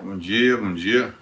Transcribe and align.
Bom 0.00 0.16
dia, 0.16 0.56
bom 0.56 0.72
dia. 0.74 1.12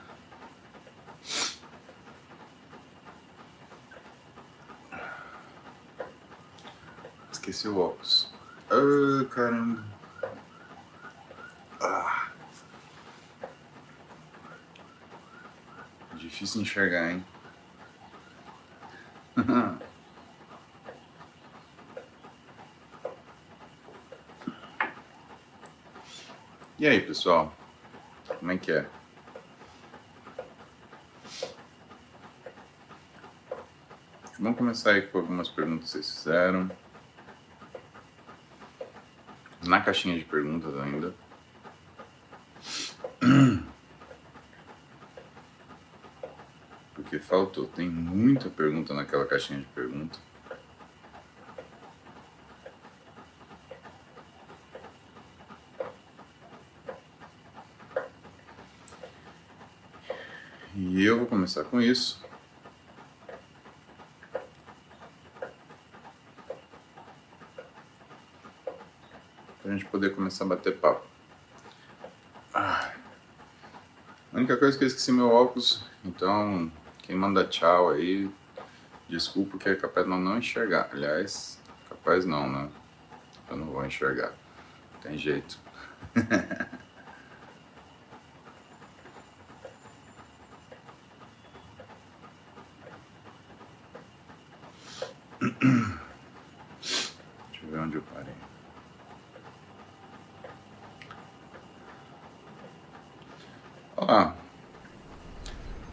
Esqueci 7.32 7.68
o 7.68 7.78
óculos. 7.78 8.30
Ah, 8.70 9.24
caramba. 9.30 9.82
Ah. 11.80 12.30
Difícil 16.14 16.60
enxergar, 16.60 17.12
hein? 17.12 17.24
e 26.78 26.86
aí, 26.86 27.00
pessoal? 27.00 27.54
Como 28.46 28.54
é 28.54 28.58
que 28.58 28.70
é? 28.70 28.86
Vamos 34.38 34.56
começar 34.56 34.92
aí 34.92 35.02
com 35.02 35.18
algumas 35.18 35.48
perguntas 35.48 35.86
que 35.86 35.90
vocês 35.90 36.18
fizeram. 36.18 36.70
Na 39.66 39.80
caixinha 39.80 40.16
de 40.16 40.24
perguntas 40.24 40.78
ainda. 40.78 41.12
Porque 46.94 47.18
faltou. 47.18 47.66
Tem 47.66 47.90
muita 47.90 48.48
pergunta 48.48 48.94
naquela 48.94 49.26
caixinha 49.26 49.58
de 49.58 49.66
perguntas. 49.66 50.20
E 60.78 61.02
eu 61.02 61.16
vou 61.16 61.26
começar 61.26 61.64
com 61.64 61.80
isso. 61.80 62.22
Para 69.62 69.64
a 69.64 69.70
gente 69.70 69.86
poder 69.86 70.14
começar 70.14 70.44
a 70.44 70.48
bater 70.48 70.76
papo. 70.76 71.06
Ah. 72.52 72.92
A 74.34 74.36
única 74.36 74.54
coisa 74.58 74.76
é 74.76 74.78
que 74.78 74.84
eu 74.84 74.88
esqueci 74.88 75.10
meu 75.12 75.30
óculos, 75.30 75.82
então 76.04 76.70
quem 76.98 77.16
manda 77.16 77.46
tchau 77.46 77.88
aí, 77.88 78.30
desculpa 79.08 79.56
que 79.56 79.70
é 79.70 79.76
capaz 79.76 80.04
de 80.04 80.10
não, 80.10 80.20
não 80.20 80.36
enxergar. 80.36 80.90
Aliás, 80.92 81.58
capaz 81.88 82.26
não, 82.26 82.52
né? 82.52 82.68
Eu 83.48 83.56
não 83.56 83.66
vou 83.68 83.82
enxergar. 83.82 84.34
Tem 85.00 85.16
jeito. 85.16 85.58
Deixa 95.38 96.00
eu 97.62 97.70
ver 97.70 97.78
onde 97.78 97.96
eu 97.96 98.02
parei. 98.02 98.34
Olá. 103.96 104.34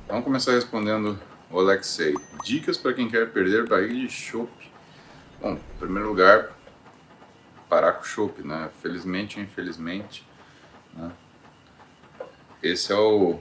Vamos 0.08 0.23
começar 0.34 0.54
respondendo 0.54 1.20
o 1.52 1.60
Alexei. 1.60 2.16
Dicas 2.44 2.76
para 2.76 2.92
quem 2.92 3.08
quer 3.08 3.30
perder 3.30 3.68
barriga 3.68 3.94
de 3.94 4.10
chope. 4.10 4.68
Bom, 5.40 5.52
em 5.52 5.78
primeiro 5.78 6.10
lugar, 6.10 6.58
parar 7.70 7.92
com 7.94 8.02
o 8.02 8.04
chope, 8.04 8.42
né? 8.42 8.72
Felizmente 8.82 9.38
ou 9.38 9.46
infelizmente, 9.46 10.28
né? 10.96 11.12
Esse 12.64 12.92
é 12.92 12.96
o, 12.96 13.40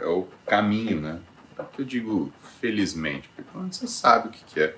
é 0.00 0.06
o 0.06 0.28
caminho, 0.46 1.00
né? 1.00 1.20
Por 1.56 1.66
que 1.70 1.82
eu 1.82 1.84
digo 1.84 2.32
felizmente? 2.60 3.28
Porque 3.30 3.50
quando 3.52 3.72
você 3.72 3.88
sabe 3.88 4.28
o 4.28 4.30
que, 4.30 4.44
que 4.44 4.60
é, 4.60 4.76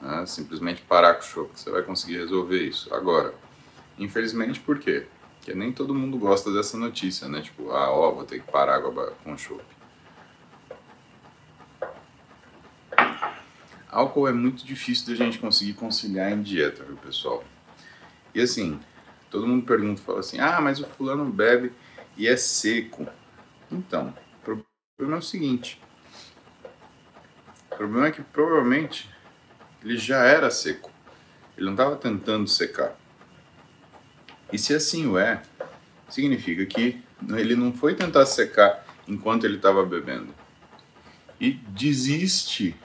né? 0.00 0.24
simplesmente 0.26 0.80
parar 0.82 1.14
com 1.14 1.22
o 1.22 1.24
chope, 1.24 1.58
você 1.58 1.72
vai 1.72 1.82
conseguir 1.82 2.18
resolver 2.18 2.62
isso. 2.62 2.94
Agora, 2.94 3.34
infelizmente, 3.98 4.60
por 4.60 4.78
quê? 4.78 5.08
Porque 5.38 5.54
nem 5.54 5.72
todo 5.72 5.92
mundo 5.92 6.16
gosta 6.18 6.52
dessa 6.52 6.76
notícia, 6.76 7.26
né? 7.26 7.42
Tipo, 7.42 7.72
ah, 7.72 7.90
ó, 7.90 8.12
vou 8.12 8.24
ter 8.24 8.40
que 8.40 8.48
parar 8.48 8.80
com 8.80 9.32
o 9.32 9.36
chope. 9.36 9.79
Álcool 13.90 14.28
é 14.28 14.32
muito 14.32 14.64
difícil 14.64 15.08
da 15.08 15.14
gente 15.14 15.38
conseguir 15.38 15.74
conciliar 15.74 16.30
em 16.30 16.42
dieta, 16.42 16.84
viu, 16.84 16.96
pessoal? 16.96 17.42
E 18.34 18.40
assim, 18.40 18.78
todo 19.30 19.46
mundo 19.46 19.66
pergunta, 19.66 20.00
fala 20.00 20.20
assim, 20.20 20.38
ah, 20.38 20.60
mas 20.60 20.80
o 20.80 20.86
fulano 20.86 21.24
bebe 21.24 21.72
e 22.16 22.28
é 22.28 22.36
seco. 22.36 23.06
Então, 23.70 24.14
o 24.46 24.64
problema 24.96 25.16
é 25.16 25.18
o 25.18 25.22
seguinte, 25.22 25.80
o 27.70 27.76
problema 27.76 28.08
é 28.08 28.10
que 28.12 28.22
provavelmente 28.22 29.10
ele 29.82 29.96
já 29.96 30.24
era 30.24 30.50
seco, 30.50 30.90
ele 31.56 31.66
não 31.66 31.72
estava 31.72 31.96
tentando 31.96 32.46
secar. 32.46 32.96
E 34.52 34.58
se 34.58 34.74
assim 34.74 35.06
o 35.06 35.18
é, 35.18 35.42
significa 36.08 36.66
que 36.66 37.02
ele 37.36 37.54
não 37.54 37.72
foi 37.72 37.94
tentar 37.94 38.26
secar 38.26 38.84
enquanto 39.06 39.44
ele 39.44 39.56
estava 39.56 39.84
bebendo. 39.84 40.34
E 41.40 41.52
desiste 41.52 42.76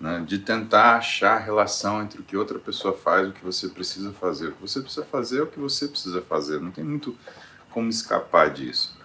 né, 0.00 0.22
de 0.26 0.38
tentar 0.38 0.96
achar 0.96 1.36
a 1.36 1.40
relação 1.40 2.02
entre 2.02 2.20
o 2.20 2.24
que 2.24 2.36
outra 2.36 2.58
pessoa 2.58 2.96
faz 2.96 3.26
e 3.26 3.30
o 3.30 3.32
que 3.32 3.44
você 3.44 3.68
precisa 3.68 4.12
fazer. 4.12 4.48
O 4.48 4.52
que 4.52 4.62
você 4.62 4.80
precisa 4.80 5.06
fazer 5.06 5.38
é 5.38 5.42
o 5.42 5.46
que 5.46 5.58
você 5.58 5.88
precisa 5.88 6.20
fazer, 6.22 6.60
não 6.60 6.70
tem 6.70 6.84
muito 6.84 7.16
como 7.70 7.88
escapar 7.88 8.50
disso. 8.50 8.96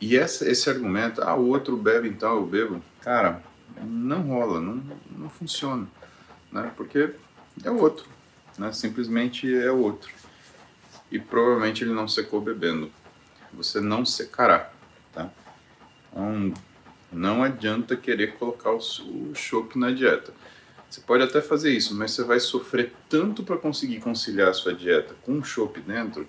E 0.00 0.16
essa, 0.16 0.48
esse 0.48 0.68
argumento, 0.68 1.22
ah, 1.22 1.34
o 1.34 1.48
outro 1.48 1.76
bebe 1.76 2.08
então 2.08 2.34
eu 2.34 2.46
bebo, 2.46 2.82
cara, 3.00 3.42
não 3.82 4.22
rola, 4.22 4.60
não, 4.60 4.82
não 5.10 5.28
funciona, 5.28 5.86
né? 6.52 6.70
Porque 6.76 7.14
é 7.64 7.70
o 7.70 7.80
outro, 7.80 8.06
né? 8.58 8.72
Simplesmente 8.72 9.52
é 9.54 9.70
o 9.70 9.78
outro. 9.78 10.12
E 11.10 11.18
provavelmente 11.18 11.82
ele 11.82 11.94
não 11.94 12.06
secou 12.06 12.40
bebendo. 12.40 12.90
Você 13.54 13.80
não 13.80 14.04
secará, 14.04 14.70
tá? 15.12 15.30
Então, 16.10 16.52
não 17.12 17.42
adianta 17.42 17.96
querer 17.96 18.34
colocar 18.34 18.72
o 18.72 19.34
chopp 19.34 19.78
na 19.78 19.90
dieta. 19.90 20.32
Você 20.88 21.00
pode 21.00 21.22
até 21.22 21.40
fazer 21.40 21.72
isso, 21.72 21.94
mas 21.94 22.12
você 22.12 22.22
vai 22.24 22.38
sofrer 22.38 22.92
tanto 23.08 23.42
para 23.42 23.56
conseguir 23.56 24.00
conciliar 24.00 24.48
a 24.48 24.54
sua 24.54 24.72
dieta 24.72 25.14
com 25.24 25.38
o 25.38 25.44
chopp 25.44 25.80
dentro, 25.80 26.26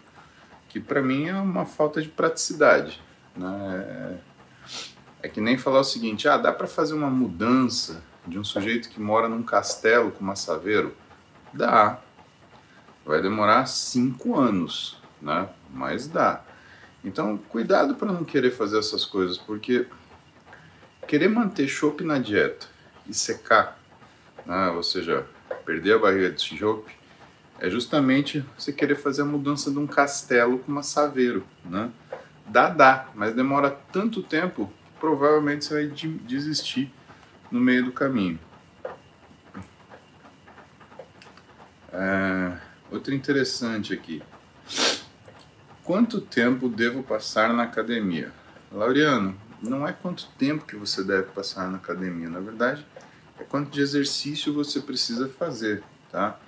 que 0.69 0.79
para 0.79 1.01
mim 1.01 1.27
é 1.27 1.35
uma 1.35 1.65
falta 1.65 2.01
de 2.01 2.09
praticidade. 2.09 3.01
Né? 3.35 4.19
É 5.21 5.29
que 5.29 5.39
nem 5.39 5.57
falar 5.57 5.79
o 5.79 5.83
seguinte: 5.83 6.27
ah, 6.27 6.37
dá 6.37 6.51
para 6.51 6.67
fazer 6.67 6.93
uma 6.93 7.09
mudança 7.09 8.03
de 8.25 8.37
um 8.37 8.43
sujeito 8.43 8.89
que 8.89 8.99
mora 8.99 9.29
num 9.29 9.43
castelo 9.43 10.11
com 10.11 10.23
massaveiro? 10.23 10.95
Dá. 11.53 11.99
Vai 13.05 13.21
demorar 13.21 13.65
cinco 13.67 14.37
anos, 14.37 15.01
né? 15.21 15.47
Mas 15.71 16.07
dá. 16.07 16.43
Então, 17.03 17.37
cuidado 17.37 17.95
para 17.95 18.11
não 18.11 18.25
querer 18.25 18.51
fazer 18.51 18.79
essas 18.79 19.05
coisas, 19.05 19.37
porque 19.37 19.87
querer 21.07 21.29
manter 21.29 21.67
chopp 21.67 22.03
na 22.03 22.19
dieta 22.19 22.67
e 23.07 23.13
secar, 23.13 23.79
né? 24.45 24.69
ou 24.69 24.83
seja, 24.83 25.25
perder 25.65 25.95
a 25.95 25.99
barriga 25.99 26.29
de 26.29 26.41
chopp, 26.41 26.91
é 27.59 27.69
justamente 27.69 28.45
você 28.57 28.71
querer 28.71 28.95
fazer 28.95 29.23
a 29.23 29.25
mudança 29.25 29.71
de 29.71 29.79
um 29.79 29.87
castelo 29.87 30.59
com 30.59 30.71
massaveiro, 30.71 31.45
né? 31.65 31.89
Dá, 32.45 32.69
dá, 32.69 33.09
mas 33.15 33.33
demora 33.33 33.71
tanto 33.91 34.21
tempo 34.21 34.71
que 34.85 34.99
provavelmente 34.99 35.65
você 35.65 35.73
vai 35.73 35.87
desistir 35.87 36.93
no 37.51 37.59
meio 37.59 37.85
do 37.85 37.91
caminho. 37.91 38.39
É, 41.91 42.57
outro 42.91 43.13
interessante 43.13 43.93
aqui. 43.93 44.21
Quanto 45.83 46.21
tempo 46.21 46.69
devo 46.69 47.01
passar 47.01 47.53
na 47.53 47.63
academia? 47.63 48.31
Laureano, 48.71 49.35
não 49.61 49.87
é 49.87 49.93
quanto 49.93 50.27
tempo 50.37 50.65
que 50.65 50.75
você 50.75 51.03
deve 51.03 51.31
passar 51.31 51.69
na 51.69 51.77
academia, 51.77 52.29
na 52.29 52.39
verdade, 52.39 52.85
é 53.39 53.43
quanto 53.43 53.71
de 53.71 53.81
exercício 53.81 54.53
você 54.53 54.79
precisa 54.79 55.27
fazer, 55.27 55.83
tá? 56.11 56.39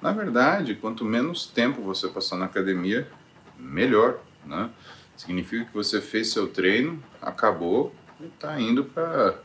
Na 0.00 0.12
verdade, 0.12 0.74
quanto 0.74 1.04
menos 1.04 1.46
tempo 1.46 1.82
você 1.82 2.08
passar 2.08 2.36
na 2.36 2.44
academia, 2.46 3.08
melhor, 3.58 4.20
né? 4.44 4.70
Significa 5.16 5.64
que 5.64 5.74
você 5.74 6.00
fez 6.00 6.30
seu 6.30 6.48
treino, 6.48 7.02
acabou 7.22 7.94
e 8.20 8.26
está 8.26 8.60
indo 8.60 8.84
para 8.84 9.38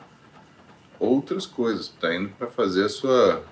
outras 1.00 1.46
coisas, 1.46 1.86
está 1.86 2.14
indo 2.14 2.30
para 2.30 2.48
fazer 2.48 2.86
a 2.86 2.90
sua 2.90 3.46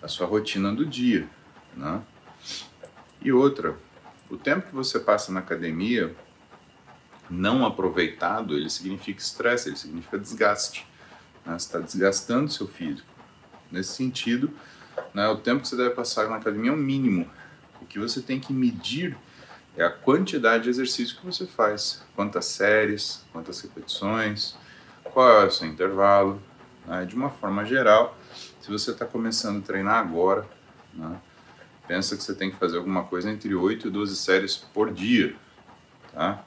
a 0.00 0.08
sua 0.08 0.26
rotina 0.26 0.72
do 0.72 0.84
dia, 0.84 1.28
né? 1.76 2.02
E 3.20 3.30
outra, 3.32 3.76
o 4.28 4.36
tempo 4.36 4.68
que 4.68 4.74
você 4.74 4.98
passa 4.98 5.30
na 5.30 5.40
academia 5.40 6.12
não 7.32 7.64
aproveitado, 7.64 8.54
ele 8.54 8.68
significa 8.68 9.20
estresse, 9.20 9.70
ele 9.70 9.76
significa 9.76 10.18
desgaste. 10.18 10.86
Né? 11.44 11.58
Você 11.58 11.66
está 11.66 11.78
desgastando 11.78 12.50
seu 12.50 12.68
físico. 12.68 13.08
Nesse 13.70 13.94
sentido, 13.94 14.50
né, 15.14 15.26
o 15.28 15.36
tempo 15.36 15.62
que 15.62 15.68
você 15.68 15.76
deve 15.76 15.90
passar 15.90 16.28
na 16.28 16.36
academia 16.36 16.70
é 16.70 16.74
o 16.74 16.76
mínimo. 16.76 17.28
O 17.80 17.86
que 17.86 17.98
você 17.98 18.20
tem 18.20 18.38
que 18.38 18.52
medir 18.52 19.16
é 19.76 19.82
a 19.82 19.90
quantidade 19.90 20.64
de 20.64 20.70
exercício 20.70 21.16
que 21.16 21.24
você 21.24 21.46
faz, 21.46 22.02
quantas 22.14 22.44
séries, 22.44 23.24
quantas 23.32 23.60
repetições, 23.62 24.54
qual 25.04 25.42
é 25.42 25.46
o 25.46 25.50
seu 25.50 25.66
intervalo. 25.66 26.40
Né? 26.86 27.06
De 27.06 27.16
uma 27.16 27.30
forma 27.30 27.64
geral, 27.64 28.16
se 28.60 28.70
você 28.70 28.90
está 28.90 29.06
começando 29.06 29.58
a 29.58 29.66
treinar 29.66 29.96
agora, 29.96 30.46
né? 30.92 31.18
pensa 31.88 32.14
que 32.14 32.22
você 32.22 32.34
tem 32.34 32.50
que 32.50 32.56
fazer 32.56 32.76
alguma 32.76 33.04
coisa 33.04 33.30
entre 33.30 33.54
8 33.54 33.88
e 33.88 33.90
12 33.90 34.16
séries 34.16 34.56
por 34.56 34.92
dia. 34.92 35.34
Tá? 36.12 36.44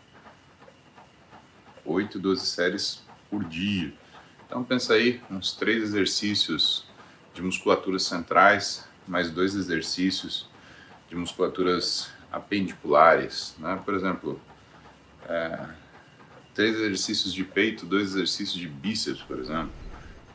8 1.85 2.17
e 2.17 2.21
12 2.21 2.45
séries 2.45 3.03
por 3.29 3.43
dia. 3.43 3.93
Então 4.45 4.63
pensa 4.63 4.93
aí, 4.93 5.21
uns 5.29 5.53
três 5.53 5.83
exercícios 5.83 6.85
de 7.33 7.41
musculaturas 7.41 8.03
centrais, 8.03 8.87
mais 9.07 9.29
dois 9.29 9.55
exercícios 9.55 10.49
de 11.09 11.15
musculaturas 11.15 12.09
apendiculares, 12.31 13.55
né? 13.59 13.81
Por 13.83 13.93
exemplo, 13.93 14.41
é, 15.27 15.67
três 16.53 16.75
exercícios 16.75 17.33
de 17.33 17.43
peito, 17.43 17.85
dois 17.85 18.09
exercícios 18.11 18.57
de 18.57 18.67
bíceps, 18.67 19.21
por 19.21 19.39
exemplo, 19.39 19.71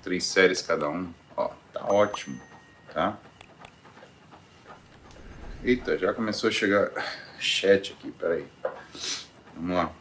três 0.03 0.25
séries 0.25 0.63
cada 0.63 0.89
um, 0.89 1.13
ó, 1.37 1.49
tá 1.73 1.85
ótimo, 1.87 2.41
tá? 2.93 3.19
Eita, 5.63 5.99
já 5.99 6.15
começou 6.15 6.49
a 6.49 6.53
chegar 6.53 6.91
chat 7.39 7.93
aqui, 7.93 8.11
peraí. 8.13 8.47
Vamos 9.55 9.77
lá. 9.77 10.00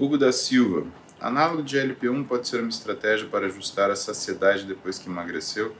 Hugo 0.00 0.16
da 0.16 0.32
Silva. 0.32 0.86
Análogo 1.20 1.62
de 1.62 1.76
LP1 1.76 2.26
pode 2.26 2.48
ser 2.48 2.60
uma 2.60 2.70
estratégia 2.70 3.28
para 3.28 3.44
ajustar 3.44 3.90
a 3.90 3.94
saciedade 3.94 4.64
depois 4.64 4.98
que 4.98 5.10
emagreceu? 5.10 5.76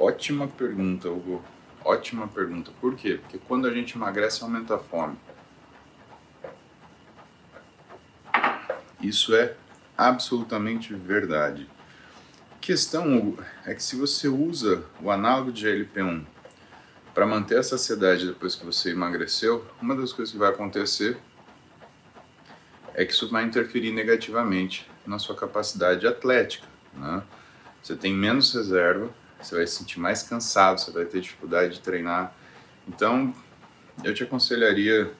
Ótima 0.00 0.48
pergunta, 0.48 1.10
Hugo. 1.10 1.44
Ótima 1.84 2.26
pergunta. 2.26 2.70
Por 2.80 2.96
quê? 2.96 3.18
Porque 3.20 3.36
quando 3.46 3.66
a 3.66 3.70
gente 3.70 3.94
emagrece, 3.94 4.42
aumenta 4.42 4.76
a 4.76 4.78
fome. 4.78 5.18
Isso 9.02 9.34
é 9.34 9.54
absolutamente 9.98 10.94
verdade. 10.94 11.68
A 12.56 12.58
questão, 12.58 13.18
Hugo, 13.18 13.44
é 13.66 13.74
que 13.74 13.82
se 13.82 13.96
você 13.96 14.28
usa 14.28 14.82
o 14.98 15.10
análogo 15.10 15.52
de 15.52 15.66
GLP-1 15.66 16.24
para 17.12 17.26
manter 17.26 17.58
a 17.58 17.62
saciedade 17.62 18.28
depois 18.28 18.54
que 18.54 18.64
você 18.64 18.92
emagreceu, 18.92 19.66
uma 19.78 19.94
das 19.94 20.10
coisas 20.10 20.32
que 20.32 20.38
vai 20.38 20.48
acontecer 20.48 21.18
é 22.98 23.04
que 23.04 23.12
isso 23.12 23.28
vai 23.28 23.44
interferir 23.44 23.92
negativamente 23.92 24.90
na 25.06 25.20
sua 25.20 25.36
capacidade 25.36 26.04
atlética. 26.04 26.66
Né? 26.92 27.22
Você 27.80 27.94
tem 27.94 28.12
menos 28.12 28.52
reserva, 28.52 29.08
você 29.40 29.54
vai 29.54 29.66
se 29.68 29.76
sentir 29.76 30.00
mais 30.00 30.24
cansado, 30.24 30.80
você 30.80 30.90
vai 30.90 31.04
ter 31.04 31.20
dificuldade 31.20 31.74
de 31.74 31.80
treinar. 31.80 32.34
Então, 32.88 33.32
eu 34.02 34.12
te 34.12 34.24
aconselharia, 34.24 35.12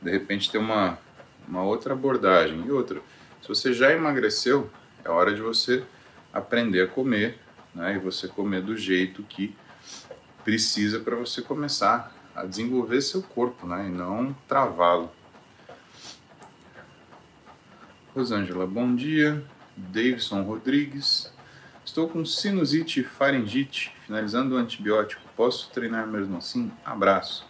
de 0.00 0.10
repente, 0.10 0.50
ter 0.50 0.56
uma, 0.56 0.98
uma 1.46 1.62
outra 1.62 1.92
abordagem. 1.92 2.64
E 2.66 2.70
outra, 2.70 3.02
se 3.42 3.48
você 3.48 3.74
já 3.74 3.92
emagreceu, 3.92 4.70
é 5.04 5.10
hora 5.10 5.34
de 5.34 5.42
você 5.42 5.84
aprender 6.32 6.80
a 6.80 6.86
comer, 6.86 7.38
né? 7.74 7.96
E 7.96 7.98
você 7.98 8.28
comer 8.28 8.62
do 8.62 8.78
jeito 8.78 9.22
que 9.24 9.54
precisa 10.42 11.00
para 11.00 11.16
você 11.16 11.42
começar 11.42 12.16
a 12.34 12.46
desenvolver 12.46 13.02
seu 13.02 13.22
corpo, 13.22 13.66
né? 13.66 13.88
E 13.88 13.90
não 13.90 14.34
travá-lo. 14.48 15.12
Rosângela, 18.14 18.66
bom 18.66 18.94
dia. 18.94 19.44
Davidson 19.76 20.42
Rodrigues, 20.42 21.34
Estou 21.84 22.08
com 22.08 22.24
sinusite 22.24 23.00
e 23.00 23.04
faringite, 23.04 23.92
finalizando 24.06 24.54
o 24.54 24.58
antibiótico. 24.58 25.20
Posso 25.36 25.70
treinar 25.70 26.06
mesmo 26.06 26.38
assim? 26.38 26.72
Abraço. 26.82 27.46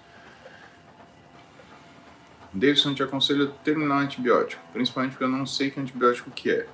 Davidson, 2.52 2.94
te 2.94 3.02
aconselho 3.02 3.48
a 3.48 3.50
terminar 3.62 3.96
o 3.96 3.98
antibiótico, 4.00 4.62
principalmente 4.72 5.12
porque 5.12 5.24
eu 5.24 5.28
não 5.28 5.46
sei 5.46 5.70
que 5.70 5.78
antibiótico 5.78 6.30
que 6.32 6.50
é. 6.50 6.66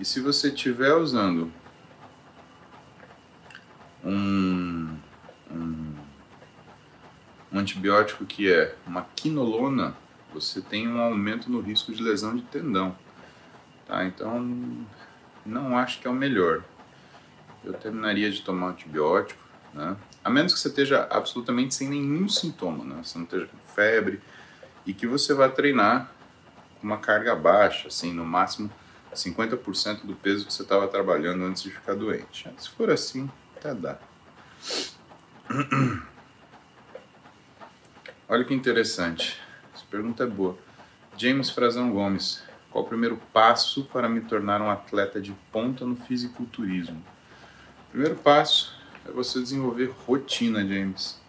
E 0.00 0.04
se 0.04 0.20
você 0.20 0.48
estiver 0.48 0.94
usando 0.94 1.52
um, 4.02 4.96
um, 5.50 5.94
um 7.52 7.58
antibiótico 7.58 8.24
que 8.24 8.50
é 8.50 8.74
uma 8.86 9.06
quinolona, 9.14 9.94
você 10.32 10.62
tem 10.62 10.88
um 10.88 10.98
aumento 10.98 11.50
no 11.50 11.60
risco 11.60 11.92
de 11.92 12.02
lesão 12.02 12.34
de 12.34 12.42
tendão. 12.42 12.96
Tá? 13.88 14.04
Então, 14.04 14.86
não 15.44 15.76
acho 15.76 15.98
que 16.00 16.06
é 16.06 16.10
o 16.10 16.14
melhor 16.14 16.62
eu 17.64 17.72
terminaria 17.72 18.30
de 18.30 18.42
tomar 18.42 18.68
antibiótico, 18.68 19.42
né? 19.74 19.96
A 20.22 20.30
menos 20.30 20.54
que 20.54 20.60
você 20.60 20.68
esteja 20.68 21.06
absolutamente 21.10 21.74
sem 21.74 21.88
nenhum 21.88 22.28
sintoma, 22.28 22.84
né? 22.84 23.00
Você 23.02 23.18
não 23.18 23.24
esteja 23.24 23.46
com 23.46 23.58
febre 23.74 24.20
e 24.86 24.94
que 24.94 25.06
você 25.06 25.34
vá 25.34 25.48
treinar 25.48 26.10
com 26.80 26.86
uma 26.86 26.98
carga 26.98 27.34
baixa, 27.34 27.88
assim, 27.88 28.12
no 28.12 28.24
máximo 28.24 28.70
50% 29.14 30.06
do 30.06 30.14
peso 30.14 30.46
que 30.46 30.52
você 30.52 30.62
estava 30.62 30.86
trabalhando 30.86 31.44
antes 31.44 31.62
de 31.62 31.70
ficar 31.70 31.94
doente. 31.94 32.48
Se 32.56 32.70
for 32.70 32.90
assim, 32.90 33.28
até 33.56 33.74
dá. 33.74 33.98
Olha 38.28 38.44
que 38.44 38.54
interessante. 38.54 39.40
Essa 39.74 39.84
pergunta 39.90 40.22
é 40.24 40.26
boa. 40.26 40.56
James 41.16 41.50
Frazão 41.50 41.90
Gomes. 41.90 42.42
Qual 42.70 42.84
o 42.84 42.86
primeiro 42.86 43.16
passo 43.32 43.84
para 43.84 44.08
me 44.08 44.20
tornar 44.20 44.60
um 44.60 44.70
atleta 44.70 45.20
de 45.20 45.32
ponta 45.50 45.86
no 45.86 45.96
fisiculturismo? 45.96 47.02
Primeiro 47.90 48.16
passo 48.16 48.76
é 49.06 49.10
você 49.10 49.40
desenvolver 49.40 49.94
rotina, 50.06 50.66
James. 50.66 51.20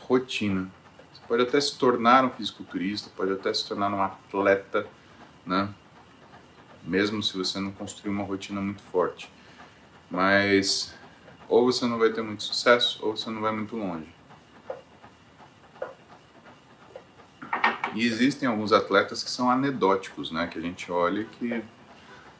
Rotina. 0.00 0.68
Você 1.12 1.22
pode 1.28 1.42
até 1.42 1.60
se 1.60 1.78
tornar 1.78 2.24
um 2.24 2.30
fisiculturista, 2.30 3.10
pode 3.16 3.32
até 3.32 3.54
se 3.54 3.66
tornar 3.66 3.92
um 3.92 4.02
atleta, 4.02 4.86
né? 5.46 5.72
Mesmo 6.82 7.22
se 7.22 7.36
você 7.36 7.58
não 7.60 7.72
construir 7.72 8.10
uma 8.10 8.24
rotina 8.24 8.60
muito 8.60 8.82
forte. 8.82 9.30
Mas 10.10 10.94
ou 11.48 11.64
você 11.64 11.86
não 11.86 11.98
vai 11.98 12.10
ter 12.10 12.22
muito 12.22 12.42
sucesso, 12.42 12.98
ou 13.02 13.16
você 13.16 13.30
não 13.30 13.40
vai 13.40 13.52
muito 13.52 13.76
longe. 13.76 14.13
E 17.94 18.04
existem 18.06 18.48
alguns 18.48 18.72
atletas 18.72 19.22
que 19.22 19.30
são 19.30 19.48
anedóticos, 19.48 20.32
né? 20.32 20.46
Que 20.48 20.58
a 20.58 20.62
gente 20.62 20.90
olha 20.90 21.24
que 21.24 21.62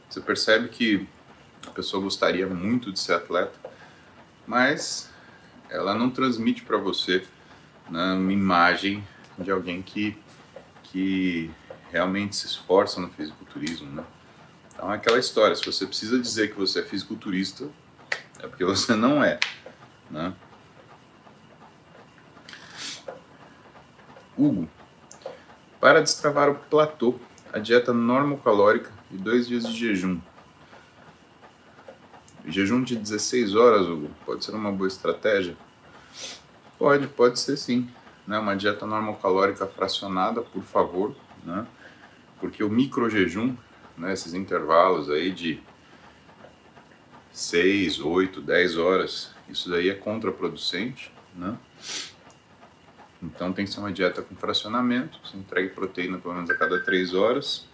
você 0.08 0.20
percebe 0.20 0.68
que 0.68 1.06
a 1.66 1.70
pessoa 1.70 2.02
gostaria 2.02 2.46
muito 2.46 2.92
de 2.92 2.98
ser 2.98 3.14
atleta, 3.14 3.58
mas 4.46 5.10
ela 5.70 5.94
não 5.94 6.10
transmite 6.10 6.62
para 6.62 6.76
você 6.76 7.24
né, 7.88 8.12
uma 8.12 8.32
imagem 8.32 9.06
de 9.38 9.50
alguém 9.50 9.82
que, 9.82 10.16
que 10.82 11.50
realmente 11.90 12.36
se 12.36 12.46
esforça 12.46 13.00
no 13.00 13.08
fisiculturismo, 13.10 13.90
né? 13.90 14.04
Então 14.72 14.92
é 14.92 14.96
aquela 14.96 15.18
história, 15.18 15.54
se 15.54 15.64
você 15.64 15.86
precisa 15.86 16.18
dizer 16.18 16.50
que 16.50 16.56
você 16.56 16.80
é 16.80 16.82
fisiculturista, 16.82 17.68
é 18.40 18.46
porque 18.46 18.64
você 18.64 18.94
não 18.96 19.22
é, 19.22 19.38
né? 20.10 20.34
Hugo, 24.36 24.68
para 25.84 26.00
destravar 26.00 26.48
o 26.48 26.54
platô, 26.54 27.14
a 27.52 27.58
dieta 27.58 27.92
normocalórica 27.92 28.90
e 29.12 29.18
dois 29.18 29.46
dias 29.46 29.68
de 29.68 29.74
jejum 29.74 30.18
Jejum 32.46 32.82
de 32.82 32.96
16 32.96 33.54
horas, 33.54 33.86
Hugo, 33.86 34.10
pode 34.24 34.42
ser 34.42 34.52
uma 34.52 34.72
boa 34.72 34.88
estratégia? 34.88 35.54
Pode, 36.78 37.06
pode 37.08 37.38
ser 37.38 37.58
sim. 37.58 37.86
Né? 38.26 38.38
Uma 38.38 38.56
dieta 38.56 38.86
normocalórica 38.86 39.66
fracionada, 39.66 40.40
por 40.40 40.62
favor, 40.62 41.14
né? 41.44 41.66
porque 42.40 42.64
o 42.64 42.70
micro 42.70 43.10
jejum, 43.10 43.54
né, 43.94 44.14
esses 44.14 44.32
intervalos 44.32 45.10
aí 45.10 45.30
de 45.30 45.60
6, 47.30 48.00
8, 48.00 48.40
10 48.40 48.78
horas, 48.78 49.34
isso 49.50 49.68
daí 49.68 49.90
é 49.90 49.94
contraproducente, 49.94 51.12
né? 51.34 51.58
Então 53.24 53.52
tem 53.52 53.64
que 53.64 53.70
ser 53.70 53.80
uma 53.80 53.92
dieta 53.92 54.20
com 54.20 54.36
fracionamento, 54.36 55.18
você 55.24 55.36
entregue 55.36 55.70
proteína 55.70 56.18
pelo 56.18 56.34
menos 56.34 56.50
a 56.50 56.54
cada 56.54 56.82
3 56.82 57.14
horas. 57.14 57.66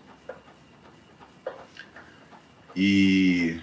E 2.77 3.61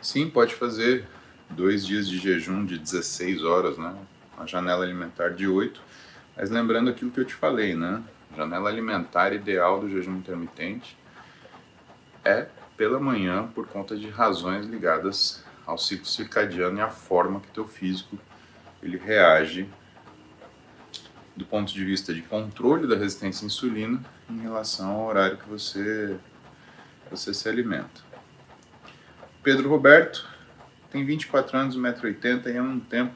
Sim, 0.00 0.28
pode 0.28 0.54
fazer 0.54 1.06
dois 1.48 1.86
dias 1.86 2.06
de 2.06 2.18
jejum 2.18 2.64
de 2.64 2.78
16 2.78 3.42
horas, 3.42 3.78
né? 3.78 3.96
Uma 4.36 4.46
janela 4.46 4.84
alimentar 4.84 5.30
de 5.30 5.48
8. 5.48 5.80
Mas 6.36 6.50
lembrando 6.50 6.90
aquilo 6.90 7.10
que 7.10 7.20
eu 7.20 7.24
te 7.24 7.34
falei, 7.34 7.74
né? 7.74 8.02
Janela 8.36 8.68
alimentar 8.68 9.32
ideal 9.32 9.80
do 9.80 9.88
jejum 9.88 10.16
intermitente 10.16 10.96
é 12.22 12.48
pela 12.76 13.00
manhã 13.00 13.46
por 13.54 13.66
conta 13.66 13.96
de 13.96 14.10
razões 14.10 14.66
ligadas 14.66 15.42
ao 15.66 15.78
ciclo 15.78 16.06
circadiano 16.06 16.78
e 16.78 16.82
à 16.82 16.90
forma 16.90 17.40
que 17.40 17.48
teu 17.48 17.66
físico 17.66 18.18
ele 18.84 18.96
reage 18.96 19.68
do 21.36 21.44
ponto 21.44 21.72
de 21.72 21.84
vista 21.84 22.14
de 22.14 22.22
controle 22.22 22.86
da 22.86 22.96
resistência 22.96 23.44
à 23.44 23.46
insulina 23.46 24.04
em 24.30 24.40
relação 24.40 24.90
ao 24.90 25.06
horário 25.06 25.36
que 25.36 25.48
você 25.48 26.16
você 27.10 27.34
se 27.34 27.48
alimenta. 27.48 28.02
Pedro 29.42 29.68
Roberto 29.68 30.28
tem 30.90 31.04
24 31.04 31.56
anos, 31.56 31.76
1,80m 31.76 32.46
e 32.46 32.56
há 32.56 32.62
um 32.62 32.80
tempo 32.80 33.14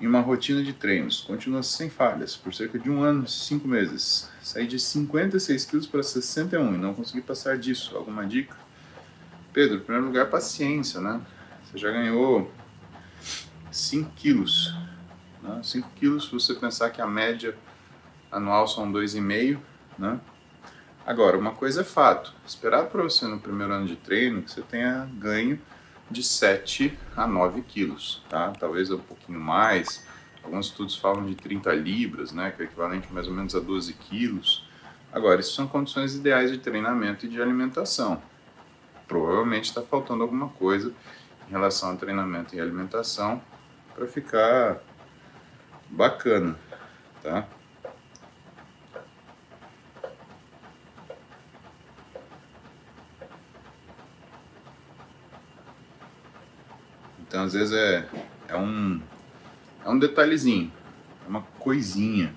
em 0.00 0.06
uma 0.06 0.20
rotina 0.20 0.62
de 0.62 0.72
treinos, 0.72 1.20
continua 1.22 1.62
sem 1.62 1.90
falhas, 1.90 2.36
por 2.36 2.54
cerca 2.54 2.78
de 2.78 2.88
um 2.88 3.02
ano, 3.02 3.26
cinco 3.26 3.66
meses. 3.66 4.30
Saí 4.40 4.66
de 4.66 4.78
56 4.78 5.64
quilos 5.64 5.86
para 5.86 6.02
61 6.02 6.74
e 6.74 6.78
não 6.78 6.94
consegui 6.94 7.20
passar 7.20 7.58
disso. 7.58 7.96
Alguma 7.96 8.24
dica? 8.24 8.56
Pedro, 9.52 9.78
em 9.78 9.80
primeiro 9.80 10.06
lugar, 10.06 10.30
paciência, 10.30 11.00
né? 11.00 11.20
Você 11.64 11.78
já 11.78 11.90
ganhou 11.90 12.50
5 13.78 14.10
quilos. 14.16 14.74
Né? 15.42 15.60
5 15.62 15.90
quilos, 15.96 16.24
se 16.24 16.32
você 16.32 16.54
pensar 16.54 16.90
que 16.90 17.00
a 17.00 17.06
média 17.06 17.56
anual 18.30 18.66
são 18.66 18.90
2,5, 18.92 19.58
né? 19.98 20.20
Agora, 21.06 21.38
uma 21.38 21.52
coisa 21.52 21.80
é 21.80 21.84
fato. 21.84 22.34
Esperar 22.46 22.86
para 22.86 23.02
você 23.02 23.26
no 23.26 23.40
primeiro 23.40 23.72
ano 23.72 23.86
de 23.86 23.96
treino 23.96 24.42
que 24.42 24.50
você 24.50 24.60
tenha 24.60 25.08
ganho 25.14 25.58
de 26.10 26.22
7 26.22 26.98
a 27.16 27.26
9 27.26 27.62
quilos, 27.62 28.22
tá? 28.28 28.52
Talvez 28.58 28.90
um 28.90 28.98
pouquinho 28.98 29.40
mais. 29.40 30.06
Alguns 30.42 30.66
estudos 30.66 30.96
falam 30.96 31.24
de 31.24 31.34
30 31.34 31.72
libras, 31.72 32.32
né? 32.32 32.50
Que 32.50 32.62
é 32.62 32.64
equivalente 32.66 33.10
mais 33.12 33.26
ou 33.26 33.32
menos 33.32 33.54
a 33.54 33.60
12 33.60 33.94
quilos. 33.94 34.68
Agora, 35.10 35.40
isso 35.40 35.54
são 35.54 35.66
condições 35.66 36.14
ideais 36.14 36.50
de 36.50 36.58
treinamento 36.58 37.24
e 37.24 37.28
de 37.28 37.40
alimentação. 37.40 38.22
Provavelmente 39.06 39.64
está 39.64 39.80
faltando 39.80 40.22
alguma 40.22 40.48
coisa 40.48 40.92
em 41.48 41.50
relação 41.50 41.90
ao 41.90 41.96
treinamento 41.96 42.54
e 42.54 42.60
alimentação 42.60 43.40
para 43.98 44.06
ficar 44.06 44.80
bacana, 45.90 46.56
tá? 47.20 47.48
Então, 57.18 57.42
às 57.42 57.54
vezes, 57.54 57.72
é, 57.72 58.08
é, 58.46 58.56
um, 58.56 59.02
é 59.84 59.90
um 59.90 59.98
detalhezinho, 59.98 60.72
é 61.26 61.28
uma 61.28 61.42
coisinha. 61.58 62.32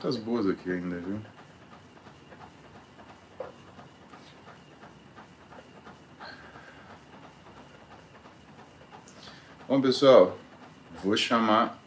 As 0.00 0.16
perguntas 0.16 0.16
boas 0.16 0.48
aqui 0.48 0.72
ainda, 0.72 0.96
viu? 0.96 1.20
Bom, 9.68 9.78
pessoal, 9.82 10.38
vou 11.04 11.14
chamar 11.18 11.78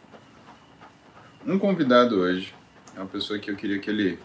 um 1.44 1.58
convidado 1.58 2.20
hoje. 2.20 2.54
É 2.96 3.00
uma 3.00 3.08
pessoa 3.08 3.40
que 3.40 3.50
eu 3.50 3.56
queria 3.56 3.80
que 3.80 3.90
ele 3.90 4.20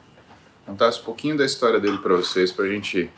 contasse 0.67 1.01
um 1.01 1.05
pouquinho 1.05 1.39
da 1.39 1.47
história 1.47 1.81
dele 1.81 1.97
para 1.97 2.15
vocês, 2.15 2.53
para 2.53 2.67
a 2.67 2.69
gente 2.69 3.11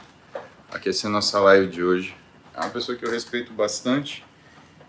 aquecer 0.71 1.11
nossa 1.11 1.41
live 1.41 1.67
de 1.67 1.83
hoje. 1.83 2.17
É 2.55 2.61
uma 2.61 2.71
pessoa 2.71 2.97
que 2.97 3.05
eu 3.05 3.11
respeito 3.11 3.53
bastante 3.53 4.25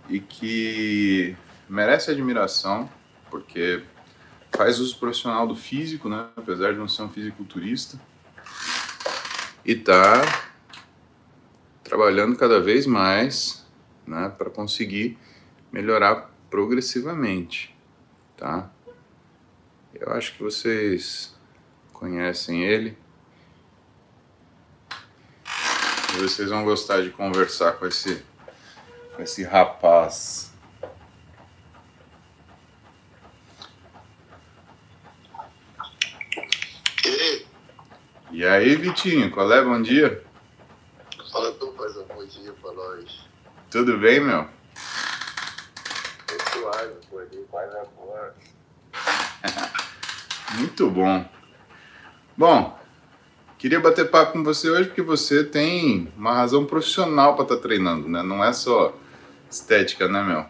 e 0.07 0.19
que 0.19 1.35
merece 1.67 2.11
admiração, 2.11 2.88
porque 3.31 3.81
faz 4.51 4.79
uso 4.79 4.98
profissional 4.98 5.48
do 5.48 5.55
físico, 5.55 6.10
né? 6.10 6.27
apesar 6.36 6.74
de 6.74 6.79
não 6.79 6.88
ser 6.88 7.03
um 7.03 7.10
fisiculturista, 7.10 8.00
e 9.65 9.74
está 9.74 10.22
trabalhando 11.84 12.36
cada 12.36 12.60
vez 12.60 12.86
mais 12.86 13.65
né, 14.05 14.29
para 14.38 14.50
conseguir 14.50 15.17
melhorar 15.72 16.31
progressivamente, 16.50 17.75
tá? 18.36 18.70
Eu 19.93 20.12
acho 20.13 20.34
que 20.34 20.43
vocês 20.43 21.36
conhecem 21.93 22.63
ele. 22.63 22.98
E 26.13 26.22
vocês 26.22 26.50
vão 26.50 26.63
gostar 26.63 27.01
de 27.01 27.12
conversar 27.12 27.74
com 27.74 27.86
esse, 27.86 28.24
com 29.15 29.22
esse 29.22 29.43
rapaz. 29.43 30.50
E 38.31 38.45
aí, 38.45 38.75
Vitinho, 38.75 39.29
qual 39.29 39.51
é? 39.51 39.61
Bom 39.61 39.81
dia. 39.81 40.23
Fala 41.31 41.51
tu, 41.51 41.67
paizão. 41.73 42.05
Bom 42.07 42.25
dia 42.25 42.53
pra 42.53 42.71
nós. 42.71 43.27
Tudo 43.69 43.97
bem, 43.97 44.21
meu? 44.21 44.47
suave, 46.61 46.93
acordei 47.05 47.43
quase 47.50 47.77
agora. 47.77 48.35
Muito 50.55 50.89
bom. 50.89 51.29
Bom, 52.38 52.79
queria 53.57 53.79
bater 53.79 54.09
papo 54.09 54.33
com 54.33 54.43
você 54.43 54.69
hoje 54.69 54.88
porque 54.88 55.01
você 55.01 55.43
tem 55.43 56.11
uma 56.15 56.33
razão 56.33 56.65
profissional 56.65 57.35
para 57.35 57.43
estar 57.43 57.55
tá 57.57 57.61
treinando, 57.61 58.07
né? 58.07 58.21
Não 58.23 58.43
é 58.43 58.53
só 58.53 58.95
estética, 59.50 60.07
né, 60.07 60.23
meu? 60.23 60.45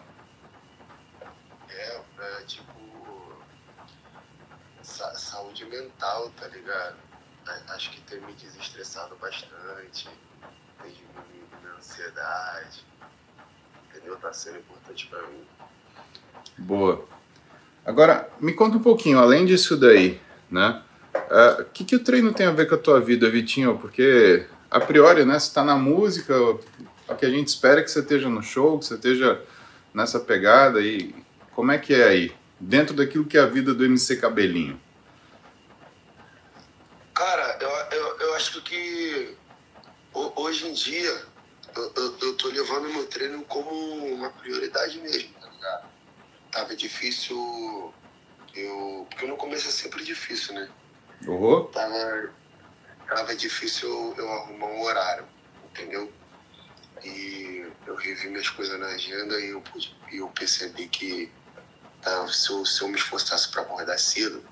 É, 1.68 2.00
é 2.20 2.42
tipo. 2.46 2.64
Sa 4.82 5.14
saúde 5.14 5.64
mental, 5.64 6.30
tá 6.38 6.46
ligado? 6.48 7.01
Acho 7.82 7.90
que 7.90 8.00
tem 8.02 8.20
me 8.20 8.32
desestressado 8.34 9.16
bastante, 9.20 10.08
tem 10.80 10.92
diminuído 10.92 11.56
minha 11.60 11.74
ansiedade, 11.76 12.86
entendeu? 13.90 14.14
Tá 14.18 14.32
sendo 14.32 14.58
importante 14.58 15.08
para 15.08 15.20
mim. 15.22 15.44
Boa. 16.58 17.04
Agora, 17.84 18.30
me 18.38 18.52
conta 18.52 18.76
um 18.76 18.82
pouquinho, 18.82 19.18
além 19.18 19.44
disso 19.44 19.76
daí, 19.76 20.20
né? 20.48 20.80
Ah, 21.12 21.56
o 21.58 21.62
uh, 21.62 21.64
que, 21.72 21.84
que 21.84 21.96
o 21.96 22.04
treino 22.04 22.32
tem 22.32 22.46
a 22.46 22.52
ver 22.52 22.68
com 22.68 22.76
a 22.76 22.78
tua 22.78 23.00
vida, 23.00 23.28
Vitinho? 23.28 23.76
Porque, 23.76 24.46
a 24.70 24.78
priori, 24.78 25.24
né, 25.24 25.36
você 25.36 25.48
está 25.48 25.64
na 25.64 25.74
música, 25.74 26.40
o 26.40 26.60
que 27.18 27.26
a 27.26 27.30
gente 27.30 27.48
espera 27.48 27.80
é 27.80 27.82
que 27.82 27.90
você 27.90 27.98
esteja 27.98 28.28
no 28.28 28.44
show, 28.44 28.78
que 28.78 28.84
você 28.84 28.94
esteja 28.94 29.42
nessa 29.92 30.20
pegada, 30.20 30.80
e 30.80 31.12
como 31.50 31.72
é 31.72 31.78
que 31.78 31.92
é 31.92 32.04
aí? 32.04 32.32
Dentro 32.60 32.94
daquilo 32.94 33.24
que 33.24 33.36
é 33.36 33.40
a 33.40 33.46
vida 33.46 33.74
do 33.74 33.84
MC 33.84 34.18
Cabelinho. 34.18 34.80
Cara, 37.14 37.58
eu, 37.60 37.98
eu, 37.98 38.18
eu 38.18 38.31
acho 38.42 38.60
que 38.62 39.36
hoje 40.12 40.66
em 40.66 40.72
dia 40.72 41.26
eu, 41.76 41.92
eu, 41.94 42.18
eu 42.20 42.36
tô 42.36 42.48
levando 42.48 42.88
meu 42.88 43.06
treino 43.06 43.44
como 43.44 43.70
uma 44.06 44.30
prioridade 44.30 44.98
mesmo, 44.98 45.32
tá 45.40 45.48
ligado? 45.48 45.88
tava 46.50 46.74
difícil. 46.74 47.94
Eu. 48.54 49.06
Porque 49.08 49.26
no 49.26 49.36
começo 49.36 49.68
é 49.68 49.70
sempre 49.70 50.04
difícil, 50.04 50.54
né? 50.54 50.68
Uhum. 51.26 51.66
Tava, 51.66 52.34
tava 53.08 53.34
difícil 53.36 54.14
eu 54.18 54.32
arrumar 54.32 54.66
um 54.66 54.82
horário, 54.82 55.24
entendeu? 55.70 56.12
E 57.04 57.66
eu 57.86 57.94
revi 57.94 58.28
minhas 58.28 58.50
coisas 58.50 58.78
na 58.78 58.88
agenda 58.88 59.40
e 59.40 59.50
eu, 59.50 59.62
eu 60.12 60.28
percebi 60.28 60.88
que 60.88 61.30
tá, 62.02 62.26
se, 62.28 62.50
eu, 62.50 62.66
se 62.66 62.82
eu 62.82 62.88
me 62.88 62.96
esforçasse 62.96 63.50
para 63.50 63.62
acordar 63.62 63.98
cedo, 63.98 64.44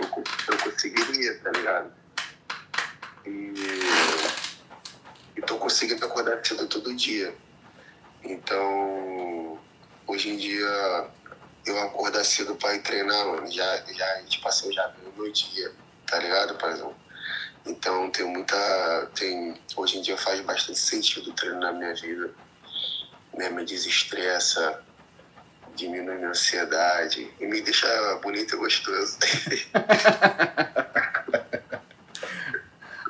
eu, 0.00 0.24
eu 0.48 0.58
conseguiria, 0.58 1.38
tá 1.38 1.50
ligado? 1.52 2.05
E, 3.26 3.52
e 5.36 5.42
tô 5.42 5.56
conseguindo 5.58 6.04
acordar 6.04 6.44
cedo 6.44 6.66
todo 6.68 6.94
dia. 6.94 7.34
Então, 8.22 9.58
Hoje 10.06 10.30
em 10.30 10.36
dia, 10.36 11.08
eu 11.66 11.82
acordar 11.82 12.22
cedo 12.22 12.54
pra 12.54 12.74
ir 12.74 12.82
treinar, 12.82 13.26
mano, 13.26 13.50
já, 13.50 13.84
já, 13.92 14.22
tipo 14.22 14.46
assim, 14.48 14.72
já 14.72 14.86
vi 14.86 15.04
o 15.04 15.12
meu 15.20 15.32
dia, 15.32 15.72
tá 16.06 16.18
ligado, 16.20 16.54
paizão? 16.54 16.94
Então, 17.66 18.08
tem 18.10 18.24
muita. 18.24 19.10
Tem, 19.16 19.60
hoje 19.74 19.98
em 19.98 20.02
dia 20.02 20.16
faz 20.16 20.40
bastante 20.42 20.78
sentido 20.78 21.30
o 21.30 21.32
treino 21.32 21.58
na 21.58 21.72
minha 21.72 21.92
vida. 21.94 22.32
Né? 23.34 23.50
Me 23.50 23.64
desestressa, 23.64 24.80
diminui 25.74 26.14
minha 26.14 26.28
ansiedade 26.28 27.28
e 27.40 27.46
me 27.46 27.60
deixa 27.60 27.88
bonito 28.22 28.54
e 28.54 28.58
gostoso. 28.58 29.18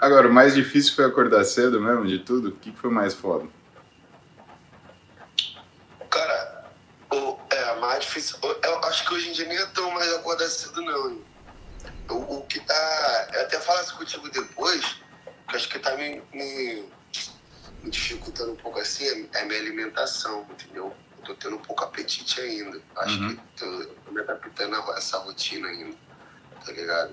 Agora, 0.07 0.29
o 0.29 0.33
mais 0.33 0.55
difícil 0.55 0.95
foi 0.95 1.05
acordar 1.05 1.43
cedo 1.45 1.81
mesmo, 1.81 2.07
de 2.07 2.21
tudo? 2.21 2.51
O 2.51 2.53
que 2.53 2.71
foi 2.71 2.91
mais 2.91 3.13
foda? 3.13 3.45
mais 7.97 8.05
difícil. 8.05 8.39
Eu 8.43 8.79
acho 8.85 9.05
que 9.05 9.15
hoje 9.15 9.31
em 9.31 9.33
dia 9.33 9.47
nem 9.47 9.57
é 9.57 9.67
tão 9.67 9.91
mais 9.91 10.13
acordar 10.15 10.49
cedo, 10.49 10.81
não. 10.81 11.21
O, 12.09 12.37
o 12.37 12.47
que 12.47 12.61
tá. 12.61 13.29
Eu 13.33 13.43
até 13.43 13.59
falasse 13.59 13.93
contigo 13.95 14.29
depois, 14.31 14.97
que 15.49 15.57
acho 15.57 15.69
que 15.69 15.79
tá 15.79 15.97
me, 15.97 16.23
me, 16.33 16.85
me 17.83 17.91
dificultando 17.91 18.53
um 18.53 18.57
pouco 18.57 18.79
assim, 18.79 19.29
é 19.33 19.43
a 19.43 19.45
minha 19.45 19.59
alimentação, 19.59 20.47
entendeu? 20.51 20.95
Eu 21.19 21.25
tô 21.25 21.35
tendo 21.35 21.57
um 21.57 21.63
pouco 21.63 21.83
apetite 21.83 22.41
ainda. 22.41 22.81
Acho 22.97 23.19
uhum. 23.19 23.37
que 23.37 23.43
tô, 23.57 23.87
tô 24.05 24.13
me 24.13 24.21
adaptando 24.21 24.77
a 24.77 24.97
essa 24.97 25.19
rotina 25.19 25.67
ainda, 25.67 25.97
tá 26.65 26.71
ligado? 26.71 27.13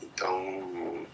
Então. 0.00 1.06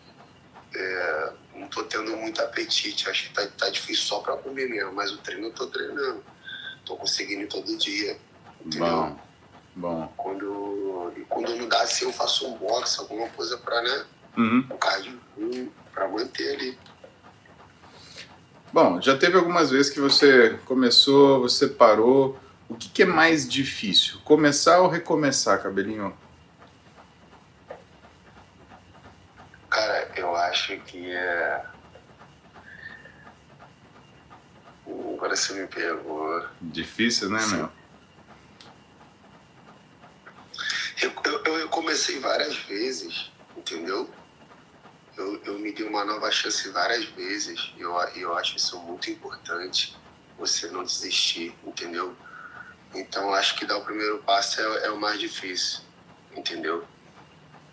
É, 0.78 1.32
não 1.54 1.68
tô 1.68 1.84
tendo 1.84 2.16
muito 2.16 2.40
apetite. 2.42 3.08
Acho 3.08 3.28
que 3.28 3.34
tá, 3.34 3.46
tá 3.46 3.70
difícil 3.70 4.04
só 4.04 4.20
para 4.20 4.36
comer 4.36 4.68
mesmo, 4.68 4.92
mas 4.92 5.10
o 5.10 5.18
treino 5.18 5.46
eu 5.46 5.52
tô 5.52 5.66
treinando. 5.66 6.22
Tô 6.84 6.96
conseguindo 6.96 7.46
todo 7.48 7.76
dia. 7.76 8.16
Entendeu? 8.64 8.86
Bom, 8.86 9.18
bom. 9.74 10.12
Quando, 10.16 11.12
quando 11.28 11.56
não 11.56 11.68
dá 11.68 11.82
assim, 11.82 12.04
eu 12.04 12.12
faço 12.12 12.46
um 12.46 12.56
box, 12.58 12.98
alguma 12.98 13.28
coisa 13.30 13.56
pra, 13.58 13.80
né? 13.82 14.04
Uhum. 14.36 14.66
Um 14.70 14.76
cardio 14.76 15.20
pra 15.92 16.08
manter 16.08 16.54
ali. 16.54 16.78
Bom, 18.72 19.00
já 19.00 19.16
teve 19.16 19.36
algumas 19.36 19.70
vezes 19.70 19.90
que 19.90 20.00
você 20.00 20.58
começou, 20.66 21.40
você 21.40 21.66
parou. 21.66 22.38
O 22.68 22.74
que, 22.74 22.88
que 22.88 23.02
é 23.04 23.06
mais 23.06 23.48
difícil? 23.48 24.18
Começar 24.24 24.80
ou 24.80 24.88
recomeçar, 24.88 25.62
cabelinho? 25.62 26.14
Cara, 29.70 30.05
eu 30.16 30.34
acho 30.34 30.76
que 30.80 31.10
é. 31.10 31.64
Agora 34.86 35.36
você 35.36 35.54
me 35.54 35.66
pegou. 35.66 36.46
Difícil, 36.60 37.30
né, 37.30 37.40
Sim. 37.40 37.56
meu? 37.56 37.72
Eu, 41.02 41.12
eu, 41.24 41.58
eu 41.58 41.68
comecei 41.68 42.18
várias 42.18 42.56
vezes, 42.60 43.30
entendeu? 43.56 44.10
Eu, 45.16 45.42
eu 45.44 45.58
me 45.58 45.72
dei 45.72 45.86
uma 45.86 46.04
nova 46.04 46.30
chance 46.30 46.68
várias 46.70 47.04
vezes. 47.06 47.72
E 47.76 47.80
eu, 47.80 47.92
eu 48.14 48.36
acho 48.36 48.56
isso 48.56 48.78
muito 48.80 49.10
importante, 49.10 49.96
você 50.38 50.68
não 50.68 50.84
desistir, 50.84 51.54
entendeu? 51.64 52.16
Então 52.94 53.34
acho 53.34 53.56
que 53.56 53.66
dar 53.66 53.78
o 53.78 53.84
primeiro 53.84 54.18
passo 54.22 54.60
é, 54.60 54.86
é 54.86 54.90
o 54.90 54.98
mais 54.98 55.18
difícil, 55.18 55.80
entendeu? 56.34 56.86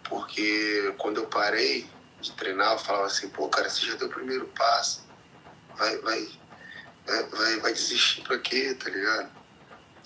Porque 0.04 0.94
quando 0.98 1.18
eu 1.18 1.28
parei 1.28 1.88
de 2.24 2.32
treinar, 2.34 2.74
eu 2.74 2.80
falava 2.80 3.06
assim, 3.06 3.30
pô, 3.30 3.48
cara, 3.50 3.70
você 3.70 3.86
já 3.86 3.96
deu 3.96 4.08
o 4.08 4.12
primeiro 4.12 4.48
passo. 4.48 5.06
Vai, 5.78 5.98
vai, 6.00 6.28
vai, 7.06 7.24
vai, 7.24 7.60
vai 7.60 7.74
desistir 7.74 8.22
pra 8.22 8.38
quê, 8.40 8.74
tá 8.74 8.90
ligado? 8.90 9.30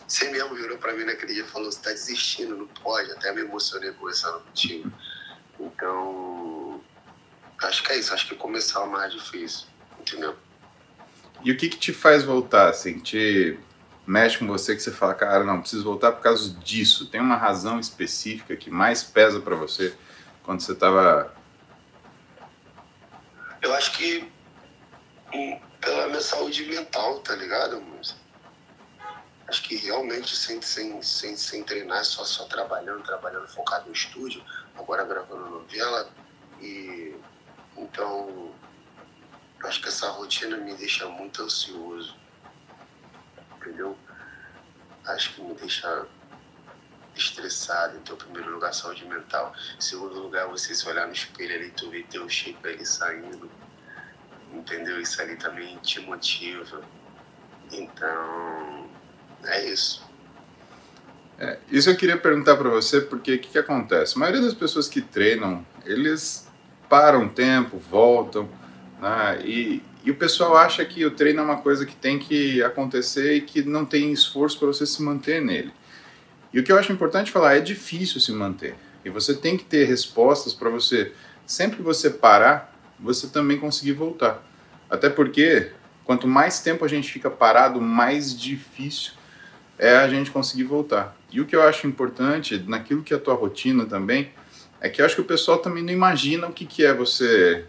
Você 0.07 0.29
mesmo 0.29 0.55
virou 0.55 0.77
pra 0.77 0.93
mim 0.93 1.03
naquele 1.03 1.33
dia 1.33 1.43
e 1.43 1.47
falou, 1.47 1.71
você 1.71 1.81
tá 1.81 1.89
desistindo, 1.89 2.55
não 2.55 2.67
pode. 2.67 3.11
Até 3.11 3.33
me 3.33 3.41
emocionei 3.41 3.91
conversando 3.91 4.39
contigo. 4.39 4.91
Então, 5.59 6.81
acho 7.63 7.83
que 7.83 7.91
é 7.91 7.97
isso. 7.97 8.13
Acho 8.13 8.27
que 8.27 8.35
começar 8.35 8.79
é 8.79 8.83
o 8.83 8.89
mais 8.89 9.11
difícil, 9.11 9.67
entendeu? 9.99 10.35
E 11.43 11.51
o 11.51 11.57
que, 11.57 11.69
que 11.69 11.77
te 11.77 11.93
faz 11.93 12.23
voltar? 12.23 12.69
Assim, 12.69 12.99
te 12.99 13.59
mexe 14.05 14.37
com 14.37 14.47
você 14.47 14.75
que 14.75 14.81
você 14.81 14.91
fala, 14.91 15.13
cara, 15.13 15.43
não, 15.43 15.59
preciso 15.59 15.83
voltar 15.83 16.13
por 16.13 16.21
causa 16.21 16.49
disso. 16.53 17.07
Tem 17.07 17.19
uma 17.19 17.35
razão 17.35 17.79
específica 17.79 18.55
que 18.55 18.69
mais 18.69 19.03
pesa 19.03 19.41
para 19.41 19.55
você 19.55 19.93
quando 20.41 20.61
você 20.61 20.73
tava. 20.73 21.35
Eu 23.61 23.73
acho 23.73 23.91
que 23.97 24.31
hum, 25.33 25.59
pela 25.81 26.07
minha 26.07 26.21
saúde 26.21 26.65
mental, 26.65 27.19
tá 27.19 27.35
ligado, 27.35 27.81
moço? 27.81 28.15
Acho 29.47 29.63
que 29.63 29.77
realmente 29.77 30.35
sem, 30.35 30.61
sem, 30.61 31.01
sem, 31.01 31.35
sem 31.37 31.63
treinar, 31.63 32.03
só, 32.03 32.25
só 32.25 32.45
trabalhando, 32.45 33.03
trabalhando 33.03 33.47
focado 33.47 33.87
no 33.87 33.93
estúdio, 33.93 34.43
agora 34.75 35.05
gravando 35.05 35.49
novela. 35.49 36.09
E 36.59 37.15
então 37.77 38.53
acho 39.63 39.81
que 39.81 39.87
essa 39.87 40.09
rotina 40.09 40.57
me 40.57 40.75
deixa 40.75 41.07
muito 41.07 41.43
ansioso. 41.43 42.15
Entendeu? 43.55 43.97
Acho 45.05 45.33
que 45.33 45.41
me 45.41 45.53
deixa 45.55 46.07
estressado. 47.17 47.97
Então, 47.97 48.15
em 48.15 48.19
primeiro 48.19 48.51
lugar, 48.51 48.73
saúde 48.73 49.05
mental. 49.05 49.53
Em 49.77 49.81
segundo 49.81 50.19
lugar, 50.19 50.47
você 50.47 50.73
se 50.73 50.87
olhar 50.87 51.07
no 51.07 51.13
espelho 51.13 51.55
ali, 51.55 51.71
tu 51.71 51.89
vê 51.89 52.03
teu 52.03 52.27
shape 52.29 52.67
ali 52.67 52.85
saindo. 52.85 53.49
Entendeu? 54.53 54.99
Isso 55.01 55.21
ali 55.21 55.35
também 55.35 55.77
te 55.77 55.99
motiva. 55.99 56.81
Então, 57.71 58.89
é 59.45 59.65
isso. 59.69 60.05
É, 61.39 61.59
isso 61.69 61.89
eu 61.89 61.95
queria 61.95 62.17
perguntar 62.17 62.55
para 62.57 62.69
você, 62.69 63.01
porque 63.01 63.35
o 63.35 63.39
que, 63.39 63.49
que 63.49 63.57
acontece? 63.59 64.15
A 64.15 64.19
maioria 64.19 64.41
das 64.41 64.55
pessoas 64.55 64.87
que 64.87 65.01
treinam, 65.01 65.65
eles 65.85 66.47
param 66.89 67.23
um 67.23 67.29
tempo, 67.29 67.77
voltam, 67.77 68.49
né? 68.99 69.39
e, 69.45 69.83
e 70.03 70.09
o 70.09 70.15
pessoal 70.15 70.57
acha 70.57 70.83
que 70.83 71.05
o 71.05 71.11
treino 71.11 71.41
é 71.41 71.43
uma 71.43 71.57
coisa 71.57 71.85
que 71.85 71.95
tem 71.95 72.17
que 72.17 72.63
acontecer 72.63 73.35
e 73.35 73.41
que 73.41 73.61
não 73.61 73.85
tem 73.85 74.11
esforço 74.11 74.57
para 74.57 74.67
você 74.67 74.85
se 74.85 75.01
manter 75.03 75.41
nele. 75.41 75.71
E 76.53 76.59
o 76.59 76.63
que 76.63 76.71
eu 76.71 76.77
acho 76.77 76.91
importante 76.91 77.31
falar 77.31 77.55
é 77.55 77.59
difícil 77.59 78.19
se 78.19 78.31
manter. 78.31 78.75
E 79.03 79.09
você 79.09 79.33
tem 79.33 79.57
que 79.57 79.63
ter 79.63 79.85
respostas 79.85 80.53
para 80.53 80.69
você, 80.69 81.13
sempre 81.45 81.77
que 81.77 81.83
você 81.83 82.09
parar, 82.09 82.73
você 82.99 83.27
também 83.27 83.59
conseguir 83.59 83.93
voltar. 83.93 84.43
Até 84.89 85.09
porque 85.09 85.71
quanto 86.03 86.27
mais 86.27 86.59
tempo 86.59 86.83
a 86.83 86.87
gente 86.87 87.11
fica 87.11 87.29
parado, 87.29 87.81
mais 87.81 88.37
difícil 88.37 89.13
é 89.77 89.95
a 89.97 90.07
gente 90.07 90.31
conseguir 90.31 90.63
voltar. 90.63 91.15
E 91.31 91.39
o 91.39 91.45
que 91.45 91.55
eu 91.55 91.61
acho 91.61 91.85
importante 91.85 92.63
naquilo 92.67 93.03
que 93.03 93.13
é 93.13 93.17
a 93.17 93.19
tua 93.19 93.35
rotina 93.35 93.85
também 93.85 94.31
é 94.79 94.89
que 94.89 95.01
eu 95.01 95.05
acho 95.05 95.15
que 95.15 95.21
o 95.21 95.25
pessoal 95.25 95.59
também 95.59 95.83
não 95.83 95.91
imagina 95.91 96.47
o 96.47 96.53
que, 96.53 96.65
que 96.65 96.83
é 96.85 96.93
você 96.93 97.65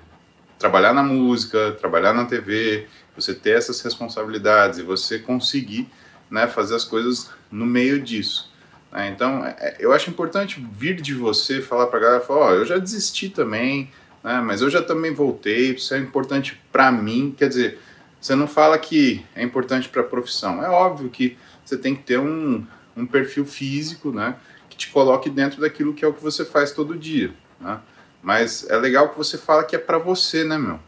trabalhar 0.59 0.93
na 0.93 1.03
música, 1.03 1.73
trabalhar 1.73 2.13
na 2.13 2.25
TV, 2.25 2.87
você 3.15 3.35
ter 3.35 3.57
essas 3.57 3.81
responsabilidades 3.81 4.79
e 4.79 4.83
você 4.83 5.19
conseguir 5.19 5.89
né, 6.31 6.47
fazer 6.47 6.75
as 6.75 6.85
coisas 6.85 7.31
no 7.51 7.67
meio 7.67 8.01
disso. 8.01 8.53
Né? 8.93 9.09
Então, 9.09 9.45
é, 9.45 9.77
eu 9.79 9.93
acho 9.93 10.11
importante 10.11 10.65
vir 10.73 11.01
de 11.01 11.15
você 11.15 11.61
falar 11.61 11.87
para 11.87 11.99
a 11.99 12.03
galera, 12.03 12.25
ó, 12.29 12.49
oh, 12.49 12.51
eu 12.53 12.65
já 12.65 12.79
desisti 12.79 13.29
também, 13.29 13.91
né, 14.23 14.41
mas 14.41 14.61
eu 14.61 14.71
já 14.71 14.83
também 14.83 15.13
voltei, 15.13 15.75
isso 15.75 15.95
é 15.95 15.99
importante 15.99 16.61
para 16.73 16.91
mim, 16.91 17.35
quer 17.37 17.49
dizer, 17.49 17.79
você 18.21 18.35
não 18.35 18.49
fala 18.49 18.79
que 18.79 19.25
é 19.35 19.43
importante 19.43 19.89
para 19.89 20.01
a 20.01 20.05
profissão, 20.05 20.65
é 20.65 20.69
óbvio 20.69 21.09
que 21.11 21.37
você 21.65 21.77
tem 21.77 21.95
que 21.95 22.03
ter 22.03 22.19
um, 22.19 22.67
um 22.97 23.07
perfil 23.07 23.45
físico, 23.45 24.11
né, 24.11 24.37
que 24.69 24.77
te 24.77 24.89
coloque 24.89 25.31
dentro 25.31 25.61
daquilo 25.61 25.95
que 25.95 26.05
é 26.05 26.09
o 26.09 26.13
que 26.13 26.23
você 26.23 26.45
faz 26.45 26.73
todo 26.73 26.97
dia, 26.97 27.33
né? 27.61 27.81
Mas 28.21 28.69
é 28.69 28.77
legal 28.77 29.11
que 29.11 29.17
você 29.17 29.39
fala 29.39 29.63
que 29.63 29.77
é 29.77 29.79
para 29.79 29.97
você, 29.97 30.43
né, 30.43 30.59
meu? 30.59 30.81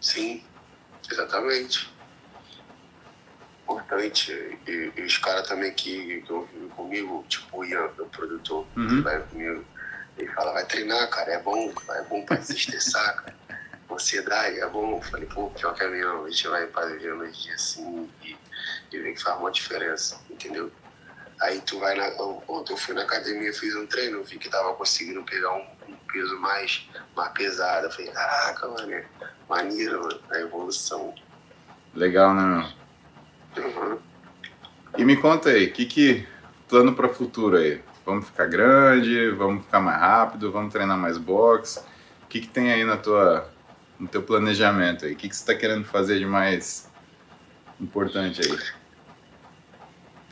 Sim, 0.00 0.40
exatamente. 1.10 1.92
Importante. 3.72 4.32
E, 4.66 4.92
e 4.96 5.02
os 5.02 5.18
caras 5.18 5.46
também 5.48 5.72
que, 5.72 6.22
que 6.22 6.32
vivem 6.52 6.68
comigo, 6.70 7.24
tipo 7.28 7.58
o 7.58 7.64
Ian, 7.64 7.88
meu 7.96 8.06
produtor, 8.06 8.66
Uhum. 8.76 8.88
que 8.88 9.00
vai 9.02 9.20
comigo, 9.22 9.64
ele 10.18 10.28
fala, 10.32 10.52
vai 10.52 10.64
treinar, 10.66 11.08
cara, 11.08 11.32
é 11.32 11.38
bom, 11.40 11.72
é 11.90 12.02
bom 12.02 12.24
pra 12.24 12.36
desestressar, 12.36 13.16
cara. 13.16 13.40
Ansiedade, 13.90 14.60
é 14.60 14.66
bom. 14.68 14.96
Eu 14.96 15.02
falei, 15.02 15.26
pô, 15.26 15.50
pior 15.50 15.74
que 15.74 15.82
é 15.82 15.88
mesmo, 15.88 16.24
a 16.24 16.30
gente 16.30 16.46
vai 16.48 16.66
fazer 16.68 17.12
nos 17.14 17.42
dias 17.42 17.54
assim 17.56 18.08
e, 18.22 18.36
e 18.92 18.98
ver 18.98 19.14
que 19.14 19.22
faz 19.22 19.38
uma 19.38 19.50
diferença, 19.50 20.20
entendeu? 20.30 20.70
Aí 21.42 21.60
tu 21.62 21.78
vai 21.80 21.96
na. 21.96 22.06
Ontem 22.48 22.72
eu 22.72 22.76
fui 22.76 22.94
na 22.94 23.02
academia, 23.02 23.52
fiz 23.52 23.74
um 23.74 23.86
treino, 23.86 24.18
eu 24.18 24.24
vi 24.24 24.38
que 24.38 24.48
tava 24.48 24.74
conseguindo 24.74 25.22
pegar 25.24 25.52
um, 25.54 25.66
um 25.88 25.96
peso 26.12 26.38
mais, 26.38 26.88
mais 27.16 27.32
pesado. 27.32 27.86
Eu 27.86 27.90
falei, 27.90 28.10
caraca, 28.12 28.68
mano, 28.68 29.04
maneiro, 29.48 30.02
mano, 30.02 30.20
a 30.30 30.38
evolução. 30.38 31.14
Legal, 31.94 32.32
né, 32.34 32.42
meu? 32.42 32.79
Uhum. 33.56 33.98
E 34.98 35.04
me 35.04 35.16
conta 35.16 35.50
aí, 35.50 35.66
o 35.66 35.72
que 35.72 35.86
que 35.86 36.28
plano 36.68 36.94
para 36.94 37.08
futuro 37.08 37.56
aí? 37.56 37.80
Vamos 38.04 38.26
ficar 38.26 38.46
grande, 38.46 39.30
vamos 39.30 39.64
ficar 39.64 39.80
mais 39.80 40.00
rápido, 40.00 40.50
vamos 40.50 40.72
treinar 40.72 40.98
mais 40.98 41.16
boxe? 41.18 41.80
O 42.24 42.26
que 42.28 42.40
que 42.40 42.48
tem 42.48 42.72
aí 42.72 42.84
na 42.84 42.96
tua 42.96 43.48
no 43.98 44.08
teu 44.08 44.22
planejamento 44.22 45.04
aí? 45.04 45.12
O 45.12 45.16
que 45.16 45.28
que 45.28 45.34
você 45.36 45.42
está 45.42 45.54
querendo 45.54 45.84
fazer 45.84 46.18
de 46.18 46.26
mais 46.26 46.90
importante 47.80 48.40
aí? 48.40 48.58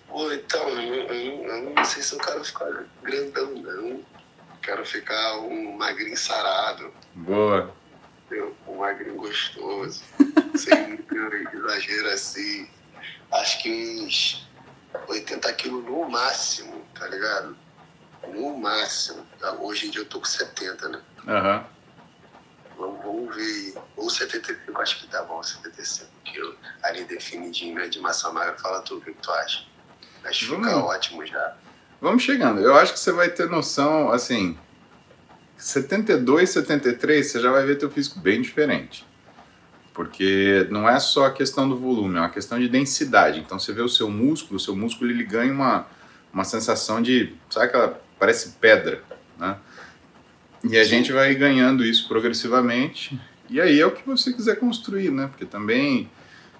Pô, 0.09 0.33
então, 0.33 0.69
eu, 0.71 0.95
eu- 1.05 1.45
eu 1.45 1.75
não 1.75 1.85
sei 1.85 2.03
se 2.03 2.15
eu 2.15 2.19
quero 2.19 2.43
ficar 2.45 2.85
grandão, 3.03 3.55
não. 3.55 4.01
Quero 4.63 4.85
ficar 4.85 5.39
um 5.39 5.77
magrinho 5.77 6.17
sarado, 6.17 6.93
Boa. 7.15 7.73
um 8.67 8.77
magrinho 8.79 9.17
gostoso, 9.17 10.03
sem 10.57 10.89
muito 10.89 11.15
exagero 11.15 12.09
assim. 12.09 12.69
Acho 13.33 13.63
que 13.63 14.01
uns 14.01 14.49
80 15.07 15.53
quilos 15.55 15.85
no 15.85 16.09
máximo, 16.09 16.85
tá 16.99 17.07
ligado? 17.09 17.57
No 18.29 18.57
máximo. 18.59 19.27
Hoje 19.61 19.87
em 19.87 19.91
dia 19.91 20.01
eu 20.01 20.07
tô 20.07 20.19
com 20.19 20.27
70, 20.27 20.89
né? 20.89 21.01
Aham. 21.27 21.65
Vamos, 22.77 23.03
vamos 23.03 23.37
ver. 23.37 23.75
Ou 23.97 24.09
75, 24.09 24.81
acho 24.81 25.01
que 25.01 25.07
tá 25.09 25.23
bom, 25.25 25.43
75 25.43 26.11
quilos. 26.25 26.57
Ali 26.83 27.05
definidinho, 27.05 27.75
né? 27.75 27.89
De 27.89 28.01
massa 28.01 28.31
magra. 28.31 28.57
Fala 28.59 28.81
tu, 28.83 28.97
o 28.97 29.01
que, 29.01 29.13
tu 29.13 29.31
acha? 29.31 29.65
Acho 30.25 30.47
que 30.49 30.57
fica 30.57 30.77
ótimo 30.77 31.27
já. 31.27 31.57
Vamos 32.01 32.23
chegando. 32.23 32.61
Eu 32.61 32.77
acho 32.77 32.93
que 32.93 33.01
você 33.01 33.13
vai 33.13 33.29
ter 33.29 33.49
noção, 33.49 34.13
assim, 34.13 34.57
72, 35.57 36.51
73, 36.51 37.27
você 37.27 37.41
já 37.41 37.51
vai 37.51 37.67
ver 37.67 37.77
teu 37.77 37.91
físico 37.91 38.21
bem 38.21 38.41
diferente. 38.41 39.05
Porque 39.99 40.65
não 40.71 40.89
é 40.89 41.01
só 41.01 41.27
a 41.27 41.33
questão 41.33 41.69
do 41.69 41.77
volume, 41.77 42.19
é 42.19 42.21
uma 42.21 42.29
questão 42.29 42.57
de 42.57 42.69
densidade. 42.69 43.41
Então 43.41 43.59
você 43.59 43.73
vê 43.73 43.83
o 43.83 43.89
seu 43.89 44.09
músculo, 44.09 44.57
o 44.57 44.61
seu 44.61 44.77
músculo 44.77 45.11
ele 45.11 45.25
ganha 45.25 45.53
uma, 45.53 45.89
uma 46.33 46.45
sensação 46.45 47.03
de, 47.03 47.35
sabe 47.51 47.67
aquela, 47.67 48.01
parece 48.17 48.51
pedra, 48.61 49.03
né? 49.37 49.57
E 50.63 50.79
a 50.79 50.85
Sim. 50.85 50.91
gente 50.91 51.13
vai 51.13 51.35
ganhando 51.35 51.85
isso 51.85 52.07
progressivamente 52.07 53.21
E 53.51 53.61
aí 53.61 53.81
é 53.81 53.87
o 53.87 53.91
que 53.91 54.07
você 54.07 54.33
quiser 54.33 54.55
construir, 54.61 55.11
né? 55.11 55.27
Porque 55.27 55.45
também 55.45 56.09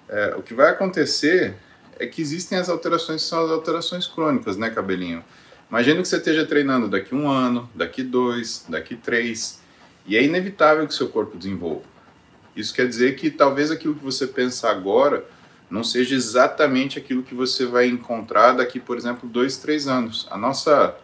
é, 0.09 0.35
o 0.35 0.41
que 0.41 0.53
vai 0.53 0.69
acontecer 0.69 1.55
é 1.97 2.05
que 2.05 2.21
existem 2.21 2.57
as 2.57 2.67
alterações 2.67 3.23
que 3.23 3.29
são 3.29 3.45
as 3.45 3.51
alterações 3.51 4.05
crônicas, 4.05 4.57
né, 4.57 4.69
cabelinho? 4.69 5.23
Imagina 5.69 6.01
que 6.01 6.09
você 6.09 6.17
esteja 6.17 6.45
treinando 6.45 6.89
daqui 6.89 7.15
um 7.15 7.29
ano, 7.29 7.69
daqui 7.73 8.03
dois, 8.03 8.65
daqui 8.67 8.97
três, 8.97 9.61
e 10.05 10.17
é 10.17 10.23
inevitável 10.23 10.85
que 10.85 10.93
seu 10.93 11.07
corpo 11.07 11.37
desenvolva. 11.37 11.98
Isso 12.59 12.73
quer 12.73 12.87
dizer 12.87 13.15
que 13.15 13.29
talvez 13.31 13.71
aquilo 13.71 13.95
que 13.95 14.03
você 14.03 14.27
pensa 14.27 14.69
agora 14.69 15.25
não 15.69 15.83
seja 15.83 16.15
exatamente 16.15 16.97
aquilo 16.97 17.23
que 17.23 17.35
você 17.35 17.65
vai 17.65 17.87
encontrar 17.87 18.53
daqui, 18.53 18.79
por 18.79 18.97
exemplo, 18.97 19.29
dois, 19.29 19.57
três 19.57 19.87
anos. 19.87 20.27
A 20.31 20.37
nossa 20.37 20.95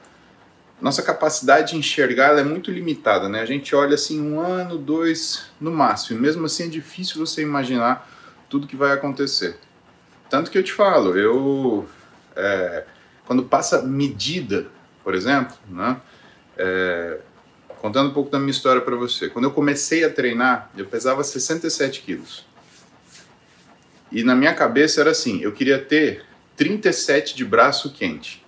nossa 0.81 1.01
capacidade 1.01 1.71
de 1.71 1.77
enxergar 1.77 2.37
é 2.37 2.43
muito 2.43 2.69
limitada, 2.69 3.29
né? 3.29 3.39
A 3.39 3.45
gente 3.45 3.73
olha 3.73 3.95
assim 3.95 4.19
um 4.19 4.39
ano, 4.41 4.77
dois 4.77 5.45
no 5.59 5.71
máximo. 5.71 6.19
Mesmo 6.19 6.45
assim 6.45 6.65
é 6.65 6.67
difícil 6.67 7.25
você 7.25 7.41
imaginar 7.41 8.09
tudo 8.49 8.67
que 8.67 8.75
vai 8.75 8.91
acontecer. 8.91 9.57
Tanto 10.29 10.51
que 10.51 10.57
eu 10.57 10.63
te 10.63 10.73
falo, 10.73 11.17
eu 11.17 11.87
é, 12.35 12.83
quando 13.25 13.43
passa 13.43 13.81
medida, 13.83 14.67
por 15.03 15.15
exemplo, 15.15 15.55
né? 15.69 15.97
É, 16.57 17.19
contando 17.85 18.09
um 18.09 18.13
pouco 18.13 18.31
da 18.31 18.39
minha 18.39 18.49
história 18.49 18.81
para 18.81 18.95
você. 18.95 19.29
Quando 19.29 19.45
eu 19.45 19.51
comecei 19.51 20.03
a 20.03 20.09
treinar, 20.09 20.71
eu 20.75 20.87
pesava 20.87 21.23
67 21.23 22.01
quilos. 22.01 22.43
E 24.11 24.23
na 24.23 24.33
minha 24.33 24.55
cabeça 24.55 25.01
era 25.01 25.11
assim, 25.11 25.39
eu 25.43 25.51
queria 25.51 25.77
ter 25.77 26.25
37 26.57 27.35
de 27.35 27.45
braço 27.45 27.93
quente. 27.93 28.43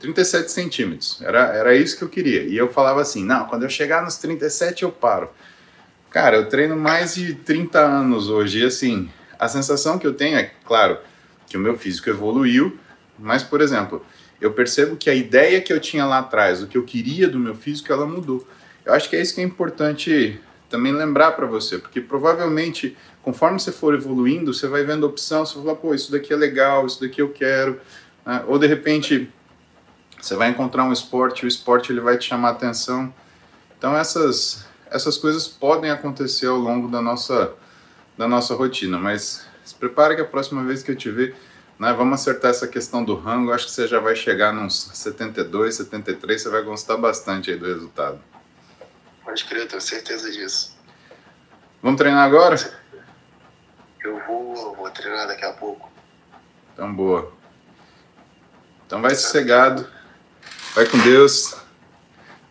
37 0.00 0.52
centímetros. 0.52 1.18
Era, 1.22 1.46
era 1.54 1.74
isso 1.74 1.96
que 1.96 2.04
eu 2.04 2.10
queria. 2.10 2.42
E 2.42 2.58
eu 2.58 2.70
falava 2.70 3.00
assim: 3.00 3.24
não, 3.24 3.46
quando 3.46 3.62
eu 3.62 3.70
chegar 3.70 4.02
nos 4.02 4.18
37 4.18 4.82
eu 4.82 4.92
paro. 4.92 5.30
Cara, 6.10 6.36
eu 6.36 6.46
treino 6.46 6.76
mais 6.76 7.14
de 7.14 7.36
30 7.36 7.80
anos 7.80 8.28
hoje. 8.28 8.60
E 8.60 8.66
assim, 8.66 9.08
a 9.38 9.48
sensação 9.48 9.98
que 9.98 10.06
eu 10.06 10.12
tenho 10.12 10.36
é, 10.36 10.52
claro, 10.66 10.98
que 11.46 11.56
o 11.56 11.60
meu 11.60 11.78
físico 11.78 12.10
evoluiu, 12.10 12.78
mas, 13.18 13.42
por 13.42 13.62
exemplo, 13.62 14.04
eu 14.38 14.52
percebo 14.52 14.94
que 14.94 15.08
a 15.08 15.14
ideia 15.14 15.58
que 15.62 15.72
eu 15.72 15.80
tinha 15.80 16.04
lá 16.04 16.18
atrás, 16.18 16.62
o 16.62 16.66
que 16.66 16.76
eu 16.76 16.84
queria 16.84 17.26
do 17.26 17.38
meu 17.38 17.54
físico, 17.54 17.90
ela 17.90 18.06
mudou. 18.06 18.46
Eu 18.88 18.94
acho 18.94 19.10
que 19.10 19.16
é 19.16 19.20
isso 19.20 19.34
que 19.34 19.42
é 19.42 19.44
importante 19.44 20.40
também 20.70 20.94
lembrar 20.94 21.32
para 21.32 21.44
você, 21.44 21.76
porque 21.76 22.00
provavelmente, 22.00 22.96
conforme 23.22 23.60
você 23.60 23.70
for 23.70 23.92
evoluindo, 23.92 24.54
você 24.54 24.66
vai 24.66 24.82
vendo 24.82 25.06
opção, 25.06 25.44
você 25.44 25.56
vai 25.56 25.64
falar, 25.64 25.76
pô, 25.76 25.94
isso 25.94 26.10
daqui 26.10 26.32
é 26.32 26.36
legal, 26.36 26.86
isso 26.86 26.98
daqui 26.98 27.20
eu 27.20 27.28
quero. 27.28 27.78
Né? 28.24 28.42
Ou 28.46 28.58
de 28.58 28.66
repente 28.66 29.30
você 30.18 30.34
vai 30.34 30.48
encontrar 30.48 30.84
um 30.84 30.92
esporte, 30.92 31.44
o 31.44 31.48
esporte 31.48 31.92
ele 31.92 32.00
vai 32.00 32.16
te 32.16 32.28
chamar 32.28 32.48
a 32.48 32.52
atenção. 32.52 33.12
Então 33.76 33.94
essas 33.94 34.66
essas 34.90 35.18
coisas 35.18 35.46
podem 35.46 35.90
acontecer 35.90 36.46
ao 36.46 36.56
longo 36.56 36.88
da 36.88 37.02
nossa 37.02 37.52
da 38.16 38.26
nossa 38.26 38.54
rotina, 38.54 38.98
mas 38.98 39.46
se 39.66 39.74
prepare 39.74 40.16
que 40.16 40.22
a 40.22 40.24
próxima 40.24 40.64
vez 40.64 40.82
que 40.82 40.92
eu 40.92 40.96
te 40.96 41.10
ver, 41.10 41.36
né, 41.78 41.92
vamos 41.92 42.22
acertar 42.22 42.52
essa 42.52 42.66
questão 42.66 43.04
do 43.04 43.14
rango, 43.14 43.52
acho 43.52 43.66
que 43.66 43.70
você 43.70 43.86
já 43.86 44.00
vai 44.00 44.16
chegar 44.16 44.50
nos 44.50 44.90
72, 44.94 45.74
73, 45.74 46.40
você 46.40 46.48
vai 46.48 46.62
gostar 46.62 46.96
bastante 46.96 47.50
aí 47.50 47.58
do 47.58 47.66
resultado. 47.66 48.18
Pode 49.28 49.44
crer, 49.44 49.68
tenho 49.68 49.82
certeza 49.82 50.30
disso. 50.30 50.74
Vamos 51.82 51.98
treinar 51.98 52.24
agora? 52.24 52.56
Eu 54.02 54.18
vou, 54.26 54.74
vou 54.74 54.90
treinar 54.90 55.26
daqui 55.26 55.44
a 55.44 55.52
pouco. 55.52 55.92
Então 56.72 56.90
boa. 56.94 57.30
Então 58.86 59.02
vai 59.02 59.14
sossegado. 59.14 59.86
Vai 60.74 60.86
com 60.86 60.96
Deus. 61.00 61.54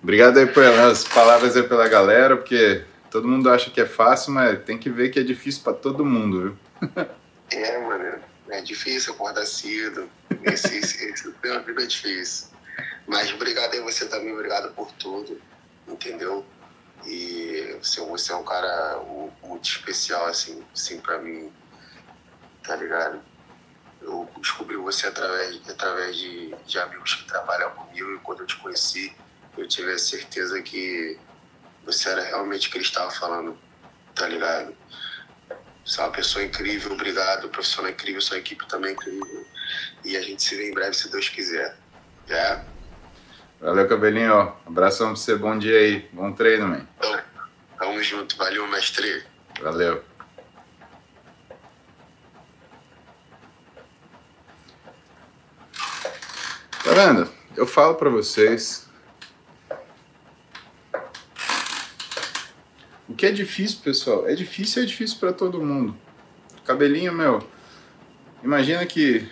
Obrigado 0.03 0.37
aí 0.37 0.45
pelas 0.45 1.03
palavras 1.03 1.57
aí 1.57 1.63
pela 1.63 1.87
galera, 1.87 2.37
porque 2.37 2.85
todo 3.09 3.27
mundo 3.27 3.49
acha 3.49 3.71
que 3.71 3.81
é 3.81 3.87
fácil, 3.87 4.33
mas 4.33 4.63
tem 4.63 4.77
que 4.77 4.91
ver 4.91 5.09
que 5.09 5.19
é 5.19 5.23
difícil 5.23 5.63
para 5.63 5.73
todo 5.73 6.05
mundo, 6.05 6.41
viu? 6.43 7.07
é, 7.53 7.79
mano. 7.79 8.19
É 8.49 8.61
difícil 8.61 9.13
acordar 9.13 9.47
cedo. 9.47 10.07
Esse, 10.43 10.77
esse, 10.77 11.03
esse 11.05 11.33
uma 11.43 11.59
vida 11.59 11.87
difícil. 11.87 12.49
Mas 13.07 13.33
obrigado 13.33 13.73
aí 13.73 13.81
você 13.81 14.05
também, 14.05 14.31
obrigado 14.31 14.71
por 14.75 14.91
tudo, 14.91 15.41
entendeu? 15.87 16.45
E 17.05 17.77
você, 17.81 18.01
você 18.01 18.31
é 18.31 18.35
um 18.35 18.43
cara 18.43 19.01
muito 19.43 19.69
especial, 19.69 20.25
assim, 20.25 20.65
assim 20.73 20.99
pra 20.99 21.19
mim, 21.19 21.51
tá 22.63 22.75
ligado? 22.75 23.21
eu 24.07 24.29
descobri 24.37 24.77
você 24.77 25.07
através, 25.07 25.69
através 25.69 26.15
de, 26.15 26.55
de 26.65 26.79
amigos 26.79 27.15
que 27.15 27.27
trabalham 27.27 27.71
comigo 27.71 28.15
e 28.15 28.19
quando 28.19 28.41
eu 28.41 28.45
te 28.45 28.55
conheci, 28.57 29.13
eu 29.57 29.67
tive 29.67 29.91
a 29.91 29.97
certeza 29.97 30.61
que 30.61 31.17
você 31.83 32.09
era 32.09 32.23
realmente 32.23 32.67
o 32.67 32.71
que 32.71 32.77
ele 32.77 32.85
estava 32.85 33.11
falando, 33.11 33.57
tá 34.13 34.27
ligado? 34.27 34.75
Você 35.85 36.01
é 36.01 36.03
uma 36.03 36.11
pessoa 36.11 36.43
incrível, 36.43 36.91
obrigado, 36.93 37.49
profissional 37.49 37.91
incrível, 37.91 38.21
sua 38.21 38.37
equipe 38.37 38.67
também 38.67 38.91
é 38.91 38.93
incrível. 38.93 39.47
E 40.03 40.15
a 40.17 40.21
gente 40.21 40.43
se 40.43 40.55
vê 40.55 40.69
em 40.69 40.73
breve, 40.73 40.93
se 40.93 41.09
Deus 41.09 41.29
quiser. 41.29 41.77
Yeah? 42.29 42.65
Valeu, 43.59 43.87
cabelinho. 43.87 44.53
Abração 44.67 45.07
pra 45.07 45.15
você, 45.15 45.35
bom 45.35 45.57
dia 45.57 45.77
aí. 45.77 46.07
Bom 46.13 46.31
treino, 46.31 46.67
man. 46.67 46.85
Então, 46.97 47.19
tamo 47.79 48.03
junto, 48.03 48.37
valeu, 48.37 48.67
mestre. 48.67 49.23
Valeu. 49.59 50.03
Tá 56.83 56.93
vendo? 56.93 57.27
Eu 57.55 57.65
falo 57.65 57.95
para 57.95 58.11
vocês. 58.11 58.87
O 63.09 63.15
que 63.15 63.25
é 63.25 63.31
difícil, 63.31 63.79
pessoal? 63.83 64.27
É 64.27 64.35
difícil, 64.35 64.83
é 64.83 64.85
difícil 64.85 65.17
para 65.17 65.33
todo 65.33 65.59
mundo. 65.63 65.97
Cabelinho, 66.63 67.11
meu. 67.11 67.45
Imagina 68.43 68.85
que 68.85 69.27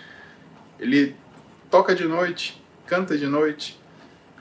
ele 0.80 1.16
toca 1.70 1.94
de 1.94 2.06
noite, 2.06 2.60
canta 2.88 3.16
de 3.16 3.28
noite, 3.28 3.80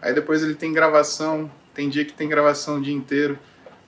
aí 0.04 0.14
depois 0.14 0.42
ele 0.42 0.54
tem 0.54 0.70
gravação, 0.70 1.50
tem 1.72 1.88
dia 1.88 2.04
que 2.04 2.12
tem 2.12 2.28
gravação 2.28 2.76
o 2.76 2.82
dia 2.82 2.92
inteiro. 2.94 3.38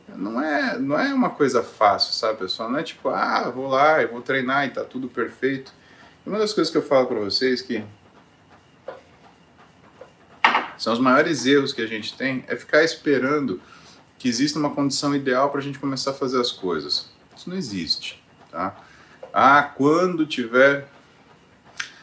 Não 0.08 0.40
é, 0.40 0.78
não 0.78 0.98
é 0.98 1.12
uma 1.12 1.28
coisa 1.28 1.62
fácil, 1.62 2.14
sabe, 2.14 2.38
pessoal? 2.38 2.70
Não 2.70 2.78
é 2.78 2.82
tipo, 2.82 3.10
ah, 3.10 3.50
vou 3.50 3.68
lá, 3.68 4.00
eu 4.00 4.08
vou 4.08 4.22
treinar 4.22 4.66
e 4.66 4.70
tá 4.70 4.82
tudo 4.82 5.08
perfeito. 5.08 5.72
Uma 6.24 6.38
das 6.38 6.54
coisas 6.54 6.70
que 6.70 6.78
eu 6.78 6.82
falo 6.82 7.06
para 7.06 7.20
vocês 7.20 7.60
que 7.60 7.84
são 10.78 10.92
os 10.92 10.98
maiores 10.98 11.44
erros 11.44 11.72
que 11.72 11.82
a 11.82 11.86
gente 11.86 12.16
tem 12.16 12.44
é 12.48 12.56
ficar 12.56 12.82
esperando 12.82 13.60
que 14.18 14.28
exista 14.28 14.58
uma 14.58 14.70
condição 14.70 15.14
ideal 15.14 15.50
para 15.50 15.60
a 15.60 15.62
gente 15.62 15.78
começar 15.78 16.12
a 16.12 16.14
fazer 16.14 16.40
as 16.40 16.50
coisas. 16.50 17.10
Isso 17.36 17.50
não 17.50 17.56
existe, 17.56 18.22
tá? 18.50 18.74
Ah, 19.34 19.62
quando 19.62 20.24
tiver, 20.24 20.88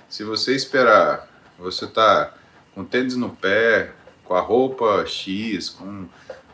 se 0.07 0.23
você 0.23 0.55
esperar, 0.55 1.27
você 1.57 1.87
tá 1.87 2.33
com 2.75 2.85
tênis 2.85 3.15
no 3.15 3.29
pé, 3.29 3.91
com 4.25 4.35
a 4.35 4.41
roupa 4.41 5.05
X, 5.05 5.69
com 5.69 6.07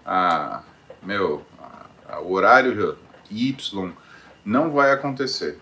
a 0.05 0.63
meu, 1.01 1.45
a, 1.57 2.15
a, 2.15 2.19
o 2.21 2.31
horário 2.31 2.97
Y, 3.29 3.91
não 4.43 4.71
vai 4.71 4.91
acontecer. 4.91 5.57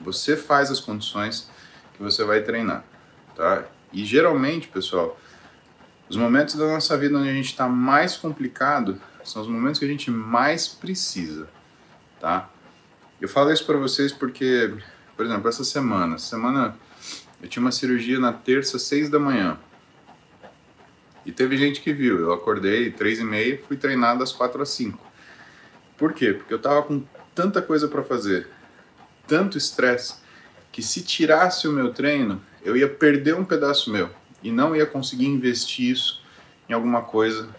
Você 0.00 0.36
faz 0.36 0.70
as 0.70 0.80
condições 0.80 1.50
que 1.94 2.02
você 2.02 2.24
vai 2.24 2.42
treinar, 2.42 2.84
tá? 3.34 3.64
E 3.92 4.04
geralmente, 4.04 4.68
pessoal, 4.68 5.18
os 6.08 6.16
momentos 6.16 6.54
da 6.54 6.66
nossa 6.66 6.96
vida 6.96 7.18
onde 7.18 7.28
a 7.28 7.32
gente 7.32 7.46
está 7.46 7.68
mais 7.68 8.16
complicado 8.16 9.00
são 9.24 9.42
os 9.42 9.48
momentos 9.48 9.78
que 9.78 9.84
a 9.84 9.88
gente 9.88 10.10
mais 10.10 10.68
precisa, 10.68 11.48
tá? 12.20 12.48
Eu 13.20 13.28
falo 13.28 13.52
isso 13.52 13.66
para 13.66 13.76
vocês 13.76 14.12
porque, 14.12 14.74
por 15.16 15.26
exemplo, 15.26 15.48
essa 15.48 15.64
semana, 15.64 16.18
semana 16.18 16.76
eu 17.42 17.48
tinha 17.48 17.60
uma 17.60 17.72
cirurgia 17.72 18.18
na 18.18 18.32
terça, 18.32 18.78
seis 18.78 19.10
da 19.10 19.18
manhã. 19.18 19.58
E 21.28 21.30
teve 21.30 21.58
gente 21.58 21.82
que 21.82 21.92
viu. 21.92 22.18
Eu 22.18 22.32
acordei 22.32 22.90
três 22.90 23.18
e 23.18 23.22
meia, 23.22 23.60
fui 23.68 23.76
treinado 23.76 24.22
às 24.22 24.32
quatro 24.32 24.62
às 24.62 24.70
cinco. 24.70 25.06
Por 25.94 26.14
quê? 26.14 26.32
Porque 26.32 26.54
eu 26.54 26.58
tava 26.58 26.82
com 26.82 27.04
tanta 27.34 27.60
coisa 27.60 27.86
para 27.86 28.02
fazer, 28.02 28.48
tanto 29.26 29.58
estresse, 29.58 30.14
que 30.72 30.80
se 30.80 31.02
tirasse 31.02 31.68
o 31.68 31.72
meu 31.72 31.92
treino, 31.92 32.40
eu 32.64 32.74
ia 32.78 32.88
perder 32.88 33.34
um 33.34 33.44
pedaço 33.44 33.92
meu 33.92 34.08
e 34.42 34.50
não 34.50 34.74
ia 34.74 34.86
conseguir 34.86 35.26
investir 35.26 35.90
isso 35.90 36.24
em 36.66 36.72
alguma 36.72 37.02
coisa 37.02 37.50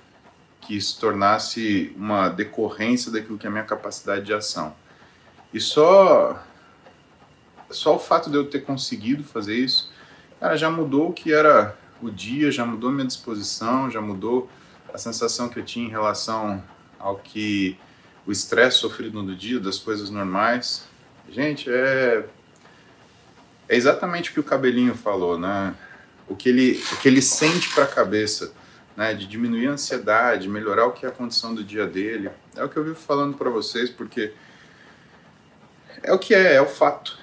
que 0.62 0.82
se 0.82 0.99
tornasse 0.99 1.93
uma 1.95 2.27
decorrência 2.27 3.12
daquilo 3.12 3.38
que 3.38 3.45
é 3.45 3.49
a 3.49 3.51
minha 3.51 3.63
capacidade 3.63 4.25
de 4.25 4.34
ação. 4.34 4.75
E 5.53 5.60
só 5.60 6.43
só 7.69 7.97
o 7.97 7.99
fato 7.99 8.32
de 8.32 8.36
eu 8.36 8.49
ter 8.49 8.62
conseguido 8.62 9.23
fazer 9.23 9.58
isso, 9.58 9.91
cara, 10.39 10.58
já 10.58 10.71
mudou 10.71 11.10
o 11.10 11.13
que 11.13 11.32
era 11.32 11.77
o 12.01 12.09
dia, 12.09 12.51
já 12.51 12.65
mudou 12.65 12.91
minha 12.91 13.07
disposição, 13.07 13.89
já 13.89 14.01
mudou 14.01 14.49
a 14.93 14.97
sensação 14.97 15.49
que 15.49 15.59
eu 15.59 15.63
tinha 15.63 15.85
em 15.85 15.89
relação 15.89 16.63
ao 16.97 17.17
que 17.17 17.77
o 18.25 18.31
estresse 18.31 18.77
sofrido 18.77 19.21
no 19.21 19.35
dia, 19.35 19.59
das 19.59 19.77
coisas 19.77 20.09
normais. 20.09 20.88
Gente, 21.29 21.69
é 21.69 22.25
é 23.67 23.75
exatamente 23.75 24.31
o 24.31 24.33
que 24.33 24.39
o 24.39 24.43
cabelinho 24.43 24.95
falou, 24.95 25.38
né? 25.38 25.75
o 26.29 26.35
que 26.35 26.49
ele, 26.49 26.83
o 26.93 26.97
que 26.97 27.07
ele 27.07 27.21
sente 27.21 27.69
para 27.73 27.83
a 27.83 27.88
cabeça. 27.88 28.53
né, 28.97 29.13
de 29.13 29.25
diminuir 29.25 29.67
a 29.67 29.71
ansiedade, 29.71 30.49
melhorar 30.49 30.85
o 30.85 30.91
que 30.91 31.05
é 31.05 31.09
a 31.09 31.12
condição 31.12 31.55
do 31.55 31.63
dia 31.63 31.88
dele. 31.88 32.29
É 32.53 32.63
o 32.65 32.67
que 32.67 32.75
eu 32.75 32.83
vivo 32.83 32.97
falando 32.97 33.38
para 33.38 33.49
vocês, 33.49 33.89
porque 33.89 34.33
é 36.03 36.12
o 36.12 36.19
que 36.19 36.35
é, 36.35 36.55
é 36.55 36.62
o 36.62 36.65
fato. 36.65 37.17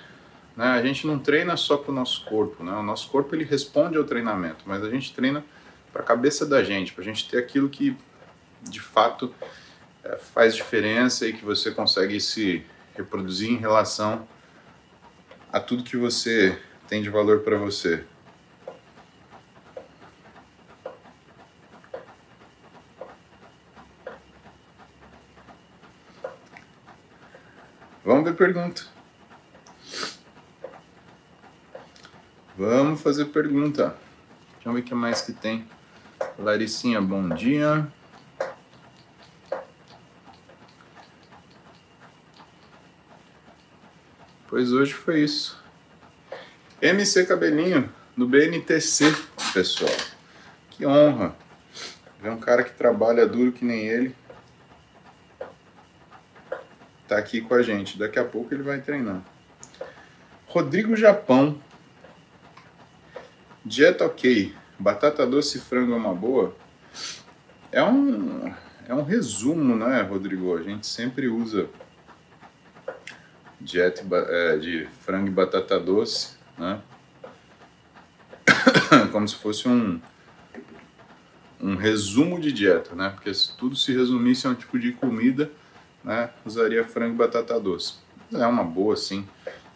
Né? 0.56 0.64
A 0.64 0.82
gente 0.82 1.06
não 1.06 1.18
treina 1.18 1.56
só 1.56 1.76
para 1.76 1.92
o 1.92 1.94
nosso 1.94 2.24
corpo, 2.24 2.64
né? 2.64 2.72
o 2.72 2.82
nosso 2.82 3.08
corpo 3.10 3.34
ele 3.34 3.44
responde 3.44 3.98
ao 3.98 4.04
treinamento, 4.04 4.64
mas 4.66 4.82
a 4.82 4.88
gente 4.88 5.12
treina 5.12 5.44
para 5.92 6.02
a 6.02 6.04
cabeça 6.04 6.46
da 6.46 6.64
gente, 6.64 6.92
para 6.92 7.02
a 7.02 7.04
gente 7.04 7.28
ter 7.28 7.38
aquilo 7.38 7.68
que 7.68 7.96
de 8.62 8.80
fato 8.80 9.32
é, 10.02 10.16
faz 10.16 10.54
diferença 10.54 11.26
e 11.26 11.32
que 11.32 11.44
você 11.44 11.70
consegue 11.70 12.18
se 12.20 12.64
reproduzir 12.96 13.50
em 13.50 13.56
relação 13.56 14.26
a 15.52 15.60
tudo 15.60 15.84
que 15.84 15.96
você 15.96 16.58
tem 16.88 17.02
de 17.02 17.10
valor 17.10 17.40
para 17.40 17.58
você. 17.58 18.04
Vamos 28.04 28.24
ver 28.24 28.36
pergunta. 28.36 28.95
Vamos 32.56 33.02
fazer 33.02 33.26
pergunta. 33.26 33.94
Deixa 34.54 34.68
eu 34.68 34.72
ver 34.72 34.80
o 34.80 34.82
que 34.82 34.94
mais 34.94 35.20
que 35.20 35.32
tem. 35.32 35.68
Laricinha, 36.38 37.02
bom 37.02 37.28
dia. 37.28 37.86
Pois 44.48 44.72
hoje 44.72 44.94
foi 44.94 45.20
isso. 45.20 45.62
MC 46.80 47.26
Cabelinho, 47.26 47.92
no 48.16 48.26
BNTC, 48.26 49.14
pessoal. 49.52 49.94
Que 50.70 50.86
honra. 50.86 51.36
Ver 52.22 52.30
um 52.30 52.38
cara 52.38 52.64
que 52.64 52.72
trabalha 52.72 53.26
duro 53.26 53.52
que 53.52 53.66
nem 53.66 53.86
ele 53.86 54.14
tá 57.06 57.18
aqui 57.18 57.42
com 57.42 57.54
a 57.54 57.62
gente. 57.62 57.98
Daqui 57.98 58.18
a 58.18 58.24
pouco 58.24 58.54
ele 58.54 58.62
vai 58.62 58.80
treinar. 58.80 59.22
Rodrigo 60.46 60.96
Japão. 60.96 61.60
Dieta 63.66 64.06
ok. 64.06 64.54
Batata 64.78 65.26
doce 65.26 65.58
e 65.58 65.60
frango 65.60 65.92
é 65.92 65.96
uma 65.96 66.14
boa? 66.14 66.54
É 67.72 67.82
um, 67.82 68.54
é 68.86 68.94
um 68.94 69.02
resumo, 69.02 69.74
né, 69.74 70.02
Rodrigo? 70.02 70.56
A 70.56 70.62
gente 70.62 70.86
sempre 70.86 71.26
usa 71.26 71.68
dieta 73.60 74.04
é, 74.28 74.56
de 74.56 74.86
frango 75.00 75.26
e 75.26 75.30
batata 75.32 75.80
doce, 75.80 76.36
né? 76.56 76.80
Como 79.10 79.26
se 79.26 79.34
fosse 79.34 79.66
um, 79.66 80.00
um 81.60 81.74
resumo 81.74 82.38
de 82.40 82.52
dieta, 82.52 82.94
né? 82.94 83.10
Porque 83.10 83.34
se 83.34 83.56
tudo 83.56 83.74
se 83.74 83.92
resumisse 83.92 84.46
a 84.46 84.50
um 84.50 84.54
tipo 84.54 84.78
de 84.78 84.92
comida, 84.92 85.50
né, 86.04 86.30
usaria 86.44 86.84
frango 86.84 87.14
e 87.14 87.18
batata 87.18 87.58
doce. 87.58 87.94
É 88.32 88.46
uma 88.46 88.62
boa, 88.62 88.96
sim. 88.96 89.26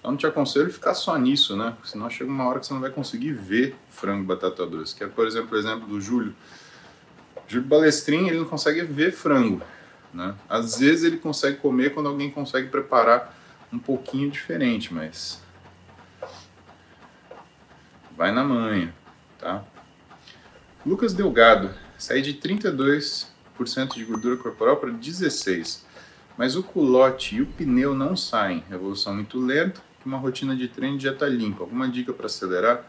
Eu 0.02 0.10
não 0.10 0.16
te 0.16 0.26
aconselho 0.26 0.72
ficar 0.72 0.94
só 0.94 1.16
nisso, 1.18 1.56
né? 1.56 1.76
Senão 1.84 2.08
chega 2.08 2.30
uma 2.30 2.46
hora 2.48 2.58
que 2.58 2.66
você 2.66 2.72
não 2.72 2.80
vai 2.80 2.90
conseguir 2.90 3.32
ver 3.32 3.76
frango 3.90 4.24
batata 4.24 4.66
doce. 4.66 4.94
Que 4.94 5.04
é, 5.04 5.06
por 5.06 5.26
exemplo, 5.26 5.54
o 5.54 5.58
exemplo 5.58 5.86
do 5.86 6.00
Júlio. 6.00 6.34
Júlio 7.46 7.66
Balestrin, 7.66 8.28
ele 8.28 8.38
não 8.38 8.46
consegue 8.46 8.82
ver 8.82 9.12
frango, 9.12 9.60
né? 10.14 10.34
Às 10.48 10.78
vezes 10.78 11.04
ele 11.04 11.18
consegue 11.18 11.58
comer 11.58 11.92
quando 11.92 12.08
alguém 12.08 12.30
consegue 12.30 12.68
preparar 12.68 13.36
um 13.72 13.78
pouquinho 13.78 14.30
diferente, 14.30 14.92
mas 14.92 15.42
vai 18.16 18.32
na 18.32 18.44
manha, 18.44 18.94
tá? 19.38 19.64
Lucas 20.84 21.12
Delgado, 21.12 21.70
saí 21.98 22.22
de 22.22 22.34
32% 22.34 23.26
de 23.94 24.04
gordura 24.04 24.36
corporal 24.36 24.76
para 24.76 24.90
16%. 24.90 25.80
Mas 26.36 26.56
o 26.56 26.62
culote 26.62 27.36
e 27.36 27.42
o 27.42 27.46
pneu 27.46 27.94
não 27.94 28.16
saem. 28.16 28.64
Evolução 28.70 29.14
muito 29.14 29.38
lenta, 29.38 29.82
uma 30.08 30.18
rotina 30.18 30.56
de 30.56 30.68
treino 30.68 30.98
já 30.98 31.12
está 31.12 31.26
limpa. 31.26 31.62
Alguma 31.62 31.88
dica 31.88 32.12
para 32.12 32.26
acelerar? 32.26 32.84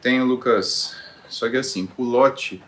Tenho, 0.00 0.24
Lucas. 0.24 0.96
Só 1.28 1.48
que 1.48 1.56
assim, 1.56 1.86
culote, 1.86 2.62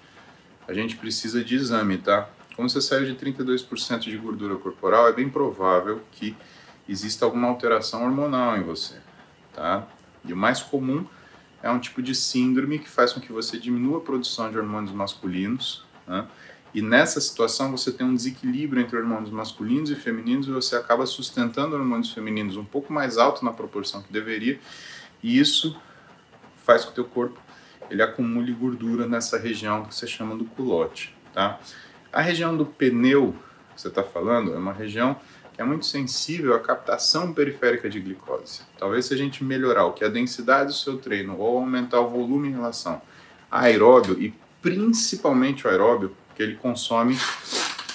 a 0.69 0.73
gente 0.73 0.97
precisa 0.97 1.43
de 1.43 1.57
exame, 1.57 1.99
tá? 1.99 2.29
Como 2.55 2.69
você 2.69 2.81
saiu 2.81 3.07
de 3.07 3.15
32% 3.15 4.01
de 4.01 4.17
gordura 4.17 4.57
corporal, 4.57 5.09
é 5.09 5.13
bem 5.13 5.29
provável 5.29 6.03
que 6.13 6.37
exista 6.89 7.25
alguma 7.25 7.49
alteração 7.49 8.05
hormonal 8.05 8.57
em 8.57 8.63
você, 8.63 8.97
tá? 9.55 9.87
E 10.25 10.33
o 10.33 10.37
mais 10.37 10.61
comum 10.61 11.07
é 11.63 11.71
um 11.71 11.79
tipo 11.79 12.03
de 12.03 12.15
síndrome 12.15 12.79
que 12.79 12.89
faz 12.89 13.13
com 13.13 13.21
que 13.21 13.33
você 13.33 13.59
diminua 13.59 13.99
a 13.99 14.01
produção 14.01 14.51
de 14.51 14.59
hormônios 14.59 14.93
masculinos, 14.93 15.85
né? 16.07 16.27
E 16.73 16.81
nessa 16.81 17.21
situação 17.21 17.71
você 17.71 17.91
tem 17.91 18.07
um 18.07 18.15
desequilíbrio 18.15 18.81
entre 18.81 18.97
hormônios 18.97 19.31
masculinos 19.31 19.91
e 19.91 19.97
femininos 19.97 20.47
e 20.47 20.51
você 20.53 20.77
acaba 20.77 21.05
sustentando 21.05 21.75
hormônios 21.75 22.13
femininos 22.13 22.57
um 22.57 22.65
pouco 22.65 22.93
mais 22.93 23.19
alto 23.19 23.45
na 23.45 23.53
proporção 23.53 24.03
que 24.03 24.13
deveria, 24.13 24.61
e 25.23 25.39
isso 25.39 25.77
faz 26.65 26.85
com 26.85 26.93
que 26.93 27.01
o 27.01 27.05
teu 27.05 27.13
corpo 27.13 27.41
ele 27.91 28.03
acumule 28.03 28.53
gordura 28.53 29.07
nessa 29.07 29.37
região 29.37 29.85
que 29.85 29.95
você 29.95 30.07
chama 30.07 30.37
do 30.37 30.45
culote, 30.45 31.15
tá? 31.35 31.59
A 32.13 32.21
região 32.21 32.57
do 32.57 32.65
pneu 32.65 33.35
que 33.75 33.81
você 33.81 33.89
está 33.89 34.05
falando 34.05 34.55
é 34.55 34.57
uma 34.57 34.73
região 34.73 35.17
que 35.53 35.61
é 35.61 35.65
muito 35.65 35.87
sensível 35.87 36.55
à 36.55 36.61
captação 36.61 37.33
periférica 37.33 37.91
de 37.91 38.01
glicose. 38.01 38.63
Talvez 38.79 39.07
se 39.07 39.15
a 39.15 39.17
gente 39.17 39.43
melhorar 39.43 39.87
o 39.87 39.93
que 39.93 40.05
é 40.05 40.07
a 40.07 40.11
densidade 40.11 40.69
do 40.69 40.75
seu 40.75 40.99
treino 40.99 41.37
ou 41.37 41.59
aumentar 41.59 42.01
o 42.01 42.09
volume 42.09 42.49
em 42.49 42.53
relação 42.53 43.03
a 43.51 43.63
aeróbio 43.63 44.21
e 44.23 44.33
principalmente 44.63 45.67
o 45.67 45.71
aeróbio, 45.71 46.17
que 46.41 46.45
ele 46.45 46.57
consome 46.57 47.19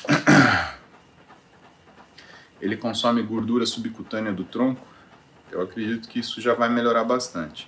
ele 2.61 2.77
consome 2.77 3.23
gordura 3.23 3.65
subcutânea 3.65 4.31
do 4.31 4.43
tronco. 4.43 4.85
Eu 5.51 5.63
acredito 5.63 6.07
que 6.07 6.19
isso 6.19 6.39
já 6.39 6.53
vai 6.53 6.69
melhorar 6.69 7.03
bastante. 7.03 7.67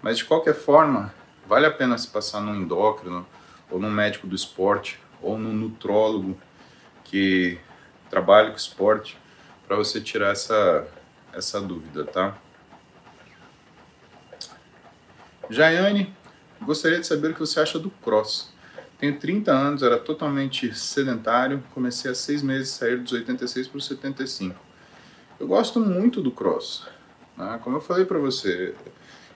Mas 0.00 0.16
de 0.16 0.24
qualquer 0.24 0.54
forma, 0.54 1.12
vale 1.46 1.66
a 1.66 1.70
pena 1.70 1.98
se 1.98 2.08
passar 2.08 2.40
num 2.40 2.54
endócrino 2.54 3.26
ou 3.70 3.78
num 3.78 3.90
médico 3.90 4.26
do 4.26 4.34
esporte 4.34 4.98
ou 5.20 5.36
num 5.36 5.52
nutrólogo 5.52 6.40
que 7.04 7.58
trabalha 8.08 8.48
com 8.48 8.56
esporte 8.56 9.18
para 9.68 9.76
você 9.76 10.00
tirar 10.00 10.30
essa 10.30 10.88
essa 11.34 11.60
dúvida, 11.60 12.02
tá? 12.04 12.34
Jaiane, 15.50 16.16
gostaria 16.62 16.98
de 16.98 17.06
saber 17.06 17.32
o 17.32 17.34
que 17.34 17.40
você 17.40 17.60
acha 17.60 17.78
do 17.78 17.90
cross. 17.90 18.53
Tenho 18.98 19.18
30 19.18 19.52
anos, 19.52 19.82
era 19.82 19.98
totalmente 19.98 20.74
sedentário, 20.74 21.62
comecei 21.74 22.10
há 22.10 22.14
seis 22.14 22.42
meses 22.42 22.74
a 22.74 22.78
sair 22.78 22.98
dos 22.98 23.12
86 23.12 23.68
para 23.68 23.78
os 23.78 23.86
75. 23.86 24.58
Eu 25.38 25.48
gosto 25.48 25.80
muito 25.80 26.22
do 26.22 26.30
cross. 26.30 26.86
Né? 27.36 27.58
Como 27.62 27.76
eu 27.76 27.80
falei 27.80 28.04
para 28.04 28.18
você, 28.18 28.74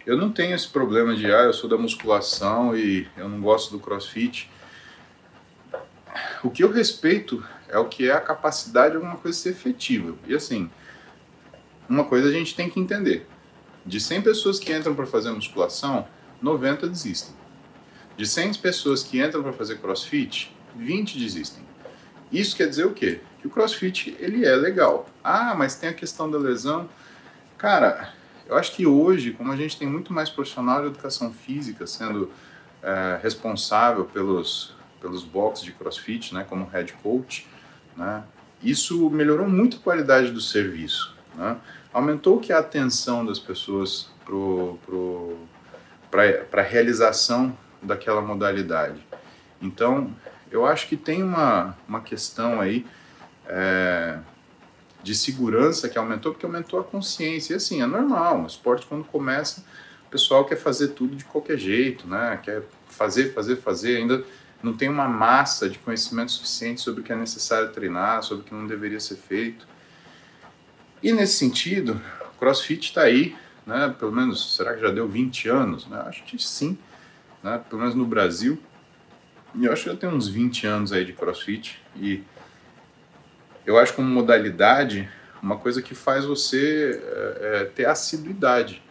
eu 0.07 0.17
não 0.17 0.31
tenho 0.31 0.55
esse 0.55 0.69
problema 0.69 1.15
de, 1.15 1.27
ah, 1.27 1.43
eu 1.43 1.53
sou 1.53 1.69
da 1.69 1.77
musculação 1.77 2.77
e 2.77 3.09
eu 3.17 3.29
não 3.29 3.41
gosto 3.41 3.73
do 3.73 3.81
crossfit. 3.81 4.51
O 6.43 6.51
que 6.51 6.63
eu 6.63 6.71
respeito 6.71 7.45
é 7.69 7.79
o 7.79 7.87
que 7.87 8.09
é 8.09 8.13
a 8.13 8.21
capacidade 8.21 8.93
de 8.93 8.97
alguma 8.97 9.17
coisa 9.17 9.37
ser 9.37 9.51
efetiva. 9.51 10.15
E 10.27 10.35
assim, 10.35 10.71
uma 11.89 12.05
coisa 12.05 12.29
a 12.29 12.33
gente 12.33 12.55
tem 12.55 12.71
que 12.71 12.81
entender. 12.81 13.27
De 13.85 14.01
100 14.01 14.23
pessoas 14.23 14.59
que 14.59 14.73
entram 14.73 14.95
para 14.95 15.07
fazer 15.07 15.31
musculação, 15.31 16.07
90 16.41 16.89
desistem. 16.89 17.35
De 18.19 18.27
100 18.27 18.55
pessoas 18.55 19.05
que 19.05 19.23
entram 19.23 19.45
para 19.45 19.53
fazer 19.53 19.79
crossfit, 19.79 20.53
20 20.75 21.17
desistem. 21.21 21.63
Isso 22.33 22.57
quer 22.57 22.69
dizer 22.69 22.85
o 22.85 22.93
quê? 22.93 23.21
Que 23.41 23.47
o 23.47 23.51
crossfit 23.51 24.17
ele 24.19 24.45
é 24.45 24.57
legal. 24.57 25.09
Ah, 25.23 25.55
mas 25.57 25.77
tem 25.77 25.89
a 25.89 25.95
questão 25.95 26.29
da 26.29 26.37
lesão. 26.37 26.89
Cara, 27.57 28.13
eu 28.49 28.57
acho 28.57 28.73
que 28.73 28.85
hoje, 28.85 29.31
como 29.31 29.53
a 29.53 29.57
gente 29.57 29.79
tem 29.79 29.87
muito 29.87 30.13
mais 30.13 30.29
profissional 30.29 30.81
de 30.81 30.89
educação 30.89 31.33
física 31.33 31.87
sendo 31.87 32.29
é, 32.83 33.21
responsável 33.23 34.05
pelos, 34.05 34.75
pelos 35.01 35.23
boxes 35.23 35.65
de 35.65 35.71
crossfit, 35.71 36.35
né, 36.35 36.45
como 36.49 36.67
head 36.67 36.93
coach, 36.95 37.47
né, 37.97 38.25
isso 38.61 39.09
melhorou 39.11 39.49
muito 39.49 39.77
a 39.77 39.81
qualidade 39.81 40.33
do 40.33 40.41
serviço. 40.41 41.15
Né? 41.37 41.57
Aumentou 41.93 42.41
que 42.41 42.53
a 42.53 42.59
atenção 42.59 43.25
das 43.25 43.39
pessoas 43.39 44.11
para 46.11 46.61
a 46.61 46.67
realização 46.67 47.57
daquela 47.83 48.21
modalidade. 48.21 49.01
Então, 49.61 50.15
eu 50.51 50.65
acho 50.65 50.89
que 50.89 50.97
tem 50.97 51.23
uma, 51.23 51.77
uma 51.87 52.01
questão 52.01 52.61
aí 52.61 52.87
é, 53.47 54.19
de 55.03 55.15
segurança 55.15 55.89
que 55.89 55.99
aumentou, 55.99 56.33
porque 56.33 56.47
aumentou 56.47 56.81
a 56.81 56.85
consciência. 56.85 57.55
E 57.55 57.57
assim, 57.57 57.83
é 57.83 57.87
normal, 57.87 58.43
o 58.43 58.47
esporte 58.47 58.87
quando 58.87 59.05
começa, 59.05 59.65
o 60.07 60.11
pessoal 60.11 60.45
quer 60.45 60.57
fazer 60.57 60.89
tudo 60.89 61.17
de 61.17 61.25
qualquer 61.25 61.59
jeito, 61.59 62.07
né? 62.07 62.39
Quer 62.43 62.63
fazer, 62.89 63.33
fazer, 63.35 63.57
fazer, 63.57 63.97
ainda 63.99 64.25
não 64.63 64.73
tem 64.73 64.89
uma 64.89 65.07
massa 65.07 65.69
de 65.69 65.79
conhecimento 65.79 66.33
suficiente 66.33 66.81
sobre 66.81 67.01
o 67.01 67.05
que 67.05 67.13
é 67.13 67.17
necessário 67.17 67.71
treinar, 67.71 68.23
sobre 68.23 68.43
o 68.43 68.47
que 68.47 68.55
não 68.55 68.67
deveria 68.67 68.99
ser 68.99 69.17
feito. 69.17 69.69
E 71.03 71.13
nesse 71.13 71.35
sentido, 71.35 72.01
o 72.35 72.39
CrossFit 72.39 72.89
está 72.89 73.03
aí, 73.03 73.37
né? 73.67 73.95
Pelo 73.99 74.11
menos, 74.11 74.57
será 74.57 74.75
que 74.75 74.81
já 74.81 74.91
deu 74.91 75.07
20 75.07 75.49
anos? 75.49 75.87
Né? 75.87 76.03
Acho 76.07 76.25
que 76.25 76.43
sim 76.43 76.77
né, 77.49 77.63
pelo 77.69 77.81
menos 77.81 77.95
no 77.95 78.05
Brasil. 78.05 78.59
eu 79.59 79.73
acho 79.73 79.85
que 79.85 79.91
já 79.91 79.97
tem 79.97 80.09
uns 80.09 80.29
20 80.29 80.67
anos 80.67 80.93
aí 80.93 81.05
de 81.05 81.13
crossfit 81.13 81.81
e 81.97 82.23
eu 83.65 83.79
acho 83.79 83.95
como 83.95 84.09
modalidade 84.09 85.09
uma 85.43 85.57
coisa 85.57 85.81
que 85.81 85.95
faz 85.95 86.25
você 86.25 87.01
é, 87.41 87.65
ter 87.65 87.87
assiduidade. 87.87 88.83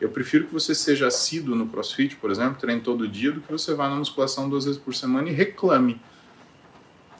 Eu 0.00 0.10
prefiro 0.10 0.46
que 0.46 0.52
você 0.52 0.74
seja 0.74 1.06
assíduo 1.06 1.54
no 1.54 1.66
crossfit, 1.68 2.16
por 2.16 2.30
exemplo, 2.30 2.60
treine 2.60 2.80
todo 2.80 3.08
dia, 3.08 3.32
do 3.32 3.40
que 3.40 3.50
você 3.50 3.74
vá 3.74 3.88
na 3.88 3.96
musculação 3.96 4.48
duas 4.48 4.64
vezes 4.66 4.80
por 4.80 4.94
semana 4.94 5.28
e 5.28 5.32
reclame. 5.32 6.00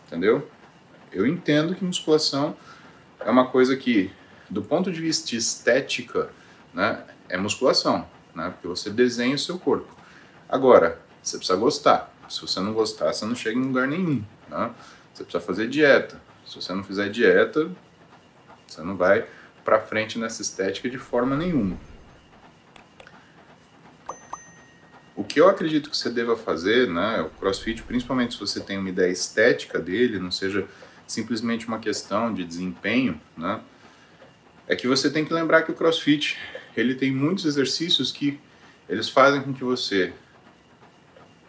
Entendeu? 0.07 0.49
Eu 1.11 1.27
entendo 1.27 1.75
que 1.75 1.85
musculação 1.85 2.57
é 3.19 3.31
uma 3.31 3.47
coisa 3.47 3.77
que, 3.77 4.11
do 4.49 4.63
ponto 4.63 4.93
de 4.93 5.01
vista 5.01 5.35
estética, 5.35 6.31
né, 6.73 7.03
é 7.29 7.37
musculação, 7.39 8.07
né, 8.35 8.51
porque 8.51 8.69
você 8.69 8.91
desenha 8.91 9.35
o 9.35 9.39
seu 9.39 9.59
corpo. 9.59 9.96
Agora, 10.49 11.01
você 11.23 11.37
precisa 11.39 11.59
gostar. 11.59 12.13
Se 12.29 12.41
você 12.41 12.61
não 12.61 12.73
gostar, 12.73 13.13
você 13.13 13.25
não 13.25 13.35
chega 13.35 13.59
em 13.59 13.63
lugar 13.63 13.87
nenhum. 13.87 14.25
Né? 14.49 14.71
Você 15.13 15.25
precisa 15.25 15.45
fazer 15.45 15.69
dieta. 15.69 16.21
Se 16.47 16.55
você 16.57 16.73
não 16.73 16.85
fizer 16.85 17.09
dieta, 17.09 17.71
você 18.67 18.83
não 18.83 18.97
vai 18.97 19.27
para 19.65 19.81
frente 19.81 20.19
nessa 20.19 20.43
estética 20.43 20.89
de 20.89 20.99
forma 20.99 21.37
nenhuma. 21.37 21.77
O 25.17 25.25
que 25.25 25.41
eu 25.41 25.49
acredito 25.49 25.91
que 25.91 25.97
você 25.97 26.11
deva 26.11 26.37
fazer, 26.37 26.89
né, 26.89 27.23
o 27.23 27.31
CrossFit, 27.31 27.83
principalmente 27.83 28.35
se 28.35 28.41
você 28.41 28.61
tem 28.61 28.77
uma 28.77 28.91
ideia 28.91 29.11
estética 29.11 29.79
dele, 29.79 30.19
não 30.19 30.31
seja 30.31 30.69
simplesmente 31.07 31.67
uma 31.67 31.79
questão 31.79 32.35
de 32.35 32.45
desempenho, 32.45 33.19
né, 33.37 33.61
é 34.69 34.77
que 34.77 34.87
você 34.87 35.09
tem 35.09 35.25
que 35.25 35.33
lembrar 35.33 35.63
que 35.63 35.71
o 35.71 35.75
CrossFit 35.75 36.37
ele 36.77 36.95
tem 36.95 37.11
muitos 37.11 37.47
exercícios 37.47 38.13
que 38.13 38.39
eles 38.89 39.09
fazem 39.09 39.41
com 39.41 39.55
que 39.55 39.65
você, 39.65 40.13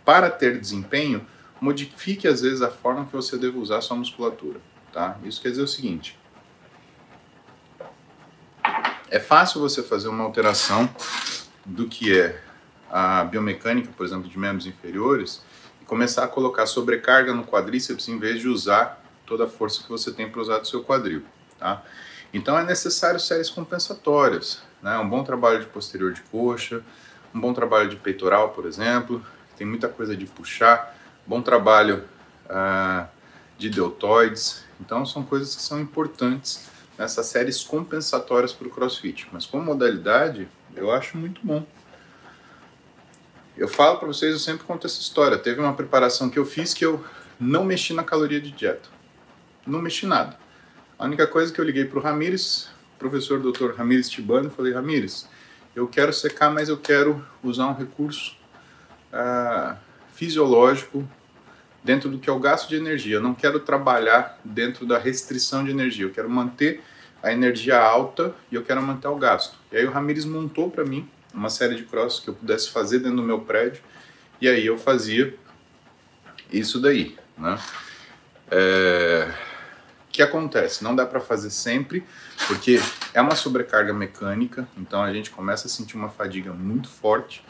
para 0.08 0.30
ter 0.30 0.58
desempenho, 0.58 1.28
modifique 1.60 2.30
às 2.30 2.40
vezes 2.40 2.62
a 2.62 2.72
forma 2.72 3.06
que 3.06 3.12
você 3.12 3.38
deve 3.38 3.58
usar 3.58 3.82
sua 3.82 3.98
musculatura, 3.98 4.62
tá? 4.94 5.18
Isso 5.22 5.42
quer 5.42 5.50
dizer 5.50 5.64
o 5.64 5.68
seguinte: 5.68 6.18
é 9.10 9.20
fácil 9.20 9.60
você 9.60 9.84
fazer 9.84 10.08
uma 10.08 10.24
alteração 10.24 10.90
do 11.66 11.90
que 11.90 12.18
é 12.18 12.42
a 12.90 13.26
biomecânica, 13.26 13.92
por 13.98 14.06
exemplo, 14.06 14.30
de 14.30 14.40
membros 14.40 14.66
inferiores 14.66 15.44
e 15.82 15.84
começar 15.84 16.24
a 16.24 16.28
colocar 16.30 16.66
sobrecarga 16.68 17.34
no 17.34 17.44
quadríceps 17.44 18.08
em 18.08 18.18
vez 18.18 18.40
de 18.40 18.48
usar 18.48 19.04
toda 19.26 19.44
a 19.44 19.48
força 19.50 19.84
que 19.84 19.90
você 19.90 20.14
tem 20.14 20.30
para 20.30 20.40
usar 20.40 20.60
do 20.60 20.68
seu 20.68 20.86
quadril, 20.86 21.26
tá? 21.60 21.84
Então 22.34 22.58
é 22.58 22.64
necessário 22.64 23.20
séries 23.20 23.50
compensatórias, 23.50 24.62
né? 24.82 24.98
Um 25.00 25.10
bom 25.10 25.22
trabalho 25.26 25.60
de 25.60 25.66
posterior 25.66 26.14
de 26.14 26.22
coxa, 26.22 26.82
um 27.36 27.42
bom 27.42 27.54
trabalho 27.54 27.90
de 27.90 27.98
peitoral, 27.98 28.52
por 28.52 28.66
exemplo, 28.66 29.22
tem 29.58 29.66
muita 29.66 29.90
coisa 29.90 30.16
de 30.16 30.26
puxar, 30.26 30.96
bom 31.26 31.42
trabalho 31.42 32.04
uh, 32.46 33.08
de 33.58 33.70
deltoides, 33.70 34.64
então 34.80 35.06
são 35.06 35.24
coisas 35.24 35.56
que 35.56 35.62
são 35.62 35.80
importantes 35.80 36.70
nessas 36.98 37.26
séries 37.26 37.64
compensatórias 37.64 38.54
para 38.54 38.68
o 38.68 38.70
CrossFit, 38.70 39.28
mas 39.32 39.46
como 39.46 39.64
modalidade 39.64 40.48
eu 40.76 40.92
acho 40.92 41.18
muito 41.18 41.42
bom. 41.44 41.66
Eu 43.58 43.68
falo 43.68 43.98
para 43.98 44.08
vocês, 44.08 44.32
eu 44.32 44.40
sempre 44.40 44.64
conto 44.66 44.86
essa 44.86 45.02
história. 45.02 45.36
Teve 45.36 45.60
uma 45.60 45.74
preparação 45.74 46.30
que 46.30 46.38
eu 46.38 46.46
fiz 46.46 46.76
que 46.76 46.86
eu 46.86 47.04
não 47.40 47.64
mexi 47.64 47.92
na 47.92 48.04
caloria 48.04 48.40
de 48.40 48.52
dieta. 48.52 48.88
Não 49.66 49.82
mexi 49.82 50.06
nada. 50.06 50.38
A 51.00 51.06
única 51.06 51.26
coisa 51.26 51.52
que 51.52 51.60
eu 51.60 51.66
liguei 51.66 51.86
para 51.86 51.98
o 51.98 52.02
Ramires, 52.02 52.70
professor 53.00 53.40
Dr. 53.40 53.74
Ramires 53.76 54.10
Tibano, 54.10 54.52
falei: 54.52 54.74
Ramires, 54.74 55.28
eu 55.76 55.88
quero 55.88 56.14
secar, 56.14 56.52
mas 56.52 56.70
eu 56.70 56.78
quero 56.78 57.26
usar 57.44 57.68
um 57.68 57.74
recurso 57.74 58.36
ah, 59.12 59.78
fisiológico 60.14 61.08
dentro 61.84 62.10
do 62.10 62.20
que 62.20 62.30
é 62.30 62.34
o 62.34 62.40
gasto 62.40 62.68
de 62.70 62.76
energia. 62.76 63.16
Eu 63.16 63.22
não 63.22 63.34
quero 63.34 63.60
trabalhar 63.60 64.40
dentro 64.44 64.86
da 64.86 64.98
restrição 64.98 65.64
de 65.64 65.72
energia. 65.72 66.06
Eu 66.06 66.12
quero 66.12 66.30
manter 66.30 66.82
a 67.22 67.32
energia 67.32 67.80
alta 67.80 68.34
e 68.52 68.56
eu 68.56 68.64
quero 68.64 68.82
manter 68.82 69.08
o 69.08 69.16
gasto. 69.16 69.58
E 69.72 69.78
aí 69.78 69.86
o 69.86 69.92
Ramires 69.92 70.26
montou 70.26 70.70
para 70.70 70.84
mim 70.84 71.10
uma 71.34 71.50
série 71.50 71.76
de 71.76 71.84
crosses 71.84 72.20
que 72.20 72.30
eu 72.30 72.34
pudesse 72.34 72.70
fazer 72.72 73.00
dentro 73.00 73.18
do 73.18 73.24
meu 73.24 73.42
prédio, 73.42 73.82
e 74.42 74.48
aí 74.48 74.66
eu 74.66 74.78
fazia 74.78 75.36
isso 76.52 76.80
daí, 76.80 77.18
né? 77.38 77.60
É... 78.50 79.32
Que 80.12 80.22
acontece? 80.24 80.84
Não 80.84 80.96
dá 80.96 81.06
para 81.06 81.20
fazer 81.20 81.52
sempre, 81.52 82.04
porque 82.48 82.80
é 83.14 83.22
uma 83.22 83.36
sobrecarga 83.36 83.94
mecânica, 83.94 84.68
então 84.76 85.04
a 85.04 85.14
gente 85.14 85.30
começa 85.30 85.68
a 85.68 85.70
sentir 85.70 85.96
uma 85.96 86.10
fadiga 86.10 86.52
muito 86.54 86.88
forte, 86.88 87.44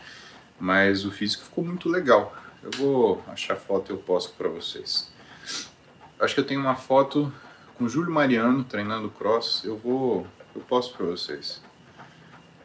mas 0.59 1.05
o 1.05 1.11
físico 1.11 1.43
ficou 1.43 1.63
muito 1.63 1.89
legal. 1.89 2.35
Eu 2.63 2.71
vou 2.71 3.23
achar 3.27 3.55
foto 3.55 3.91
e 3.91 3.93
eu 3.93 3.97
posto 3.97 4.33
para 4.33 4.49
vocês. 4.49 5.11
Acho 6.19 6.33
que 6.33 6.39
eu 6.39 6.45
tenho 6.45 6.59
uma 6.59 6.75
foto 6.75 7.31
com 7.77 7.87
Júlio 7.87 8.11
Mariano 8.11 8.63
treinando 8.63 9.09
cross, 9.09 9.63
eu 9.63 9.77
vou 9.77 10.25
eu 10.57 10.61
posto 10.61 10.97
para 10.97 11.05
vocês. 11.05 11.61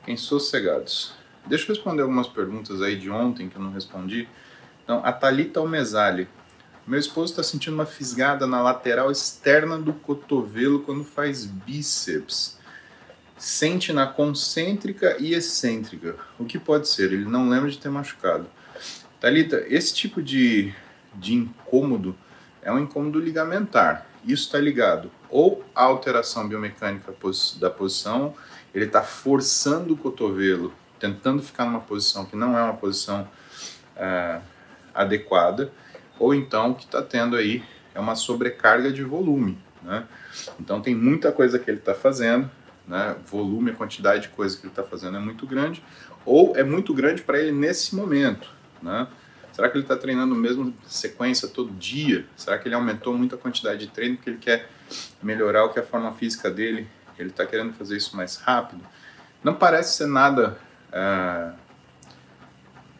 Fiquem 0.00 0.16
sossegados. 0.16 1.12
Deixa 1.46 1.64
eu 1.64 1.74
responder 1.74 2.02
algumas 2.02 2.26
perguntas 2.26 2.80
aí 2.80 2.96
de 2.96 3.10
ontem 3.10 3.48
que 3.48 3.56
eu 3.56 3.62
não 3.62 3.70
respondi. 3.70 4.26
Então, 4.82 5.02
a 5.04 5.12
Thalita 5.12 5.60
Almesali. 5.60 6.26
Meu 6.86 6.98
esposo 6.98 7.32
está 7.32 7.42
sentindo 7.42 7.74
uma 7.74 7.86
fisgada 7.86 8.46
na 8.46 8.60
lateral 8.60 9.10
externa 9.10 9.78
do 9.78 9.92
cotovelo 9.92 10.80
quando 10.80 11.04
faz 11.04 11.44
bíceps. 11.44 12.58
Sente 13.42 13.92
na 13.92 14.06
concêntrica 14.06 15.16
e 15.18 15.34
excêntrica. 15.34 16.14
O 16.38 16.44
que 16.44 16.60
pode 16.60 16.86
ser? 16.86 17.12
Ele 17.12 17.24
não 17.24 17.48
lembra 17.48 17.68
de 17.68 17.76
ter 17.76 17.88
machucado. 17.88 18.46
Thalita, 19.20 19.64
esse 19.68 19.92
tipo 19.92 20.22
de, 20.22 20.72
de 21.12 21.34
incômodo 21.34 22.16
é 22.62 22.70
um 22.70 22.78
incômodo 22.78 23.18
ligamentar. 23.18 24.06
Isso 24.24 24.44
está 24.44 24.60
ligado 24.60 25.10
ou 25.28 25.64
à 25.74 25.82
alteração 25.82 26.46
biomecânica 26.46 27.12
da 27.58 27.68
posição 27.68 28.32
ele 28.72 28.84
está 28.84 29.02
forçando 29.02 29.94
o 29.94 29.96
cotovelo, 29.96 30.72
tentando 31.00 31.42
ficar 31.42 31.64
numa 31.64 31.80
posição 31.80 32.24
que 32.24 32.36
não 32.36 32.56
é 32.56 32.62
uma 32.62 32.74
posição 32.74 33.28
é, 33.96 34.40
adequada, 34.94 35.72
ou 36.16 36.32
então 36.32 36.70
o 36.70 36.74
que 36.76 36.84
está 36.84 37.02
tendo 37.02 37.34
aí 37.34 37.64
é 37.92 37.98
uma 37.98 38.14
sobrecarga 38.14 38.92
de 38.92 39.02
volume. 39.02 39.58
Né? 39.82 40.06
Então 40.60 40.80
tem 40.80 40.94
muita 40.94 41.32
coisa 41.32 41.58
que 41.58 41.68
ele 41.68 41.78
está 41.78 41.92
fazendo, 41.92 42.48
né? 42.86 43.16
volume, 43.26 43.70
a 43.70 43.74
quantidade 43.74 44.22
de 44.22 44.28
coisa 44.28 44.56
que 44.56 44.62
ele 44.62 44.72
está 44.72 44.82
fazendo 44.82 45.16
é 45.16 45.20
muito 45.20 45.46
grande, 45.46 45.82
ou 46.24 46.56
é 46.56 46.62
muito 46.62 46.94
grande 46.94 47.22
para 47.22 47.38
ele 47.38 47.52
nesse 47.52 47.94
momento. 47.94 48.50
Né? 48.80 49.06
Será 49.52 49.68
que 49.68 49.76
ele 49.76 49.84
está 49.84 49.96
treinando 49.96 50.34
mesmo 50.34 50.74
sequência 50.86 51.48
todo 51.48 51.70
dia? 51.72 52.26
Será 52.36 52.58
que 52.58 52.68
ele 52.68 52.74
aumentou 52.74 53.16
muito 53.16 53.34
a 53.34 53.38
quantidade 53.38 53.86
de 53.86 53.92
treino 53.92 54.16
porque 54.16 54.30
ele 54.30 54.38
quer 54.38 54.68
melhorar 55.22 55.64
o 55.64 55.68
que 55.70 55.78
é 55.78 55.82
a 55.82 55.84
forma 55.84 56.12
física 56.14 56.50
dele 56.50 56.88
ele 57.22 57.30
está 57.30 57.46
querendo 57.46 57.72
fazer 57.72 57.96
isso 57.96 58.16
mais 58.16 58.36
rápido. 58.36 58.84
Não 59.42 59.54
parece 59.54 59.96
ser 59.96 60.06
nada, 60.06 60.58
é, 60.92 61.52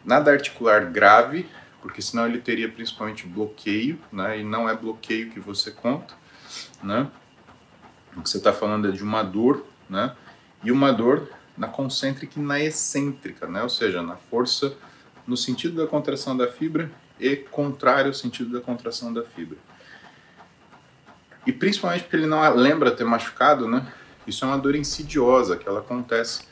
nada 0.05 0.31
articular 0.31 0.87
grave, 0.87 1.49
porque 1.81 2.01
senão 2.01 2.27
ele 2.27 2.39
teria 2.39 2.69
principalmente 2.69 3.27
bloqueio, 3.27 3.99
né? 4.11 4.41
E 4.41 4.45
não 4.45 4.69
é 4.69 4.75
bloqueio 4.75 5.31
que 5.31 5.41
você 5.41 5.71
conta, 5.71 6.15
né? 6.83 7.09
O 8.17 8.23
que 8.23 8.31
você 8.31 8.39
está 8.39 8.53
falando 8.53 8.89
é 8.89 8.93
de 8.93 9.03
uma 9.03 9.23
dor, 9.23 9.67
né? 9.93 10.17
E 10.65 10.73
uma 10.73 10.93
dor 10.93 11.29
na 11.57 11.69
concêntrica 11.69 12.41
e 12.41 12.43
na 12.43 12.59
excêntrica, 12.59 13.47
né? 13.47 13.63
Ou 13.63 13.69
seja, 13.69 14.03
na 14.03 14.17
força 14.17 14.75
no 15.27 15.37
sentido 15.37 15.77
da 15.77 15.87
contração 15.87 16.37
da 16.37 16.49
fibra 16.49 16.91
e 17.21 17.37
contrário 17.37 18.09
ao 18.09 18.15
sentido 18.15 18.51
da 18.51 18.61
contração 18.61 19.13
da 19.13 19.23
fibra. 19.23 19.59
E 21.47 21.53
principalmente 21.53 22.03
porque 22.03 22.17
ele 22.17 22.27
não 22.27 22.55
lembra 22.55 22.91
ter 22.91 23.05
machucado, 23.05 23.69
né? 23.69 23.93
Isso 24.27 24.45
é 24.45 24.49
uma 24.49 24.59
dor 24.59 24.75
insidiosa 24.75 25.57
que 25.57 25.69
ela 25.69 25.81
acontece 25.81 26.45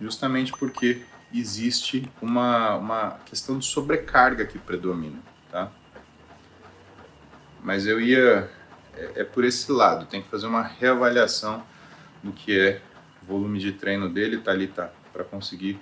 justamente 0.00 0.52
porque 0.52 1.02
existe 1.34 2.10
uma, 2.22 2.76
uma 2.76 3.10
questão 3.26 3.58
de 3.58 3.66
sobrecarga 3.66 4.46
que 4.46 4.58
predomina, 4.58 5.18
tá? 5.50 5.70
Mas 7.62 7.86
eu 7.86 8.00
ia 8.00 8.48
é, 8.96 9.20
é 9.20 9.24
por 9.24 9.44
esse 9.44 9.70
lado, 9.70 10.06
tem 10.06 10.22
que 10.22 10.28
fazer 10.28 10.46
uma 10.46 10.62
reavaliação 10.62 11.62
do 12.26 12.32
que 12.32 12.58
é 12.58 12.80
volume 13.22 13.58
de 13.58 13.72
treino 13.72 14.08
dele, 14.08 14.38
tá 14.38 14.50
ali 14.50 14.66
tá, 14.66 14.90
para 15.12 15.24
conseguir 15.24 15.78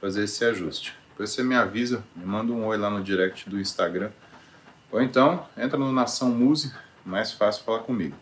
fazer 0.00 0.24
esse 0.24 0.44
ajuste. 0.44 0.94
Depois 1.10 1.30
você 1.30 1.42
me 1.42 1.54
avisa, 1.54 2.04
me 2.14 2.24
manda 2.24 2.52
um 2.52 2.66
oi 2.66 2.76
lá 2.76 2.90
no 2.90 3.02
direct 3.02 3.48
do 3.48 3.58
Instagram. 3.58 4.10
Ou 4.92 5.02
então, 5.02 5.46
entra 5.56 5.78
no 5.78 5.90
Nação 5.92 6.30
Muse, 6.30 6.72
mais 7.04 7.32
fácil 7.32 7.64
falar 7.64 7.80
comigo. 7.80 8.16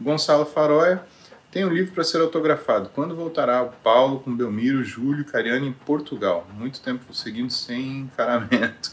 Gonçalo 0.00 0.46
Faroia 0.46 1.02
tem 1.50 1.64
um 1.64 1.70
livro 1.70 1.92
para 1.92 2.04
ser 2.04 2.20
autografado. 2.20 2.90
Quando 2.94 3.16
voltará 3.16 3.62
o 3.62 3.70
Paulo 3.70 4.20
com 4.20 4.34
Belmiro, 4.34 4.84
Júlio, 4.84 5.24
Cariano 5.24 5.66
em 5.66 5.72
Portugal? 5.72 6.46
Muito 6.54 6.80
tempo 6.80 7.12
seguindo 7.12 7.50
sem 7.50 8.00
encaramento. 8.00 8.92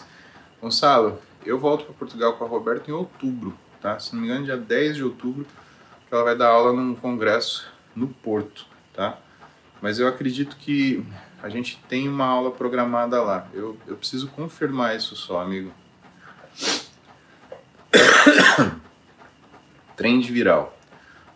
Gonçalo, 0.61 1.19
eu 1.45 1.59
volto 1.59 1.85
para 1.85 1.93
Portugal 1.93 2.33
com 2.33 2.43
a 2.43 2.47
Roberta 2.47 2.89
em 2.89 2.93
outubro, 2.93 3.57
tá? 3.81 3.99
Se 3.99 4.13
não 4.13 4.21
me 4.21 4.27
engano, 4.27 4.45
dia 4.45 4.57
10 4.57 4.95
de 4.95 5.03
outubro, 5.03 5.45
que 6.07 6.13
ela 6.13 6.23
vai 6.23 6.35
dar 6.35 6.49
aula 6.49 6.73
num 6.73 6.95
congresso 6.95 7.67
no 7.95 8.07
Porto, 8.07 8.65
tá? 8.93 9.17
Mas 9.81 9.99
eu 9.99 10.07
acredito 10.07 10.57
que 10.57 11.05
a 11.41 11.49
gente 11.49 11.79
tem 11.87 12.07
uma 12.07 12.25
aula 12.25 12.51
programada 12.51 13.21
lá. 13.21 13.47
Eu, 13.53 13.77
eu 13.87 13.95
preciso 13.95 14.27
confirmar 14.29 14.95
isso 14.95 15.15
só, 15.15 15.41
amigo. 15.41 15.71
Trend 19.95 20.31
viral. 20.31 20.75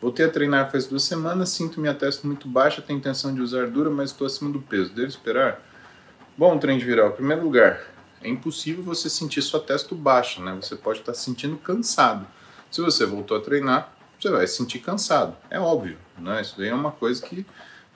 Voltei 0.02 0.26
a 0.26 0.30
treinar 0.30 0.72
faz 0.72 0.88
duas 0.88 1.04
semanas, 1.04 1.50
sinto 1.50 1.82
minha 1.82 1.94
testa 1.94 2.26
muito 2.26 2.48
baixa, 2.48 2.82
tenho 2.82 2.98
intenção 2.98 3.34
de 3.36 3.42
usar 3.42 3.68
dura, 3.68 3.90
mas 3.90 4.12
estou 4.12 4.26
acima 4.26 4.50
do 4.50 4.62
peso. 4.62 4.94
Devo 4.94 5.10
esperar? 5.10 5.62
Bom, 6.38 6.58
trend 6.58 6.84
viral. 6.86 7.10
Em 7.10 7.14
primeiro 7.14 7.44
lugar, 7.44 7.82
é 8.22 8.30
impossível 8.30 8.82
você 8.82 9.10
sentir 9.10 9.42
sua 9.42 9.60
testa 9.60 9.94
baixa, 9.94 10.42
né? 10.42 10.58
Você 10.62 10.76
pode 10.76 11.00
estar 11.00 11.14
se 11.14 11.26
sentindo 11.26 11.58
cansado. 11.58 12.26
Se 12.72 12.82
você 12.82 13.06
voltou 13.06 13.36
a 13.36 13.42
treinar, 13.42 13.94
você 14.20 14.30
vai 14.30 14.48
se 14.48 14.58
sentir 14.58 14.80
cansado. 14.80 15.36
É 15.50 15.60
óbvio, 15.60 15.98
né? 16.18 16.42
Isso 16.42 16.56
daí 16.58 16.70
é 16.70 16.74
uma 16.74 16.92
coisa 16.92 17.22
que, 17.26 17.46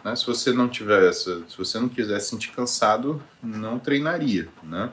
né, 0.04 0.16
se 0.16 0.26
você 0.26 0.52
não 0.52 0.70
tiver 0.70 1.10
essa, 1.10 1.44
se 1.48 1.58
você 1.58 1.80
não 1.80 1.90
quiser 1.90 2.20
se 2.20 2.30
sentir 2.30 2.52
cansado, 2.52 3.22
não 3.42 3.80
treinaria, 3.80 4.48
né? 4.64 4.90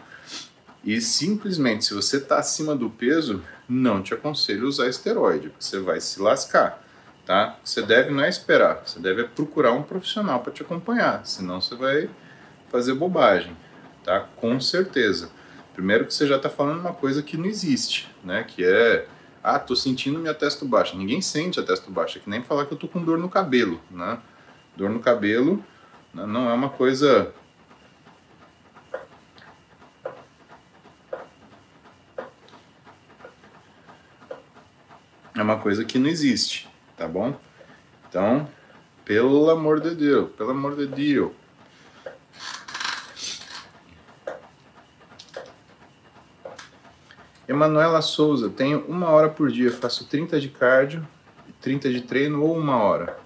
E 0.83 1.01
simplesmente, 1.01 1.85
se 1.85 1.95
você 1.95 2.17
está 2.17 2.39
acima 2.39 2.75
do 2.75 2.89
peso, 2.89 3.43
não 3.69 4.03
te 4.03 4.15
aconselho 4.15 4.67
usar 4.67 4.89
esteroide, 4.89 5.51
porque 5.51 5.65
você 5.65 5.79
vai 5.79 6.01
se 6.01 6.21
lascar, 6.21 6.83
tá? 7.27 7.59
Você 7.63 7.83
deve 7.83 8.11
não 8.11 8.25
é 8.25 8.29
esperar, 8.29 8.83
você 8.85 8.99
deve 8.99 9.25
procurar 9.25 9.73
um 9.73 9.83
profissional 9.83 10.41
para 10.41 10.53
te 10.53 10.63
acompanhar, 10.63 11.27
senão 11.27 11.61
você 11.61 11.75
vai 11.75 12.09
fazer 12.71 12.95
bobagem, 12.95 13.55
tá? 14.05 14.21
Com 14.37 14.59
certeza. 14.59 15.31
Primeiro 15.75 16.07
que 16.07 16.15
você 16.15 16.27
já 16.27 16.37
está 16.37 16.49
falando 16.49 16.81
uma 16.81 16.95
coisa 16.95 17.23
que 17.23 17.37
não 17.37 17.47
existe, 17.47 18.11
né? 18.25 18.43
Que 18.43 18.65
é, 18.65 19.07
ah, 19.43 19.59
tô 19.59 19.75
sentindo 19.75 20.19
minha 20.19 20.35
testa 20.35 20.65
baixa. 20.65 20.97
Ninguém 20.97 21.21
sente 21.21 21.59
a 21.59 21.63
testa 21.63 21.91
baixa, 21.91 22.19
é 22.19 22.23
que 22.23 22.29
nem 22.29 22.43
falar 22.43 22.67
que 22.67 22.73
eu 22.73 22.79
tô 22.79 22.87
com 22.87 23.03
dor 23.03 23.19
no 23.19 23.29
cabelo, 23.29 23.81
né? 23.91 24.19
Dor 24.77 24.91
no 24.91 25.01
cabelo 25.01 25.65
né? 26.13 26.27
não 26.27 26.49
é 26.51 26.53
uma 26.53 26.69
coisa 26.69 27.33
é 35.35 35.43
uma 35.43 35.59
coisa 35.59 35.85
que 35.85 35.99
não 35.99 36.09
existe, 36.09 36.69
tá 36.97 37.09
bom? 37.09 37.39
Então, 38.09 38.49
pelo 39.05 39.49
amor 39.51 39.81
de 39.81 39.95
Deus, 39.95 40.31
pelo 40.33 40.51
amor 40.51 40.77
de 40.77 40.87
Deus. 40.87 41.33
Emanuela 47.51 48.01
Souza, 48.01 48.49
tenho 48.49 48.85
uma 48.87 49.09
hora 49.09 49.29
por 49.29 49.51
dia, 49.51 49.73
faço 49.73 50.05
30 50.05 50.41
de 50.41 50.49
cardio, 50.51 51.05
30 51.61 51.91
de 51.91 52.01
treino 52.03 52.45
ou 52.45 52.57
uma 52.57 52.77
hora. 52.77 53.19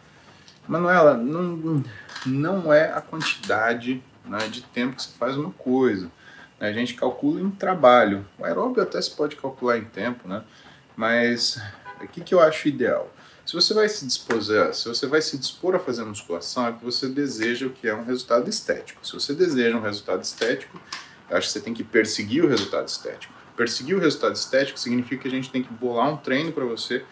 Manuela, 0.66 1.14
não, 1.14 1.85
não 2.25 2.72
é 2.72 2.91
a 2.91 3.03
quantidade 3.03 4.03
né, 4.25 4.49
de 4.49 4.62
tempo 4.62 4.97
que 4.97 5.03
você 5.03 5.11
faz 5.18 5.37
uma 5.37 5.51
coisa. 5.51 6.11
Né? 6.59 6.70
A 6.70 6.72
gente 6.72 6.95
calcula 6.95 7.39
em 7.39 7.51
trabalho. 7.51 8.25
O 8.39 8.47
aeróbio 8.47 8.83
até 8.83 8.99
se 9.03 9.11
pode 9.11 9.37
calcular 9.37 9.77
em 9.77 9.85
tempo, 9.85 10.27
né? 10.27 10.43
Mas 10.97 11.61
o 12.01 12.09
que, 12.09 12.22
que 12.22 12.35
eu 12.35 12.41
acho 12.41 12.66
ideal? 12.66 13.12
Se 13.45 13.53
você 13.53 13.75
vai 13.75 13.91
se 13.91 14.07
dispor, 14.07 14.43
se 14.72 14.89
você 14.89 15.07
vai 15.07 15.20
se 15.20 15.37
dispor 15.37 15.75
a 15.75 15.79
fazer 15.79 16.03
musculação, 16.03 16.66
é 16.66 16.72
que 16.72 16.83
você 16.83 17.09
deseja 17.09 17.66
o 17.66 17.70
que 17.70 17.87
é 17.87 17.95
um 17.95 18.05
resultado 18.05 18.49
estético. 18.49 19.07
Se 19.07 19.12
você 19.12 19.35
deseja 19.35 19.77
um 19.77 19.83
resultado 19.83 20.22
estético, 20.22 20.81
acho 21.31 21.49
que 21.49 21.53
você 21.53 21.61
tem 21.61 21.75
que 21.75 21.85
perseguir 21.85 22.43
o 22.43 22.49
resultado 22.49 22.89
estético. 22.89 23.43
Perseguir 23.57 23.96
o 23.96 24.00
resultado 24.00 24.34
estético 24.34 24.78
significa 24.78 25.22
que 25.22 25.28
a 25.28 25.30
gente 25.30 25.50
tem 25.50 25.62
que 25.62 25.72
bolar 25.72 26.09
um 26.12 26.16
treino 26.16 26.52
para 26.52 26.64
você 26.64 27.05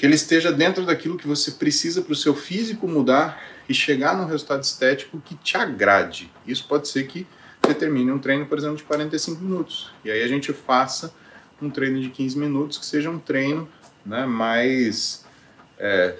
que 0.00 0.06
ele 0.06 0.14
esteja 0.14 0.50
dentro 0.50 0.86
daquilo 0.86 1.18
que 1.18 1.28
você 1.28 1.50
precisa 1.50 2.00
para 2.00 2.14
o 2.14 2.16
seu 2.16 2.34
físico 2.34 2.88
mudar 2.88 3.38
e 3.68 3.74
chegar 3.74 4.16
num 4.16 4.24
resultado 4.24 4.62
estético 4.62 5.20
que 5.20 5.34
te 5.34 5.58
agrade. 5.58 6.32
Isso 6.46 6.66
pode 6.66 6.88
ser 6.88 7.06
que 7.06 7.26
determine 7.60 8.10
um 8.10 8.18
treino, 8.18 8.46
por 8.46 8.56
exemplo, 8.56 8.78
de 8.78 8.82
45 8.84 9.42
minutos. 9.42 9.92
E 10.02 10.10
aí 10.10 10.22
a 10.22 10.26
gente 10.26 10.54
faça 10.54 11.12
um 11.60 11.68
treino 11.68 12.00
de 12.00 12.08
15 12.08 12.38
minutos 12.38 12.78
que 12.78 12.86
seja 12.86 13.10
um 13.10 13.18
treino 13.18 13.68
né, 14.06 14.24
mais 14.24 15.22
é, 15.78 16.16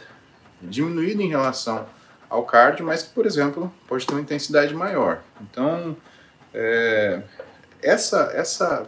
diminuído 0.61 1.23
em 1.23 1.29
relação 1.29 1.87
ao 2.29 2.45
cardio, 2.45 2.85
mas 2.85 3.03
que, 3.03 3.15
por 3.15 3.25
exemplo, 3.25 3.73
pode 3.89 4.07
ter 4.07 4.13
uma 4.13 4.21
intensidade 4.21 4.75
maior. 4.75 5.23
Então, 5.41 5.97
é, 6.53 7.23
essa, 7.83 8.31
essa, 8.35 8.87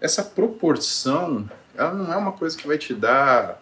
essa 0.00 0.22
proporção, 0.22 1.48
ela 1.74 1.92
não 1.94 2.12
é 2.12 2.16
uma 2.16 2.32
coisa 2.32 2.56
que 2.56 2.66
vai 2.66 2.78
te 2.78 2.94
dar 2.94 3.60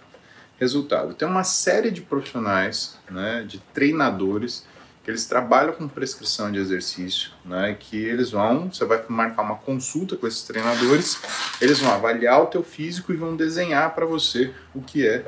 resultado. 0.59 1.14
Tem 1.14 1.26
uma 1.26 1.45
série 1.45 1.91
de 1.91 2.03
profissionais, 2.03 2.99
né, 3.11 3.45
de 3.47 3.59
treinadores, 3.72 4.66
que 5.03 5.11
eles 5.11 5.24
trabalham 5.24 5.72
com 5.72 5.88
prescrição 5.88 6.53
de 6.53 6.59
exercício, 6.59 7.30
né, 7.45 7.74
que 7.78 7.97
eles 7.97 8.30
vão, 8.30 8.70
você 8.70 8.84
vai 8.84 9.03
marcar 9.09 9.43
uma 9.43 9.57
consulta 9.57 10.16
com 10.16 10.26
esses 10.26 10.43
treinadores, 10.43 11.18
eles 11.61 11.80
vão 11.80 11.91
avaliar 11.91 12.43
o 12.43 12.47
teu 12.47 12.62
físico 12.62 13.12
e 13.12 13.16
vão 13.16 13.34
desenhar 13.34 13.95
para 13.95 14.05
você 14.05 14.53
o 14.74 14.82
que 14.82 15.07
é 15.07 15.24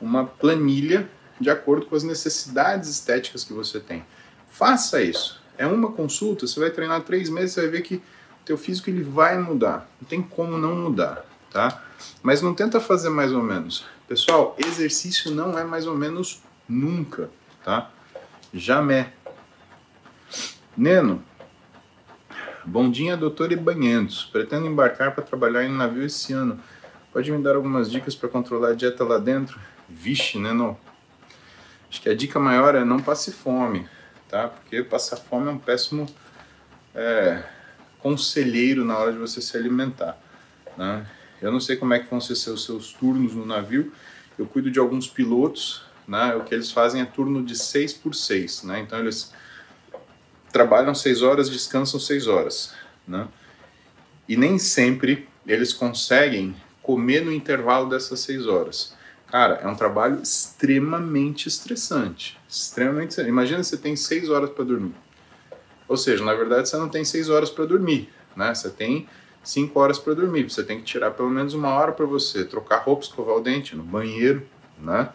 uma 0.00 0.24
planilha 0.24 1.08
de 1.40 1.50
acordo 1.50 1.86
com 1.86 1.96
as 1.96 2.04
necessidades 2.04 2.88
estéticas 2.88 3.42
que 3.42 3.52
você 3.52 3.80
tem. 3.80 4.04
Faça 4.48 5.02
isso. 5.02 5.41
É 5.62 5.66
uma 5.68 5.92
consulta, 5.92 6.44
você 6.44 6.58
vai 6.58 6.70
treinar 6.70 7.02
três 7.02 7.30
meses, 7.30 7.52
você 7.52 7.60
vai 7.60 7.70
ver 7.70 7.82
que 7.82 7.94
o 7.94 8.44
teu 8.44 8.58
físico 8.58 8.90
ele 8.90 9.04
vai 9.04 9.38
mudar. 9.38 9.88
Não 10.00 10.08
tem 10.08 10.20
como 10.20 10.58
não 10.58 10.74
mudar, 10.74 11.24
tá? 11.52 11.84
Mas 12.20 12.42
não 12.42 12.52
tenta 12.52 12.80
fazer 12.80 13.10
mais 13.10 13.32
ou 13.32 13.40
menos. 13.40 13.86
Pessoal, 14.08 14.56
exercício 14.58 15.30
não 15.30 15.56
é 15.56 15.62
mais 15.62 15.86
ou 15.86 15.96
menos 15.96 16.42
nunca, 16.68 17.30
tá? 17.64 17.92
Jamé. 18.52 19.12
Neno. 20.76 21.22
Bom 22.64 22.90
dia, 22.90 23.16
doutor 23.16 23.52
Ibanhentos. 23.52 24.28
Pretendo 24.32 24.66
embarcar 24.66 25.14
para 25.14 25.22
trabalhar 25.22 25.62
em 25.64 25.70
navio 25.70 26.04
esse 26.04 26.32
ano. 26.32 26.58
Pode 27.12 27.30
me 27.30 27.40
dar 27.40 27.54
algumas 27.54 27.88
dicas 27.88 28.16
para 28.16 28.28
controlar 28.28 28.70
a 28.70 28.74
dieta 28.74 29.04
lá 29.04 29.16
dentro? 29.16 29.60
Vixe, 29.88 30.40
Neno. 30.40 30.76
Acho 31.88 32.02
que 32.02 32.08
a 32.08 32.16
dica 32.16 32.40
maior 32.40 32.74
é 32.74 32.84
não 32.84 32.98
passe 32.98 33.30
fome, 33.30 33.88
tá? 34.32 34.48
Porque 34.48 34.82
passar 34.82 35.18
fome 35.18 35.46
é 35.46 35.52
um 35.52 35.58
péssimo 35.58 36.06
é, 36.92 37.44
conselheiro 38.00 38.84
na 38.84 38.98
hora 38.98 39.12
de 39.12 39.18
você 39.18 39.40
se 39.40 39.56
alimentar, 39.56 40.18
né? 40.76 41.06
Eu 41.40 41.52
não 41.52 41.60
sei 41.60 41.76
como 41.76 41.94
é 41.94 42.00
que 42.00 42.10
vão 42.10 42.20
ser 42.20 42.32
os 42.32 42.64
seus 42.64 42.92
turnos 42.92 43.34
no 43.34 43.44
navio. 43.44 43.92
Eu 44.38 44.46
cuido 44.46 44.70
de 44.70 44.78
alguns 44.78 45.08
pilotos 45.08 45.84
né? 46.06 46.34
O 46.34 46.44
que 46.44 46.54
eles 46.54 46.70
fazem 46.70 47.00
é 47.00 47.04
turno 47.04 47.44
de 47.44 47.56
6 47.56 47.94
por 47.94 48.14
6, 48.14 48.64
né? 48.64 48.80
Então 48.80 48.98
eles 48.98 49.32
trabalham 50.50 50.94
6 50.94 51.22
horas, 51.22 51.48
descansam 51.48 51.98
6 51.98 52.26
horas, 52.26 52.74
né? 53.06 53.28
E 54.28 54.36
nem 54.36 54.58
sempre 54.58 55.28
eles 55.46 55.72
conseguem 55.72 56.54
comer 56.82 57.24
no 57.24 57.32
intervalo 57.32 57.88
dessas 57.88 58.20
6 58.20 58.46
horas. 58.46 58.96
Cara, 59.32 59.60
é 59.62 59.66
um 59.66 59.74
trabalho 59.74 60.20
extremamente 60.20 61.48
estressante, 61.48 62.38
extremamente. 62.46 63.18
Imagina 63.22 63.64
você 63.64 63.78
tem 63.78 63.96
6 63.96 64.28
horas 64.28 64.50
para 64.50 64.62
dormir. 64.62 64.94
Ou 65.88 65.96
seja, 65.96 66.22
na 66.22 66.34
verdade 66.34 66.68
você 66.68 66.76
não 66.76 66.90
tem 66.90 67.02
6 67.02 67.30
horas 67.30 67.48
para 67.48 67.64
dormir, 67.64 68.10
né? 68.36 68.54
Você 68.54 68.68
tem 68.68 69.08
5 69.42 69.80
horas 69.80 69.98
para 69.98 70.12
dormir. 70.12 70.50
Você 70.50 70.62
tem 70.62 70.76
que 70.76 70.84
tirar 70.84 71.12
pelo 71.12 71.30
menos 71.30 71.54
uma 71.54 71.70
hora 71.70 71.92
para 71.92 72.04
você 72.04 72.44
trocar 72.44 72.82
roupa, 72.82 73.04
escovar 73.04 73.36
o 73.36 73.40
dente, 73.40 73.74
no 73.74 73.82
banheiro, 73.82 74.46
né? 74.78 75.08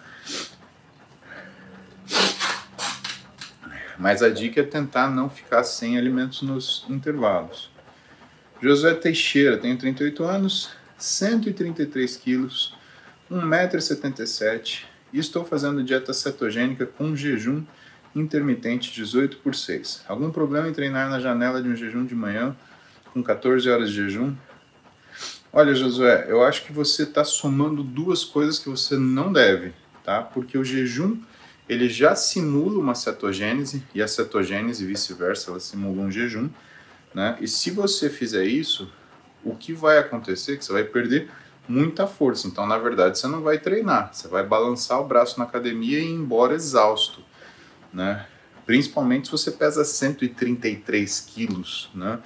Mas 3.99 4.24
a 4.24 4.30
dica 4.30 4.61
é 4.61 4.63
tentar 4.63 5.11
não 5.11 5.30
ficar 5.30 5.63
sem 5.63 5.95
alimentos 5.95 6.41
nos 6.41 6.88
intervalos. 6.89 7.70
Josué 8.59 8.95
Teixeira, 8.95 9.57
tenho 9.57 9.78
38 9.78 10.24
anos, 10.24 10.72
133 10.97 12.18
quilos, 12.18 12.76
1,77m 13.32 14.84
e 15.11 15.19
estou 15.19 15.43
fazendo 15.45 15.84
dieta 15.84 16.13
cetogênica 16.13 16.86
com 16.86 17.15
jejum 17.15 17.63
intermitente 18.15 18.91
18 18.91 19.38
por 19.38 19.53
6. 19.53 20.03
Algum 20.07 20.32
problema 20.32 20.67
em 20.67 20.73
treinar 20.73 21.09
na 21.09 21.19
janela 21.19 21.61
de 21.61 21.69
um 21.69 21.75
jejum 21.75 22.05
de 22.05 22.15
manhã 22.15 22.55
com 23.13 23.21
14 23.21 23.69
horas 23.69 23.89
de 23.89 23.95
jejum? 23.95 24.36
Olha, 25.51 25.73
Josué, 25.73 26.25
eu 26.28 26.43
acho 26.43 26.63
que 26.65 26.73
você 26.73 27.03
está 27.03 27.23
somando 27.23 27.84
duas 27.84 28.23
coisas 28.23 28.59
que 28.59 28.69
você 28.69 28.97
não 28.97 29.32
deve, 29.32 29.73
tá? 30.03 30.21
Porque 30.21 30.57
o 30.57 30.63
jejum 30.63 31.17
ele 31.67 31.89
já 31.89 32.15
simula 32.15 32.80
uma 32.80 32.95
cetogênese 32.95 33.84
e 33.93 34.01
a 34.01 34.07
cetogênese 34.07 34.86
vice-versa, 34.86 35.51
ela 35.51 35.59
simula 35.59 36.01
um 36.01 36.11
jejum, 36.11 36.49
né? 37.13 37.38
E 37.41 37.47
se 37.47 37.71
você 37.71 38.09
fizer 38.09 38.45
isso, 38.45 38.91
o 39.43 39.55
que 39.55 39.73
vai 39.73 39.97
acontecer 39.97 40.53
é 40.53 40.57
que 40.57 40.65
você 40.65 40.71
vai 40.71 40.84
perder 40.84 41.30
muita 41.68 42.07
força. 42.07 42.47
Então, 42.47 42.65
na 42.65 42.78
verdade, 42.78 43.20
você 43.20 43.28
não 43.28 43.41
vai 43.41 43.59
treinar, 43.59 44.13
você 44.13 44.28
vai 44.28 44.45
balançar 44.45 44.99
o 45.01 45.07
braço 45.07 45.38
na 45.38 45.45
academia 45.45 45.99
e 45.99 46.05
ir 46.05 46.11
embora 46.11 46.53
exausto, 46.53 47.24
né? 47.93 48.26
Principalmente 48.65 49.28
se 49.28 49.32
você 49.32 49.51
pesa 49.51 49.84
133 49.86 51.20
quilos, 51.22 51.89
né? 51.93 52.20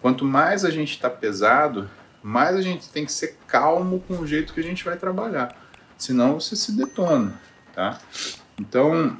Quanto 0.00 0.24
mais 0.24 0.64
a 0.64 0.70
gente 0.70 0.92
está 0.92 1.08
pesado, 1.08 1.88
mais 2.22 2.56
a 2.56 2.62
gente 2.62 2.88
tem 2.88 3.04
que 3.04 3.12
ser 3.12 3.38
calmo 3.46 4.02
com 4.06 4.18
o 4.18 4.26
jeito 4.26 4.52
que 4.52 4.60
a 4.60 4.64
gente 4.64 4.84
vai 4.84 4.96
trabalhar. 4.96 5.56
Senão 5.96 6.40
você 6.40 6.56
se 6.56 6.72
detona, 6.72 7.40
tá? 7.74 7.98
Então, 8.58 9.16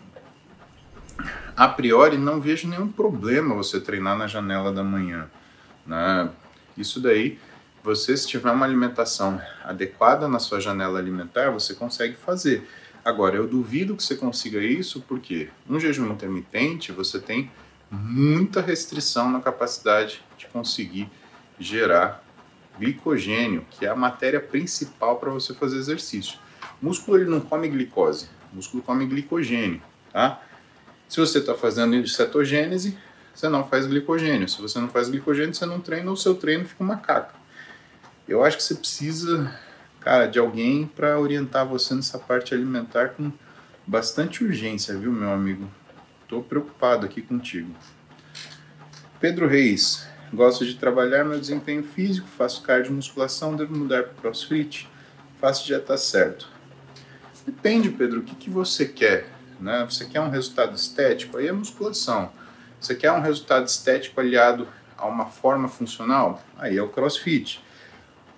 a 1.57 1.69
priori 1.69 2.19
não 2.19 2.41
vejo 2.41 2.69
nenhum 2.69 2.91
problema 2.91 3.55
você 3.55 3.81
treinar 3.81 4.17
na 4.17 4.27
janela 4.27 4.73
da 4.73 4.85
manhã. 4.85 5.31
Né? 5.87 6.29
Isso 6.77 7.01
daí, 7.01 7.39
você 7.87 8.17
se 8.17 8.27
tiver 8.27 8.51
uma 8.51 8.67
alimentação 8.67 9.41
adequada 9.63 10.27
na 10.27 10.41
sua 10.41 10.59
janela 10.61 10.99
alimentar, 10.99 11.53
você 11.53 11.73
consegue 11.73 12.17
fazer. 12.17 12.69
Agora, 13.05 13.37
eu 13.37 13.47
duvido 13.47 13.95
que 13.95 14.03
você 14.03 14.17
consiga 14.17 14.59
isso 14.59 15.01
porque 15.07 15.51
um 15.71 15.79
jejum 15.79 16.11
intermitente 16.11 16.91
você 16.91 17.21
tem 17.21 17.49
muita 17.89 18.61
restrição 18.61 19.31
na 19.31 19.41
capacidade 19.41 20.21
de 20.37 20.49
conseguir 20.49 21.09
gerar 21.61 22.25
glicogênio, 22.77 23.65
que 23.71 23.87
é 23.87 23.89
a 23.89 23.95
matéria 23.95 24.41
principal 24.41 25.21
para 25.21 25.31
você 25.31 25.55
fazer 25.55 25.77
exercício. 25.77 26.41
O 26.83 26.87
músculo 26.87 27.19
ele 27.19 27.31
não 27.31 27.39
come 27.39 27.69
glicose, 27.69 28.29
o 28.53 28.57
músculo 28.57 28.83
come 28.83 29.07
glicogênio, 29.07 29.81
tá? 30.13 30.43
Se 31.09 31.21
você 31.21 31.39
está 31.39 31.55
fazendo 31.55 32.05
cetogênese, 32.09 32.99
você 33.33 33.49
não 33.49 33.65
faz 33.65 33.87
glicogênio. 33.87 34.49
Se 34.49 34.61
você 34.61 34.81
não 34.81 34.89
faz 34.89 35.09
glicogênio, 35.09 35.55
você 35.55 35.65
não 35.65 35.79
treina, 35.79 36.11
o 36.11 36.17
seu 36.17 36.35
treino 36.35 36.65
fica 36.65 36.83
uma 36.83 36.97
caca. 36.97 37.46
Eu 38.29 38.43
acho 38.43 38.57
que 38.57 38.63
você 38.65 38.75
precisa, 38.75 39.57
cara, 40.01 40.27
de 40.27 40.37
alguém 40.37 40.85
para 40.85 41.19
orientar 41.21 41.65
você 41.65 41.95
nessa 41.95 42.19
parte 42.19 42.53
alimentar 42.53 43.11
com 43.11 43.31
bastante 43.87 44.43
urgência, 44.43 44.99
viu, 44.99 45.13
meu 45.13 45.31
amigo? 45.31 45.71
Estou 46.25 46.43
preocupado 46.43 47.07
aqui 47.07 47.23
contigo. 47.23 47.73
Pedro 49.21 49.47
Reis, 49.47 50.09
gosto 50.35 50.67
de 50.67 50.75
trabalhar 50.75 51.25
meu 51.25 51.39
desempenho 51.39 51.85
físico, 51.85 52.27
faço 52.27 52.63
cardio 52.63 52.93
musculação, 52.93 53.55
devo 53.55 53.77
mudar 53.77 54.03
para 54.03 54.15
crossfit? 54.15 54.89
Faço 55.41 55.65
dieta 55.65 55.97
certo. 55.97 56.49
Depende, 57.47 57.91
Pedro, 57.91 58.21
o 58.21 58.23
que, 58.25 58.35
que 58.35 58.51
você 58.51 58.87
quer? 58.87 59.29
Né? 59.61 59.87
Você 59.89 60.05
quer 60.05 60.21
um 60.21 60.31
resultado 60.31 60.75
estético? 60.75 61.39
Aí 61.39 61.47
é 61.47 61.53
musculação. 61.53 62.33
Você 62.81 62.97
quer 62.97 63.13
um 63.13 63.21
resultado 63.21 63.69
estético 63.69 64.21
aliado 64.21 64.67
a 64.99 65.07
uma 65.07 65.27
forma 65.27 65.69
funcional? 65.69 66.43
Aí 66.59 66.77
é 66.77 66.83
o 66.83 66.89
crossfit. 66.89 67.65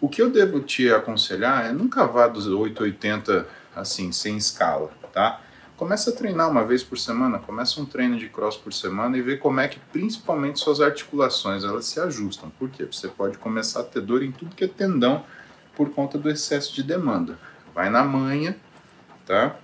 O 0.01 0.09
que 0.09 0.23
eu 0.23 0.31
devo 0.31 0.61
te 0.61 0.89
aconselhar 0.91 1.67
é 1.67 1.73
nunca 1.73 2.07
vá 2.07 2.29
dos 2.29 2.47
880 2.47 3.47
assim, 3.75 4.13
sem 4.13 4.37
escala, 4.37 4.91
tá? 5.13 5.41
Começa 5.77 6.11
a 6.11 6.13
treinar 6.13 6.51
uma 6.51 6.65
vez 6.65 6.83
por 6.83 6.99
semana, 6.99 7.39
começa 7.39 7.81
um 7.81 7.85
treino 7.85 8.17
de 8.17 8.29
cross 8.29 8.57
por 8.57 8.73
semana 8.73 9.17
e 9.17 9.23
vê 9.23 9.37
como 9.37 9.61
é 9.61 9.69
que 9.69 9.79
principalmente 9.93 10.59
suas 10.59 10.81
articulações 10.81 11.65
elas 11.65 11.87
se 11.87 12.01
ajustam. 12.01 12.51
Por 12.51 12.69
quê? 12.69 12.85
Você 12.85 13.09
pode 13.09 13.39
começar 13.39 13.81
a 13.81 13.85
ter 13.85 14.01
dor 14.01 14.23
em 14.23 14.33
tudo 14.33 14.55
que 14.55 14.65
é 14.65 14.69
tendão 14.69 15.25
por 15.77 15.91
conta 15.91 16.19
do 16.19 16.29
excesso 16.29 16.75
de 16.75 16.83
demanda. 16.83 17.39
Vai 17.75 17.91
na 17.91 18.03
manha, 18.03 18.57
tá? 19.25 19.57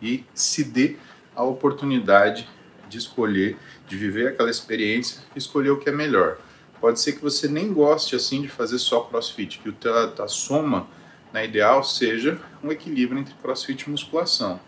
E 0.00 0.24
se 0.34 0.62
dê 0.62 0.96
a 1.34 1.42
oportunidade 1.42 2.48
de 2.88 2.98
escolher, 2.98 3.56
de 3.88 3.96
viver 3.96 4.28
aquela 4.28 4.50
experiência, 4.50 5.22
escolher 5.34 5.70
o 5.70 5.78
que 5.78 5.88
é 5.88 5.92
melhor. 5.92 6.38
Pode 6.82 6.98
ser 6.98 7.12
que 7.12 7.22
você 7.22 7.46
nem 7.46 7.72
goste 7.72 8.16
assim 8.16 8.42
de 8.42 8.48
fazer 8.48 8.76
só 8.76 9.02
CrossFit, 9.02 9.60
que 9.60 9.72
a, 9.88 10.24
a 10.24 10.26
soma 10.26 10.88
na 11.32 11.44
ideal 11.44 11.84
seja 11.84 12.40
um 12.60 12.72
equilíbrio 12.72 13.20
entre 13.20 13.32
CrossFit 13.34 13.84
e 13.84 13.90
musculação. 13.90 14.58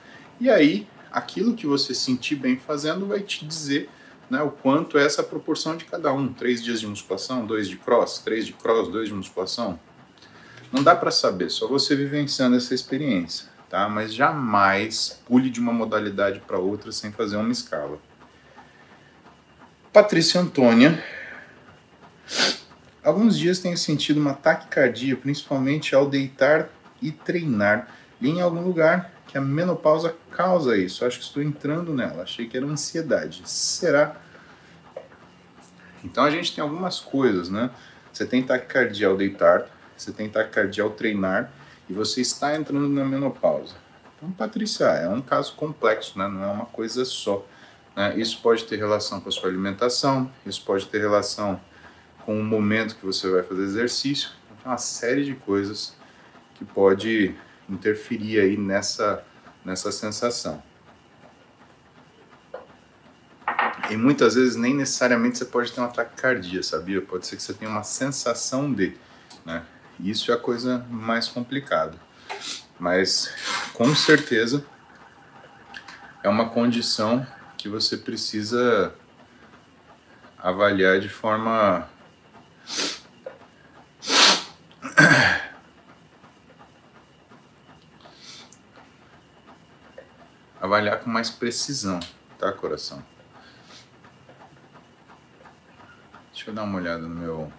E 0.40 0.48
aí, 0.48 0.86
aquilo 1.10 1.54
que 1.54 1.66
você 1.66 1.92
sentir 1.92 2.36
bem 2.36 2.56
fazendo 2.56 3.04
vai 3.04 3.20
te 3.20 3.44
dizer 3.44 3.90
né, 4.30 4.40
o 4.40 4.52
quanto 4.52 4.96
é 4.96 5.04
essa 5.04 5.24
proporção 5.24 5.76
de 5.76 5.86
cada 5.86 6.12
um. 6.12 6.32
Três 6.32 6.62
dias 6.62 6.78
de 6.78 6.86
musculação, 6.86 7.44
dois 7.44 7.68
de 7.68 7.76
cross, 7.76 8.20
três 8.20 8.46
de 8.46 8.52
cross, 8.52 8.86
dois 8.92 9.08
de 9.08 9.14
musculação. 9.14 9.76
Não 10.70 10.84
dá 10.84 10.94
para 10.94 11.10
saber, 11.10 11.50
só 11.50 11.66
você 11.66 11.96
vivenciando 11.96 12.56
essa 12.56 12.72
experiência, 12.76 13.48
tá? 13.68 13.88
Mas 13.88 14.14
jamais 14.14 15.20
pule 15.26 15.50
de 15.50 15.58
uma 15.58 15.72
modalidade 15.72 16.38
para 16.46 16.60
outra 16.60 16.92
sem 16.92 17.10
fazer 17.10 17.38
uma 17.38 17.50
escala. 17.50 17.98
Patrícia 19.92 20.40
Antônia. 20.40 21.02
Alguns 23.02 23.38
dias 23.38 23.58
tenho 23.58 23.76
sentido 23.76 24.18
uma 24.18 24.32
taquicardia, 24.32 25.16
principalmente 25.16 25.94
ao 25.94 26.08
deitar 26.08 26.70
e 27.02 27.12
treinar. 27.12 27.88
Li 28.20 28.30
em 28.30 28.40
algum 28.40 28.62
lugar 28.62 29.12
que 29.26 29.36
a 29.36 29.40
menopausa 29.40 30.16
causa 30.30 30.76
isso. 30.76 31.04
Acho 31.04 31.18
que 31.18 31.24
estou 31.24 31.42
entrando 31.42 31.92
nela. 31.92 32.22
Achei 32.22 32.46
que 32.46 32.56
era 32.56 32.64
ansiedade. 32.64 33.42
Será? 33.44 34.16
Então 36.02 36.24
a 36.24 36.30
gente 36.30 36.54
tem 36.54 36.62
algumas 36.62 37.00
coisas, 37.00 37.48
né? 37.48 37.70
Você 38.12 38.24
tem 38.24 38.42
taquicardia 38.42 39.08
ao 39.08 39.16
deitar, 39.16 39.66
você 39.96 40.12
tem 40.12 40.28
taquicardia 40.28 40.84
ao 40.84 40.90
treinar 40.90 41.50
e 41.88 41.92
você 41.92 42.20
está 42.20 42.56
entrando 42.56 42.88
na 42.88 43.04
menopausa. 43.04 43.74
Então, 44.16 44.30
Patrícia, 44.30 44.84
é 44.84 45.08
um 45.08 45.20
caso 45.20 45.54
complexo, 45.54 46.18
né? 46.18 46.28
Não 46.28 46.44
é 46.44 46.46
uma 46.46 46.66
coisa 46.66 47.04
só. 47.04 47.44
Né? 47.96 48.18
Isso 48.18 48.40
pode 48.40 48.64
ter 48.64 48.76
relação 48.76 49.20
com 49.20 49.28
a 49.28 49.32
sua 49.32 49.48
alimentação, 49.48 50.30
isso 50.46 50.62
pode 50.64 50.86
ter 50.86 51.00
relação 51.00 51.60
com 52.24 52.38
o 52.38 52.42
momento 52.42 52.96
que 52.96 53.04
você 53.04 53.28
vai 53.30 53.42
fazer 53.42 53.62
exercício. 53.62 54.30
Uma 54.64 54.78
série 54.78 55.24
de 55.24 55.34
coisas 55.34 55.94
que 56.54 56.64
pode 56.64 57.34
interferir 57.68 58.40
aí 58.40 58.56
nessa, 58.56 59.22
nessa 59.64 59.92
sensação. 59.92 60.62
E 63.90 63.96
muitas 63.96 64.34
vezes 64.34 64.56
nem 64.56 64.74
necessariamente 64.74 65.36
você 65.36 65.44
pode 65.44 65.70
ter 65.70 65.80
um 65.80 65.84
ataque 65.84 66.16
cardíaco, 66.16 66.64
sabia? 66.64 67.02
Pode 67.02 67.26
ser 67.26 67.36
que 67.36 67.42
você 67.42 67.52
tenha 67.52 67.70
uma 67.70 67.82
sensação 67.82 68.72
de, 68.72 68.96
né? 69.44 69.62
Isso 70.00 70.32
é 70.32 70.34
a 70.34 70.38
coisa 70.38 70.84
mais 70.90 71.28
complicada. 71.28 71.98
Mas 72.78 73.32
com 73.74 73.94
certeza 73.94 74.64
é 76.22 76.28
uma 76.28 76.48
condição 76.48 77.26
que 77.58 77.68
você 77.68 77.96
precisa 77.98 78.94
avaliar 80.38 80.98
de 80.98 81.08
forma 81.08 81.88
avaliar 90.60 91.00
com 91.00 91.10
mais 91.10 91.30
precisão, 91.30 91.98
tá, 92.38 92.52
coração? 92.52 93.04
Deixa 96.32 96.50
eu 96.50 96.54
dar 96.54 96.64
uma 96.64 96.78
olhada 96.78 97.02
no 97.02 97.14
meu 97.14 97.52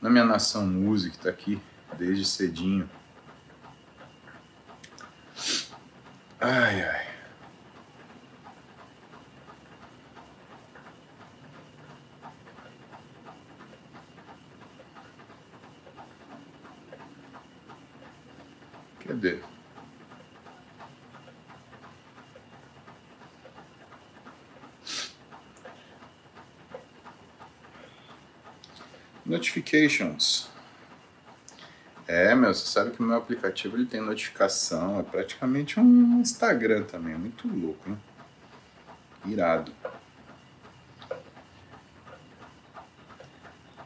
na 0.00 0.10
minha 0.10 0.24
nação 0.24 0.66
música, 0.66 1.16
tá 1.22 1.30
aqui 1.30 1.60
desde 1.96 2.24
cedinho. 2.24 2.90
Ai, 6.40 6.82
ai. 6.82 7.13
Cadê? 19.06 19.38
Notifications. 29.26 30.48
É, 32.06 32.34
meu, 32.34 32.52
você 32.52 32.66
sabe 32.66 32.90
que 32.90 33.00
o 33.00 33.02
meu 33.02 33.16
aplicativo 33.16 33.76
ele 33.76 33.86
tem 33.86 34.00
notificação, 34.00 35.00
é 35.00 35.02
praticamente 35.02 35.80
um 35.80 36.20
Instagram 36.20 36.84
também, 36.84 37.14
é 37.14 37.16
muito 37.16 37.48
louco, 37.48 37.88
né? 37.88 37.96
Irado. 39.26 39.72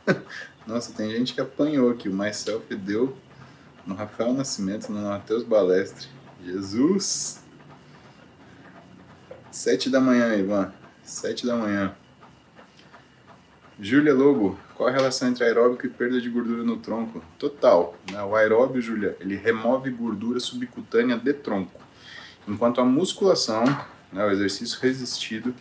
Nossa, 0.66 0.92
tem 0.92 1.10
gente 1.10 1.32
que 1.32 1.40
apanhou 1.40 1.90
aqui. 1.90 2.08
O 2.08 2.12
Myself 2.12 2.74
deu 2.74 3.16
no 3.89 3.95
Rafael 3.95 4.34
Nascimento, 4.34 4.93
no 4.93 5.01
Matheus 5.09 5.43
Balestre. 5.43 6.09
Jesus! 6.45 7.41
Sete 9.51 9.89
da 9.89 9.99
manhã, 9.99 10.36
Ivan. 10.36 10.70
Sete 11.03 11.47
da 11.47 11.57
manhã. 11.57 11.95
Júlia 13.80 14.12
Lobo, 14.12 14.59
qual 14.74 14.91
a 14.91 14.93
relação 14.93 15.28
entre 15.28 15.43
aeróbico 15.45 15.86
e 15.86 15.89
perda 15.89 16.20
de 16.20 16.28
gordura 16.28 16.62
no 16.62 16.76
tronco? 16.76 17.24
Total. 17.39 17.97
Né? 18.12 18.22
O 18.22 18.36
aeróbio, 18.36 18.82
Júlia, 18.82 19.16
ele 19.20 19.36
remove 19.36 19.91
gordura 19.91 20.39
subcutânea 20.39 21.16
de 21.16 21.32
tronco. 21.32 21.80
Enquanto 22.47 22.82
a 22.82 22.84
musculação, 22.84 23.64
né, 24.12 24.24
o 24.24 24.30
exercício 24.30 24.78
resistido, 24.80 25.55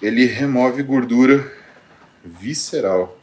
ele 0.00 0.24
remove 0.24 0.82
gordura 0.82 1.52
visceral. 2.24 3.21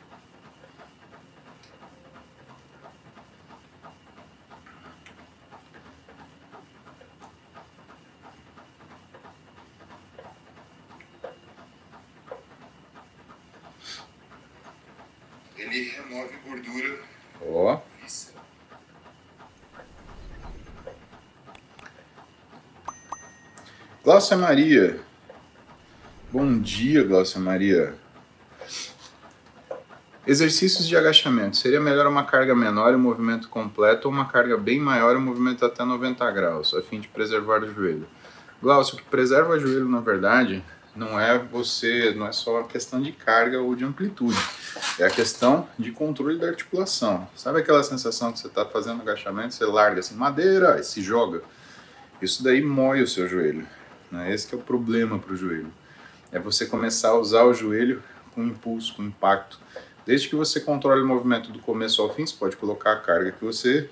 Glaucia 24.29 24.37
Maria. 24.37 24.99
Bom 26.31 26.59
dia, 26.59 27.03
Glaucia 27.03 27.41
Maria. 27.41 27.95
Exercícios 30.27 30.87
de 30.87 30.95
agachamento. 30.95 31.57
Seria 31.57 31.79
melhor 31.79 32.05
uma 32.05 32.23
carga 32.23 32.55
menor 32.55 32.93
e 32.93 32.95
um 32.95 32.99
movimento 32.99 33.49
completo 33.49 34.07
ou 34.07 34.13
uma 34.13 34.25
carga 34.25 34.55
bem 34.55 34.79
maior 34.79 35.15
e 35.15 35.17
um 35.17 35.21
movimento 35.21 35.65
até 35.65 35.83
90 35.83 36.29
graus, 36.29 36.75
a 36.75 36.81
fim 36.83 36.99
de 36.99 37.07
preservar 37.07 37.63
o 37.63 37.73
joelho? 37.73 38.07
Glaucio, 38.61 38.93
o 38.93 38.97
que 38.99 39.03
preserva 39.05 39.55
o 39.55 39.59
joelho, 39.59 39.89
na 39.89 39.99
verdade, 39.99 40.63
não 40.95 41.19
é 41.19 41.39
você, 41.39 42.13
não 42.15 42.27
é 42.27 42.31
só 42.31 42.59
a 42.59 42.65
questão 42.65 43.01
de 43.01 43.11
carga 43.11 43.59
ou 43.59 43.73
de 43.73 43.83
amplitude, 43.83 44.37
é 44.99 45.05
a 45.05 45.09
questão 45.09 45.67
de 45.79 45.91
controle 45.91 46.37
da 46.37 46.49
articulação. 46.49 47.27
Sabe 47.35 47.61
aquela 47.61 47.81
sensação 47.81 48.31
que 48.31 48.37
você 48.37 48.45
está 48.45 48.63
fazendo 48.63 49.01
agachamento, 49.01 49.55
você 49.55 49.65
larga 49.65 50.01
assim, 50.01 50.13
madeira, 50.13 50.79
e 50.79 50.83
se 50.83 51.01
joga? 51.01 51.41
Isso 52.21 52.43
daí 52.43 52.61
mói 52.61 53.01
o 53.01 53.07
seu 53.07 53.27
joelho. 53.27 53.65
Né? 54.11 54.33
Esse 54.33 54.53
é 54.53 54.57
o 54.57 54.61
problema 54.61 55.19
para 55.19 55.33
o 55.33 55.35
joelho. 55.35 55.71
É 56.31 56.39
você 56.39 56.65
começar 56.65 57.09
a 57.09 57.17
usar 57.17 57.43
o 57.43 57.53
joelho 57.53 58.03
com 58.33 58.43
impulso, 58.43 58.95
com 58.95 59.03
impacto. 59.03 59.59
Desde 60.05 60.27
que 60.27 60.35
você 60.35 60.59
controle 60.59 61.01
o 61.01 61.07
movimento 61.07 61.51
do 61.51 61.59
começo 61.59 62.01
ao 62.01 62.13
fim, 62.13 62.25
você 62.25 62.35
pode 62.35 62.55
colocar 62.57 62.93
a 62.93 62.99
carga 62.99 63.31
que 63.31 63.43
você 63.43 63.89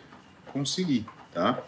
conseguir, 0.52 1.06
tá? 1.34 1.62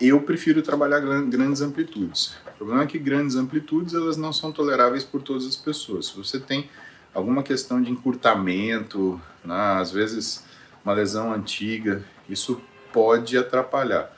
Eu 0.00 0.20
prefiro 0.22 0.62
trabalhar 0.62 1.00
grandes 1.00 1.60
amplitudes. 1.60 2.34
O 2.54 2.58
problema 2.58 2.82
é 2.82 2.86
que 2.86 2.98
grandes 2.98 3.36
amplitudes 3.36 3.94
elas 3.94 4.16
não 4.16 4.32
são 4.32 4.50
toleráveis 4.52 5.04
por 5.04 5.22
todas 5.22 5.46
as 5.46 5.56
pessoas. 5.56 6.06
Se 6.06 6.16
você 6.16 6.40
tem 6.40 6.68
alguma 7.12 7.42
questão 7.42 7.80
de 7.80 7.90
encurtamento, 7.90 9.20
né, 9.44 9.78
às 9.78 9.92
vezes 9.92 10.44
uma 10.84 10.92
lesão 10.92 11.32
antiga, 11.32 12.02
isso 12.28 12.60
pode 12.92 13.36
atrapalhar. 13.38 14.12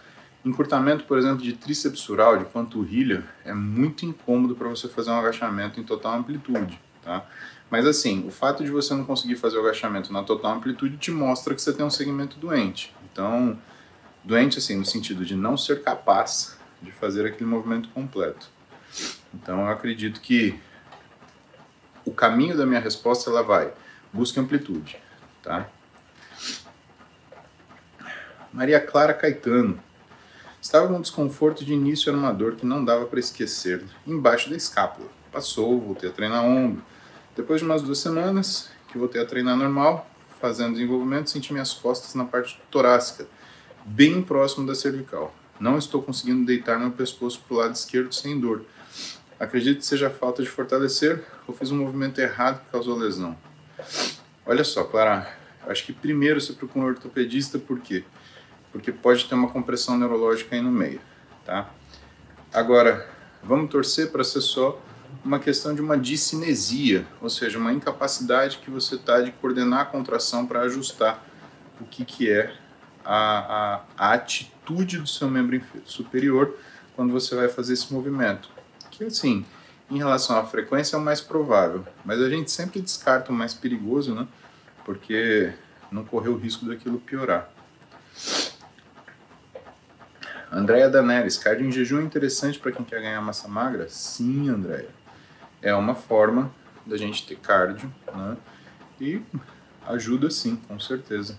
Encurtamento, 0.47 1.05
por 1.05 1.19
exemplo, 1.19 1.43
de 1.43 1.55
tríceps 1.55 1.99
sural, 1.99 2.39
de 2.39 2.45
panturrilha, 2.45 3.25
é 3.45 3.53
muito 3.53 4.07
incômodo 4.07 4.55
para 4.55 4.69
você 4.69 4.89
fazer 4.89 5.11
um 5.11 5.19
agachamento 5.19 5.81
em 5.81 5.83
total 5.83 6.15
amplitude, 6.15 6.81
tá? 7.03 7.27
Mas 7.69 7.85
assim, 7.85 8.25
o 8.25 8.31
fato 8.31 8.63
de 8.63 8.71
você 8.71 8.95
não 8.95 9.05
conseguir 9.05 9.35
fazer 9.35 9.57
o 9.57 9.61
agachamento 9.61 10.13
na 10.13 10.23
total 10.23 10.53
amplitude 10.53 10.99
te 10.99 11.11
mostra 11.11 11.53
que 11.53 11.61
você 11.61 11.73
tem 11.73 11.85
um 11.85 11.91
segmento 11.91 12.39
doente. 12.39 12.95
Então, 13.11 13.59
doente 14.23 14.59
assim, 14.59 14.77
no 14.77 14.85
sentido 14.85 15.25
de 15.25 15.35
não 15.35 15.57
ser 15.57 15.83
capaz 15.83 16.57
de 16.81 16.93
fazer 16.93 17.27
aquele 17.27 17.51
movimento 17.51 17.89
completo. 17.89 18.49
Então, 19.35 19.63
eu 19.63 19.69
acredito 19.69 20.21
que 20.21 20.57
o 22.05 22.13
caminho 22.13 22.57
da 22.57 22.65
minha 22.65 22.79
resposta 22.79 23.29
ela 23.29 23.43
vai, 23.43 23.73
busque 24.13 24.39
amplitude, 24.39 24.97
tá? 25.43 25.69
Maria 28.53 28.81
Clara 28.81 29.13
Caetano. 29.13 29.85
Estava 30.67 30.89
com 30.89 30.97
um 30.97 31.01
desconforto 31.01 31.65
de 31.65 31.73
início 31.73 32.11
era 32.11 32.19
uma 32.19 32.33
dor 32.33 32.57
que 32.57 32.67
não 32.67 32.85
dava 32.85 33.07
para 33.07 33.21
esquecer, 33.21 33.85
embaixo 34.05 34.51
da 34.51 34.57
escápula. 34.57 35.09
Passou, 35.31 35.81
voltei 35.81 36.11
a 36.11 36.13
treinar 36.13 36.45
ombro, 36.45 36.83
depois 37.37 37.61
de 37.61 37.65
umas 37.65 37.83
duas 37.83 37.99
semanas 37.99 38.69
que 38.89 38.99
voltei 38.99 39.23
a 39.23 39.25
treinar 39.25 39.57
normal, 39.57 40.11
fazendo 40.41 40.73
desenvolvimento, 40.73 41.31
senti 41.31 41.53
minhas 41.53 41.73
costas 41.73 42.17
na 42.17 42.25
parte 42.25 42.61
torácica, 42.69 43.29
bem 43.85 44.21
próximo 44.21 44.67
da 44.67 44.75
cervical. 44.75 45.33
Não 45.61 45.79
estou 45.79 46.03
conseguindo 46.03 46.45
deitar 46.45 46.81
meu 46.81 46.91
pescoço 46.91 47.41
para 47.47 47.55
o 47.55 47.59
lado 47.61 47.75
esquerdo 47.77 48.13
sem 48.13 48.41
dor. 48.41 48.65
Acredito 49.39 49.79
que 49.79 49.87
seja 49.87 50.11
falta 50.11 50.43
de 50.43 50.49
fortalecer 50.49 51.23
ou 51.47 51.55
fiz 51.55 51.71
um 51.71 51.79
movimento 51.79 52.21
errado 52.21 52.65
que 52.65 52.73
causou 52.73 52.99
lesão. 52.99 53.39
Olha 54.45 54.65
só, 54.65 54.83
Clara, 54.83 55.33
acho 55.69 55.87
que 55.87 55.93
primeiro 55.93 56.41
você 56.41 56.53
procura 56.53 56.87
um 56.87 56.89
ortopedista, 56.89 57.57
por 57.57 57.79
quê? 57.79 58.03
Porque 58.77 58.93
pode 58.93 59.25
ter 59.25 59.35
uma 59.35 59.49
compressão 59.49 59.97
neurológica 59.97 60.55
aí 60.55 60.61
no 60.61 60.71
meio, 60.71 61.01
tá? 61.47 61.71
Agora, 62.53 63.09
vamos 63.43 63.71
torcer 63.71 64.13
para 64.13 64.23
ser 64.23 64.43
só 64.43 64.79
uma 65.25 65.39
questão 65.39 65.75
de 65.75 65.81
uma 65.81 65.97
discinesia, 65.97 67.07
ou 67.23 67.31
seja, 67.31 67.59
uma 67.59 67.73
incapacidade 67.73 68.59
que 68.59 68.71
você 68.71 68.97
está 68.97 69.23
de 69.23 69.33
coordenar 69.33 69.81
a 69.81 69.85
contração 69.87 70.47
para 70.47 70.61
ajustar 70.61 71.25
o 71.81 71.85
que, 71.85 72.05
que 72.05 72.31
é 72.31 72.55
a, 73.03 73.15
a, 73.17 73.85
a, 73.97 74.13
atitude 74.13 74.99
do 74.99 75.07
seu 75.07 75.31
membro 75.31 75.59
superior 75.87 76.59
quando 76.95 77.15
você 77.15 77.35
vai 77.35 77.49
fazer 77.49 77.73
esse 77.73 77.91
movimento. 77.91 78.51
Que 78.91 79.05
assim, 79.05 79.47
em 79.91 79.97
relação 79.97 80.39
à 80.39 80.45
frequência 80.45 80.97
é 80.97 80.99
o 80.99 81.03
mais 81.03 81.23
provável, 81.23 81.87
mas 82.05 82.21
a 82.21 82.29
gente 82.29 82.51
sempre 82.51 82.83
descarta 82.83 83.33
o 83.33 83.35
mais 83.35 83.55
perigoso, 83.55 84.15
né? 84.15 84.29
Porque 84.85 85.51
não 85.91 86.05
correr 86.05 86.29
o 86.29 86.37
risco 86.37 86.67
daquilo 86.67 86.99
piorar. 86.99 87.57
Andréia 90.51 90.89
Danelis, 90.89 91.37
cardio 91.37 91.67
em 91.67 91.73
jejum 91.73 92.01
é 92.01 92.03
interessante 92.03 92.59
para 92.59 92.73
quem 92.73 92.85
quer 92.85 93.01
ganhar 93.01 93.21
massa 93.21 93.49
magra? 93.49 93.89
Sim, 93.89 94.49
Andréia 94.49 94.97
é 95.63 95.75
uma 95.75 95.95
forma 95.95 96.53
da 96.85 96.97
gente 96.97 97.27
ter 97.27 97.37
cardio, 97.37 97.93
né? 98.15 98.37
E 99.01 99.21
ajuda 99.87 100.31
sim, 100.31 100.57
com 100.69 100.79
certeza. 100.79 101.39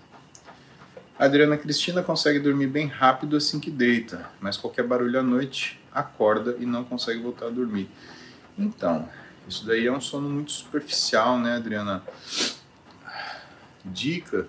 A 1.18 1.26
Adriana 1.26 1.58
Cristina 1.58 2.04
consegue 2.04 2.40
dormir 2.40 2.68
bem 2.68 2.88
rápido 2.88 3.38
assim 3.38 3.60
que 3.60 3.72
deita, 3.72 4.30
mas 4.40 4.58
qualquer 4.58 4.86
barulho 4.86 5.20
à 5.20 5.24
noite 5.24 5.82
acorda 5.92 6.56
e 6.60 6.66
não 6.66 6.84
consegue 6.84 7.22
voltar 7.22 7.48
a 7.48 7.50
dormir. 7.50 7.90
Então, 8.58 9.08
isso 9.48 9.66
daí 9.66 9.88
é 9.88 9.92
um 9.92 10.02
sono 10.02 10.30
muito 10.30 10.52
superficial, 10.52 11.40
né, 11.40 11.56
Adriana? 11.56 12.04
Dica, 13.84 14.48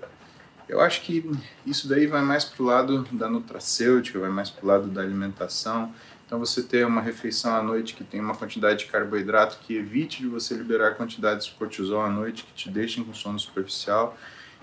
eu 0.69 0.81
acho 0.81 1.03
que 1.03 1.25
isso 1.65 1.89
daí 1.89 2.07
vai 2.07 2.23
mais 2.23 2.45
pro 2.45 2.65
lado 2.65 3.03
da 3.13 3.29
nutracêutica, 3.29 4.19
vai 4.19 4.31
mais 4.31 4.51
pro 4.51 4.67
lado 4.67 4.89
da 4.89 5.01
alimentação. 5.01 5.93
Então 6.27 6.39
você 6.39 6.63
ter 6.63 6.87
uma 6.87 7.01
refeição 7.01 7.57
à 7.57 7.63
noite 7.63 7.95
que 7.95 8.05
tem 8.05 8.21
uma 8.21 8.37
quantidade 8.37 8.81
de 8.81 8.91
carboidrato 8.91 9.59
que 9.63 9.75
evite 9.75 10.21
de 10.21 10.29
você 10.29 10.55
liberar 10.55 10.95
quantidades 10.95 11.47
de 11.47 11.53
cortisol 11.53 12.03
à 12.03 12.11
noite 12.11 12.45
que 12.45 12.53
te 12.53 12.69
deixem 12.69 13.03
com 13.03 13.15
sono 13.15 13.39
superficial 13.39 14.17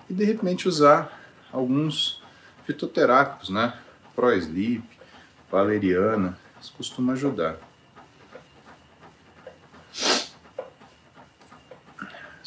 e 0.07 0.13
de 0.13 0.23
repente 0.23 0.67
usar 0.67 1.19
alguns 1.51 2.21
fitoterápicos, 2.65 3.49
né? 3.49 3.73
Pro-sleep, 4.15 4.83
valeriana, 5.51 6.37
isso 6.61 6.71
costuma 6.77 7.13
ajudar. 7.13 7.57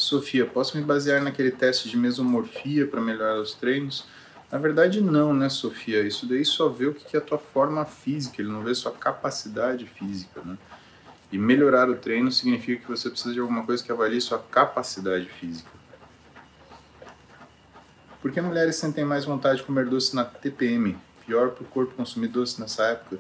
Sofia, 0.08 0.46
posso 0.46 0.74
me 0.78 0.82
basear 0.82 1.22
naquele 1.22 1.50
teste 1.50 1.86
de 1.86 1.94
mesomorfia 1.94 2.86
para 2.86 2.98
melhorar 2.98 3.38
os 3.38 3.52
treinos? 3.52 4.06
Na 4.50 4.56
verdade, 4.56 5.02
não, 5.02 5.34
né, 5.34 5.50
Sofia? 5.50 6.00
Isso 6.00 6.24
daí 6.24 6.46
só 6.46 6.70
vê 6.70 6.86
o 6.86 6.94
que 6.94 7.14
é 7.14 7.20
a 7.20 7.22
tua 7.22 7.36
forma 7.36 7.84
física, 7.84 8.40
ele 8.40 8.48
não 8.50 8.62
vê 8.62 8.74
sua 8.74 8.90
capacidade 8.90 9.84
física, 9.84 10.40
né? 10.42 10.56
E 11.30 11.36
melhorar 11.36 11.90
o 11.90 11.94
treino 11.94 12.32
significa 12.32 12.84
que 12.84 12.90
você 12.90 13.10
precisa 13.10 13.34
de 13.34 13.40
alguma 13.40 13.66
coisa 13.66 13.84
que 13.84 13.92
avalie 13.92 14.18
sua 14.18 14.38
capacidade 14.38 15.26
física. 15.26 15.70
Por 18.22 18.32
que 18.32 18.40
mulheres 18.40 18.76
sentem 18.76 19.04
mais 19.04 19.26
vontade 19.26 19.58
de 19.58 19.64
comer 19.64 19.84
doce 19.84 20.16
na 20.16 20.24
TPM? 20.24 20.96
Pior 21.26 21.50
para 21.50 21.64
o 21.64 21.66
corpo 21.66 21.94
consumir 21.94 22.28
doce 22.28 22.58
nessa 22.58 22.82
época? 22.84 23.18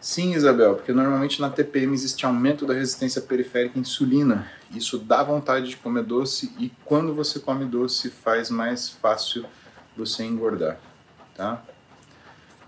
Sim, 0.00 0.32
Isabel, 0.32 0.76
porque 0.76 0.92
normalmente 0.92 1.42
na 1.42 1.50
TPM 1.50 1.92
existe 1.92 2.24
aumento 2.24 2.64
da 2.64 2.72
resistência 2.72 3.20
periférica 3.20 3.78
à 3.78 3.80
insulina. 3.82 4.50
Isso 4.70 4.98
dá 4.98 5.22
vontade 5.22 5.68
de 5.68 5.76
comer 5.76 6.04
doce 6.04 6.54
e 6.58 6.72
quando 6.86 7.14
você 7.14 7.38
come 7.38 7.66
doce 7.66 8.08
faz 8.08 8.48
mais 8.48 8.88
fácil 8.88 9.44
você 9.94 10.24
engordar, 10.24 10.80
tá? 11.36 11.62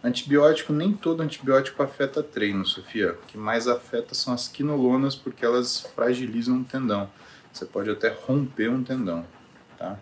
Antibiótico, 0.04 0.74
nem 0.74 0.92
todo 0.92 1.22
antibiótico 1.22 1.82
afeta 1.82 2.22
treino, 2.22 2.66
Sofia. 2.66 3.12
O 3.12 3.26
que 3.26 3.38
mais 3.38 3.66
afeta 3.66 4.14
são 4.14 4.34
as 4.34 4.46
quinolonas, 4.46 5.16
porque 5.16 5.42
elas 5.42 5.80
fragilizam 5.94 6.60
o 6.60 6.64
tendão. 6.64 7.08
Você 7.50 7.64
pode 7.64 7.88
até 7.88 8.08
romper 8.08 8.68
um 8.68 8.82
tendão, 8.82 9.24
tá? 9.78 9.98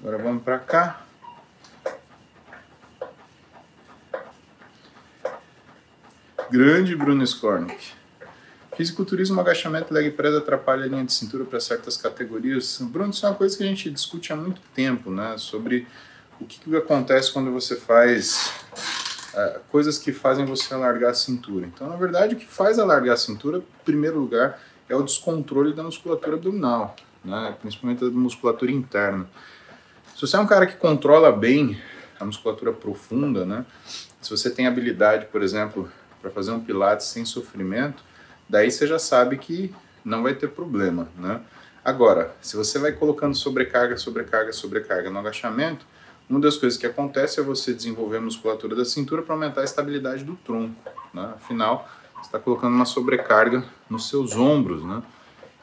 Agora 0.00 0.18
vamos 0.18 0.42
para 0.42 0.58
cá. 0.58 1.07
Grande 6.50 6.96
Bruno 6.96 7.22
Skornik. 7.24 7.92
Fisiculturismo, 8.74 9.38
agachamento, 9.38 9.92
leg 9.92 10.10
press 10.12 10.34
atrapalha 10.34 10.84
a 10.84 10.86
linha 10.86 11.04
de 11.04 11.12
cintura 11.12 11.44
para 11.44 11.60
certas 11.60 11.98
categorias. 11.98 12.78
Bruno, 12.80 13.10
isso 13.10 13.26
é 13.26 13.28
uma 13.28 13.34
coisa 13.34 13.54
que 13.54 13.62
a 13.62 13.66
gente 13.66 13.90
discute 13.90 14.32
há 14.32 14.36
muito 14.36 14.62
tempo, 14.74 15.10
né? 15.10 15.34
Sobre 15.36 15.86
o 16.40 16.46
que, 16.46 16.58
que 16.58 16.74
acontece 16.74 17.30
quando 17.30 17.52
você 17.52 17.76
faz 17.76 18.50
uh, 19.34 19.60
coisas 19.70 19.98
que 19.98 20.10
fazem 20.10 20.46
você 20.46 20.72
alargar 20.72 21.10
a 21.10 21.14
cintura. 21.14 21.66
Então, 21.66 21.86
na 21.86 21.96
verdade, 21.96 22.34
o 22.34 22.38
que 22.38 22.46
faz 22.46 22.78
alargar 22.78 23.12
a 23.12 23.18
cintura, 23.18 23.58
em 23.58 23.84
primeiro 23.84 24.18
lugar, 24.18 24.58
é 24.88 24.96
o 24.96 25.02
descontrole 25.02 25.74
da 25.74 25.82
musculatura 25.82 26.36
abdominal, 26.36 26.96
né? 27.22 27.54
principalmente 27.60 28.00
da 28.00 28.10
musculatura 28.10 28.72
interna. 28.72 29.28
Se 30.14 30.22
você 30.22 30.36
é 30.36 30.40
um 30.40 30.46
cara 30.46 30.66
que 30.66 30.76
controla 30.76 31.30
bem 31.30 31.78
a 32.18 32.24
musculatura 32.24 32.72
profunda, 32.72 33.44
né? 33.44 33.66
se 34.22 34.30
você 34.30 34.48
tem 34.48 34.66
habilidade, 34.66 35.26
por 35.26 35.42
exemplo, 35.42 35.90
para 36.20 36.30
fazer 36.30 36.50
um 36.52 36.60
pilates 36.60 37.06
sem 37.06 37.24
sofrimento, 37.24 38.02
daí 38.48 38.70
você 38.70 38.86
já 38.86 38.98
sabe 38.98 39.38
que 39.38 39.74
não 40.04 40.22
vai 40.22 40.34
ter 40.34 40.48
problema, 40.48 41.08
né? 41.16 41.40
Agora, 41.84 42.34
se 42.40 42.56
você 42.56 42.78
vai 42.78 42.92
colocando 42.92 43.34
sobrecarga, 43.34 43.96
sobrecarga, 43.96 44.52
sobrecarga 44.52 45.10
no 45.10 45.18
agachamento, 45.18 45.86
uma 46.28 46.40
das 46.40 46.56
coisas 46.56 46.78
que 46.78 46.86
acontece 46.86 47.40
é 47.40 47.42
você 47.42 47.72
desenvolver 47.72 48.18
a 48.18 48.20
musculatura 48.20 48.76
da 48.76 48.84
cintura 48.84 49.22
para 49.22 49.34
aumentar 49.34 49.62
a 49.62 49.64
estabilidade 49.64 50.24
do 50.24 50.36
tronco. 50.36 50.74
Né? 51.14 51.32
Afinal, 51.36 51.88
você 52.14 52.26
está 52.26 52.38
colocando 52.38 52.74
uma 52.74 52.84
sobrecarga 52.84 53.64
nos 53.88 54.08
seus 54.08 54.36
ombros, 54.36 54.84
né? 54.84 55.02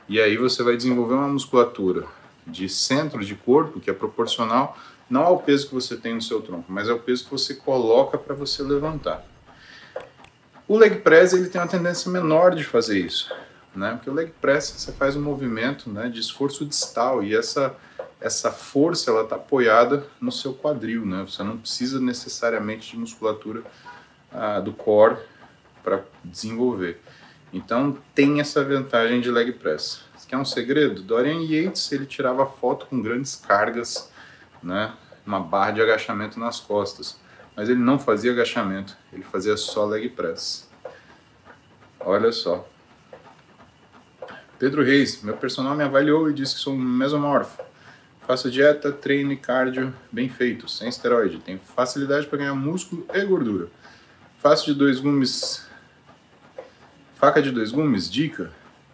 E 0.08 0.20
aí 0.20 0.38
você 0.38 0.64
vai 0.64 0.76
desenvolver 0.78 1.14
uma 1.16 1.28
musculatura 1.28 2.06
de 2.46 2.70
centro 2.70 3.24
de 3.24 3.36
corpo 3.36 3.80
que 3.80 3.90
é 3.90 3.94
proporcional 3.94 4.78
não 5.10 5.24
ao 5.24 5.40
peso 5.40 5.68
que 5.68 5.74
você 5.74 5.96
tem 5.96 6.16
no 6.16 6.22
seu 6.22 6.42
tronco, 6.42 6.66
mas 6.72 6.90
ao 6.90 6.98
peso 6.98 7.26
que 7.26 7.32
você 7.32 7.54
coloca 7.54 8.18
para 8.18 8.34
você 8.34 8.64
levantar. 8.64 9.24
O 10.68 10.78
leg 10.78 11.02
press 11.02 11.34
ele 11.34 11.48
tem 11.48 11.62
uma 11.62 11.68
tendência 11.68 12.10
menor 12.12 12.56
de 12.56 12.64
fazer 12.64 13.00
isso, 13.00 13.32
né? 13.76 13.92
Porque 13.94 14.10
o 14.10 14.14
leg 14.14 14.32
press 14.42 14.74
você 14.76 14.92
faz 14.92 15.16
um 15.16 15.22
movimento, 15.22 15.90
né, 15.90 16.10
de 16.10 16.20
esforço 16.20 16.66
distal 16.66 17.24
e 17.24 17.36
essa 17.36 17.76
essa 18.20 18.52
força 18.52 19.12
ela 19.12 19.24
está 19.24 19.36
apoiada 19.36 20.08
no 20.20 20.32
seu 20.32 20.54
quadril, 20.54 21.06
né? 21.06 21.24
Você 21.28 21.44
não 21.44 21.58
precisa 21.58 22.00
necessariamente 22.00 22.92
de 22.92 22.98
musculatura 22.98 23.62
ah, 24.32 24.60
do 24.60 24.74
core 24.74 25.18
para 25.84 26.02
desenvolver. 26.24 27.00
Então 27.54 27.98
tem 28.16 28.40
essa 28.40 28.64
vantagem 28.64 29.22
de 29.22 29.30
leg 29.30 29.52
press. 29.52 30.02
Isso 30.18 30.28
quer 30.28 30.38
um 30.38 30.46
segredo? 30.46 31.04
Dorian 31.04 31.42
Yates 31.42 31.92
ele 31.92 32.06
tirava 32.06 32.46
foto 32.48 32.88
com 32.88 33.02
grandes 33.02 33.36
cargas, 33.36 34.12
né? 34.64 34.94
Uma 35.26 35.40
barra 35.40 35.72
de 35.72 35.82
agachamento 35.82 36.40
nas 36.40 36.60
costas, 36.60 37.20
mas 37.56 37.70
ele 37.70 37.80
não 37.80 37.98
fazia 37.98 38.32
agachamento, 38.32 38.98
ele 39.14 39.24
fazia 39.24 39.56
só 39.56 39.86
leg 39.86 40.10
press. 40.10 40.70
Olha 42.00 42.32
só. 42.32 42.68
Pedro 44.60 44.84
Reis, 44.84 45.22
meu 45.22 45.36
personal 45.36 45.76
me 45.76 45.84
avaliou 45.84 46.30
e 46.30 46.34
disse 46.34 46.56
que 46.56 46.60
sou 46.62 46.76
mesomorfo. 46.76 47.64
Faço 48.26 48.50
dieta, 48.50 48.92
treino 48.92 49.32
e 49.32 49.38
cardio 49.38 49.94
bem 50.12 50.30
feito, 50.30 50.68
sem 50.68 50.90
esteroide. 50.90 51.40
Tenho 51.40 51.60
facilidade 51.60 52.26
para 52.26 52.40
ganhar 52.40 52.56
músculo 52.56 53.06
e 53.14 53.24
gordura. 53.24 53.68
Faço 54.40 54.66
de 54.66 54.74
dois 54.74 55.00
gumes. 55.00 55.68
Faca 57.16 57.42
de 57.42 57.52
dois 57.52 57.72
gumes? 57.72 58.10
Dica? 58.10 58.52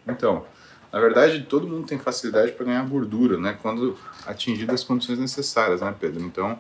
Então, 0.07 0.45
na 0.91 0.99
verdade, 0.99 1.43
todo 1.43 1.67
mundo 1.67 1.87
tem 1.87 1.97
facilidade 1.97 2.51
para 2.51 2.65
ganhar 2.65 2.85
gordura, 2.85 3.37
né? 3.37 3.57
Quando 3.61 3.97
atingidas 4.25 4.81
as 4.81 4.83
condições 4.83 5.17
necessárias, 5.17 5.79
né, 5.79 5.95
Pedro? 5.97 6.21
Então, 6.21 6.59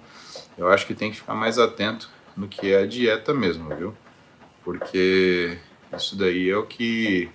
eu 0.57 0.69
acho 0.69 0.85
que 0.85 0.93
tem 0.93 1.11
que 1.11 1.17
ficar 1.17 1.33
mais 1.33 1.57
atento 1.57 2.09
no 2.35 2.47
que 2.47 2.71
é 2.71 2.83
a 2.83 2.87
dieta 2.87 3.33
mesmo, 3.33 3.75
viu? 3.75 3.95
Porque 4.63 5.57
isso 5.95 6.15
daí 6.15 6.49
é 6.49 6.57
o 6.57 6.65
que. 6.65 7.29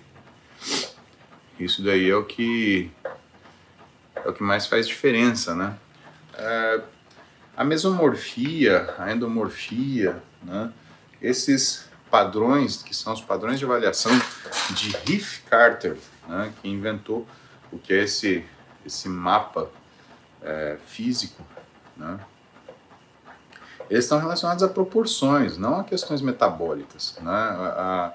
Isso 1.59 1.83
daí 1.83 2.09
é 2.09 2.15
o 2.15 2.23
que 2.23 2.91
é 4.15 4.29
o 4.29 4.33
que 4.33 4.43
mais 4.43 4.67
faz 4.67 4.87
diferença, 4.87 5.55
né? 5.55 5.77
É, 6.33 6.81
a 7.55 7.63
mesomorfia, 7.63 8.93
a 8.97 9.11
endomorfia, 9.11 10.21
né? 10.43 10.71
esses 11.21 11.89
padrões, 12.09 12.83
que 12.83 12.95
são 12.95 13.13
os 13.13 13.21
padrões 13.21 13.57
de 13.57 13.65
avaliação 13.65 14.11
de 14.71 14.89
Riff 15.05 15.41
Carter, 15.41 15.97
né? 16.27 16.53
que 16.61 16.69
inventou 16.69 17.27
o 17.71 17.79
que 17.79 17.93
é 17.93 18.03
esse, 18.03 18.45
esse 18.85 19.09
mapa 19.09 19.69
é, 20.41 20.77
físico, 20.85 21.43
né? 21.95 22.19
Eles 23.89 24.05
estão 24.05 24.19
relacionados 24.19 24.63
a 24.63 24.67
proporções, 24.67 25.57
não 25.57 25.79
a 25.79 25.83
questões 25.83 26.21
metabólicas. 26.21 27.17
Né? 27.21 27.31
A, 27.31 28.13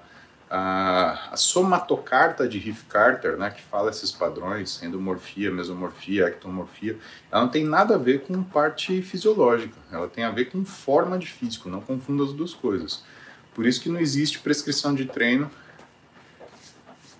a, 0.50 1.30
a, 1.32 1.36
somatocarta 1.36 2.46
de 2.46 2.58
Riff-Carter, 2.58 3.36
né, 3.38 3.50
que 3.50 3.62
fala 3.62 3.90
esses 3.90 4.12
padrões, 4.12 4.82
endomorfia, 4.82 5.50
mesomorfia, 5.50 6.26
ectomorfia, 6.26 6.98
ela 7.30 7.42
não 7.42 7.48
tem 7.48 7.64
nada 7.64 7.94
a 7.94 7.98
ver 7.98 8.22
com 8.22 8.42
parte 8.42 9.00
fisiológica, 9.02 9.74
ela 9.90 10.08
tem 10.08 10.24
a 10.24 10.30
ver 10.30 10.46
com 10.46 10.64
forma 10.64 11.18
de 11.18 11.26
físico, 11.26 11.70
não 11.70 11.80
confunda 11.80 12.24
as 12.24 12.32
duas 12.32 12.52
coisas. 12.52 13.02
Por 13.54 13.66
isso 13.66 13.80
que 13.80 13.88
não 13.88 14.00
existe 14.00 14.38
prescrição 14.38 14.94
de 14.94 15.06
treino 15.06 15.50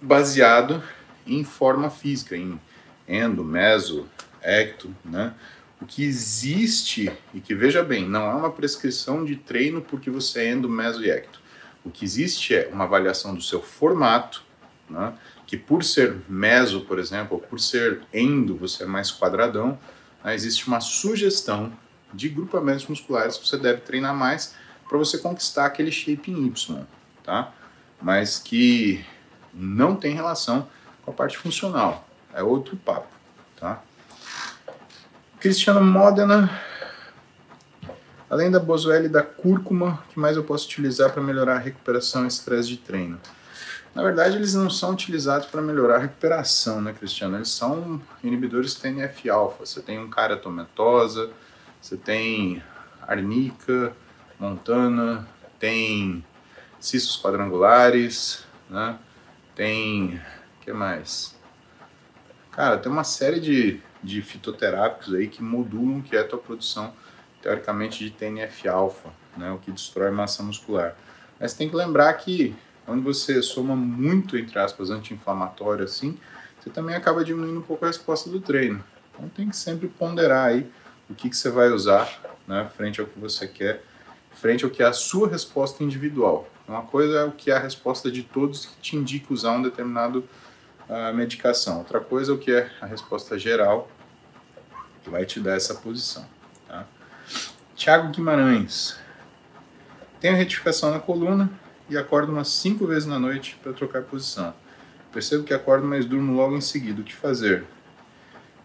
baseado 0.01 0.83
em 1.27 1.45
forma 1.45 1.89
física, 1.89 2.37
em 2.37 2.61
endo, 3.07 3.45
meso, 3.45 4.07
ecto, 4.43 4.95
né? 5.05 5.35
O 5.83 5.85
que 5.85 6.05
existe, 6.05 7.11
e 7.35 7.41
que 7.41 7.57
veja 7.57 7.83
bem, 7.83 8.09
não 8.09 8.31
é 8.31 8.35
uma 8.35 8.53
prescrição 8.53 9.25
de 9.25 9.35
treino 9.35 9.83
porque 9.83 10.13
você 10.13 10.43
é 10.43 10.51
endo, 10.53 10.69
meso 10.69 11.05
e 11.05 11.11
ecto. 11.11 11.41
O 11.85 11.91
que 11.91 12.05
existe 12.05 12.55
é 12.55 12.71
uma 12.73 12.85
avaliação 12.85 13.35
do 13.35 13.43
seu 13.43 13.61
formato, 13.61 14.45
né? 14.89 15.13
que 15.45 15.57
por 15.57 15.83
ser 15.83 16.19
meso, 16.29 16.83
por 16.83 17.01
exemplo, 17.01 17.37
ou 17.37 17.43
por 17.43 17.59
ser 17.59 18.01
endo, 18.15 18.57
você 18.57 18.85
é 18.85 18.87
mais 18.87 19.11
quadradão, 19.11 19.77
né? 20.23 20.33
existe 20.37 20.69
uma 20.69 20.79
sugestão 20.79 21.73
de 22.15 22.29
grupamentos 22.29 22.87
musculares 22.87 23.37
que 23.37 23.49
você 23.49 23.59
deve 23.59 23.81
treinar 23.81 24.15
mais 24.15 24.55
para 24.89 24.97
você 24.97 25.19
conquistar 25.19 25.67
aquele 25.67 25.91
shape 25.91 26.31
em 26.31 26.47
Y, 26.47 26.87
tá? 27.25 27.53
Mas 28.01 28.39
que 28.39 29.05
não 29.53 29.97
tem 29.97 30.15
relação 30.15 30.69
com 31.05 31.11
a 31.11 31.15
parte 31.15 31.37
funcional, 31.37 32.09
é 32.33 32.41
outro 32.41 32.77
papo? 32.77 33.12
Cristiano 35.43 35.83
Modena 35.83 36.49
Além 38.31 38.49
da 38.49 38.61
boswellia 38.61 39.09
e 39.09 39.13
da 39.13 39.25
cúrcuma, 39.25 40.01
que 40.09 40.19
mais 40.19 40.37
eu 40.37 40.45
posso 40.45 40.67
utilizar 40.67 41.13
para 41.13 41.21
melhorar 41.21 41.57
a 41.57 41.59
recuperação 41.59 42.25
e 42.25 42.29
estresse 42.29 42.69
de 42.69 42.77
treino? 42.77 43.21
Na 43.93 44.05
verdade, 44.05 44.37
eles 44.37 44.55
não 44.55 44.71
são 44.71 44.93
utilizados 44.93 45.49
para 45.49 45.61
melhorar 45.61 45.97
a 45.97 45.99
recuperação, 45.99 46.81
né, 46.81 46.95
Cristiano? 46.97 47.37
Eles 47.37 47.49
são 47.49 48.01
inibidores 48.23 48.77
TNF-alfa. 48.77 49.67
Você 49.67 49.83
tem 49.83 49.99
um 49.99 50.09
caratomentosa, 50.09 51.29
você 51.81 51.97
tem 51.97 52.63
arnica, 53.07 53.93
montana, 54.39 55.27
tem 55.59 56.25
cistos 56.79 57.21
quadrangulares, 57.21 58.47
né? 58.71 58.97
Tem, 59.57 60.21
que 60.61 60.73
mais? 60.73 61.37
Cara, 62.53 62.79
tem 62.79 62.91
uma 62.91 63.05
série 63.05 63.41
de, 63.41 63.83
de 64.03 64.21
fitoterápicos 64.23 65.15
aí 65.15 65.29
que 65.29 65.43
modulam 65.43 66.01
que 66.03 66.17
é 66.17 66.21
a 66.21 66.27
tua 66.27 66.39
produção 66.39 66.93
teoricamente 67.41 68.05
de 68.05 68.11
TNF-alfa, 68.11 69.11
né, 69.37 69.51
o 69.53 69.59
que 69.59 69.71
destrói 69.71 70.11
massa 70.11 70.43
muscular. 70.43 70.95
Mas 71.41 71.55
tem 71.55 71.69
que 71.69 71.75
lembrar 71.75 72.13
que 72.15 72.55
quando 72.87 73.03
você 73.03 73.43
soma 73.43 73.75
muito, 73.75 74.37
entre 74.37 74.59
aspas, 74.59 74.91
anti-inflamatório 74.91 75.85
assim, 75.85 76.19
você 76.59 76.71
também 76.71 76.95
acaba 76.95 77.25
diminuindo 77.25 77.59
um 77.59 77.63
pouco 77.63 77.85
a 77.85 77.89
resposta 77.89 78.31
do 78.31 78.41
treino. 78.41 78.83
Então 79.13 79.29
tem 79.29 79.49
que 79.49 79.57
sempre 79.57 79.89
ponderar 79.89 80.49
aí 80.49 80.67
o 81.11 81.15
que, 81.15 81.29
que 81.29 81.37
você 81.37 81.51
vai 81.51 81.69
usar 81.71 82.09
né, 82.47 82.69
frente 82.77 83.01
ao 83.01 83.07
que 83.07 83.19
você 83.19 83.47
quer, 83.47 83.83
frente 84.33 84.65
ao 84.65 84.71
que 84.71 84.83
é 84.83 84.87
a 84.87 84.93
sua 84.93 85.29
resposta 85.29 85.83
individual. 85.83 86.49
Uma 86.67 86.83
coisa 86.83 87.19
é 87.19 87.25
o 87.25 87.33
que 87.33 87.51
é 87.51 87.55
a 87.55 87.59
resposta 87.59 88.11
de 88.11 88.23
todos 88.23 88.67
que 88.67 88.81
te 88.81 88.97
indica 88.97 89.33
usar 89.33 89.53
um 89.53 89.63
determinado 89.63 90.25
uh, 90.89 91.15
medicação. 91.15 91.79
Outra 91.79 92.01
coisa 92.01 92.33
é 92.33 92.35
o 92.35 92.39
que 92.39 92.53
é 92.53 92.71
a 92.81 92.87
resposta 92.87 93.39
geral 93.39 93.91
que 95.03 95.11
vai 95.11 95.25
te 95.25 95.41
dar 95.41 95.57
essa 95.57 95.75
posição. 95.75 96.27
Tiago 97.83 98.11
Guimarães. 98.11 98.97
Tenho 100.21 100.37
retificação 100.37 100.93
na 100.93 101.01
coluna 101.01 101.51
e 101.91 101.99
acordo 101.99 102.31
umas 102.31 102.47
cinco 102.47 102.87
vezes 102.87 103.07
na 103.07 103.19
noite 103.19 103.59
para 103.61 103.73
trocar 103.73 104.03
posição. 104.03 104.55
Percebo 105.13 105.43
que 105.43 105.53
acordo, 105.53 105.85
mas 105.85 106.07
durmo 106.07 106.33
logo 106.33 106.57
em 106.57 106.61
seguida. 106.61 107.01
O 107.01 107.05
que 107.05 107.13
fazer? 107.13 107.65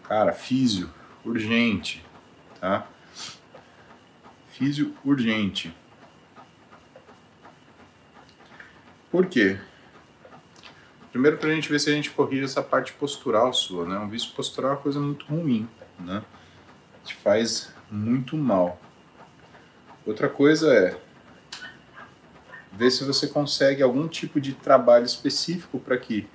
Cara, 0.04 0.32
físio, 0.32 0.88
urgente, 1.24 2.04
tá? 2.60 2.86
Físio 4.50 4.94
urgente. 5.04 5.74
Por 9.10 9.26
quê? 9.26 9.58
Primeiro 11.10 11.38
para 11.38 11.48
a 11.48 11.54
gente 11.54 11.70
ver 11.70 11.78
se 11.78 11.90
a 11.90 11.92
gente 11.92 12.10
corrige 12.10 12.44
essa 12.44 12.62
parte 12.62 12.92
postural 12.92 13.52
sua, 13.52 13.86
né? 13.86 13.98
Um 13.98 14.08
vício 14.08 14.32
postural 14.34 14.72
é 14.72 14.74
uma 14.74 14.80
coisa 14.80 15.00
muito 15.00 15.24
ruim, 15.26 15.68
né? 15.98 16.22
Te 17.04 17.14
faz 17.14 17.72
muito 17.90 18.36
mal. 18.36 18.80
Outra 20.04 20.28
coisa 20.28 20.72
é 20.72 21.00
ver 22.72 22.90
se 22.90 23.04
você 23.04 23.26
consegue 23.26 23.82
algum 23.82 24.06
tipo 24.06 24.40
de 24.40 24.52
trabalho 24.52 25.04
específico 25.04 25.80
para 25.80 25.96
que 25.96 26.28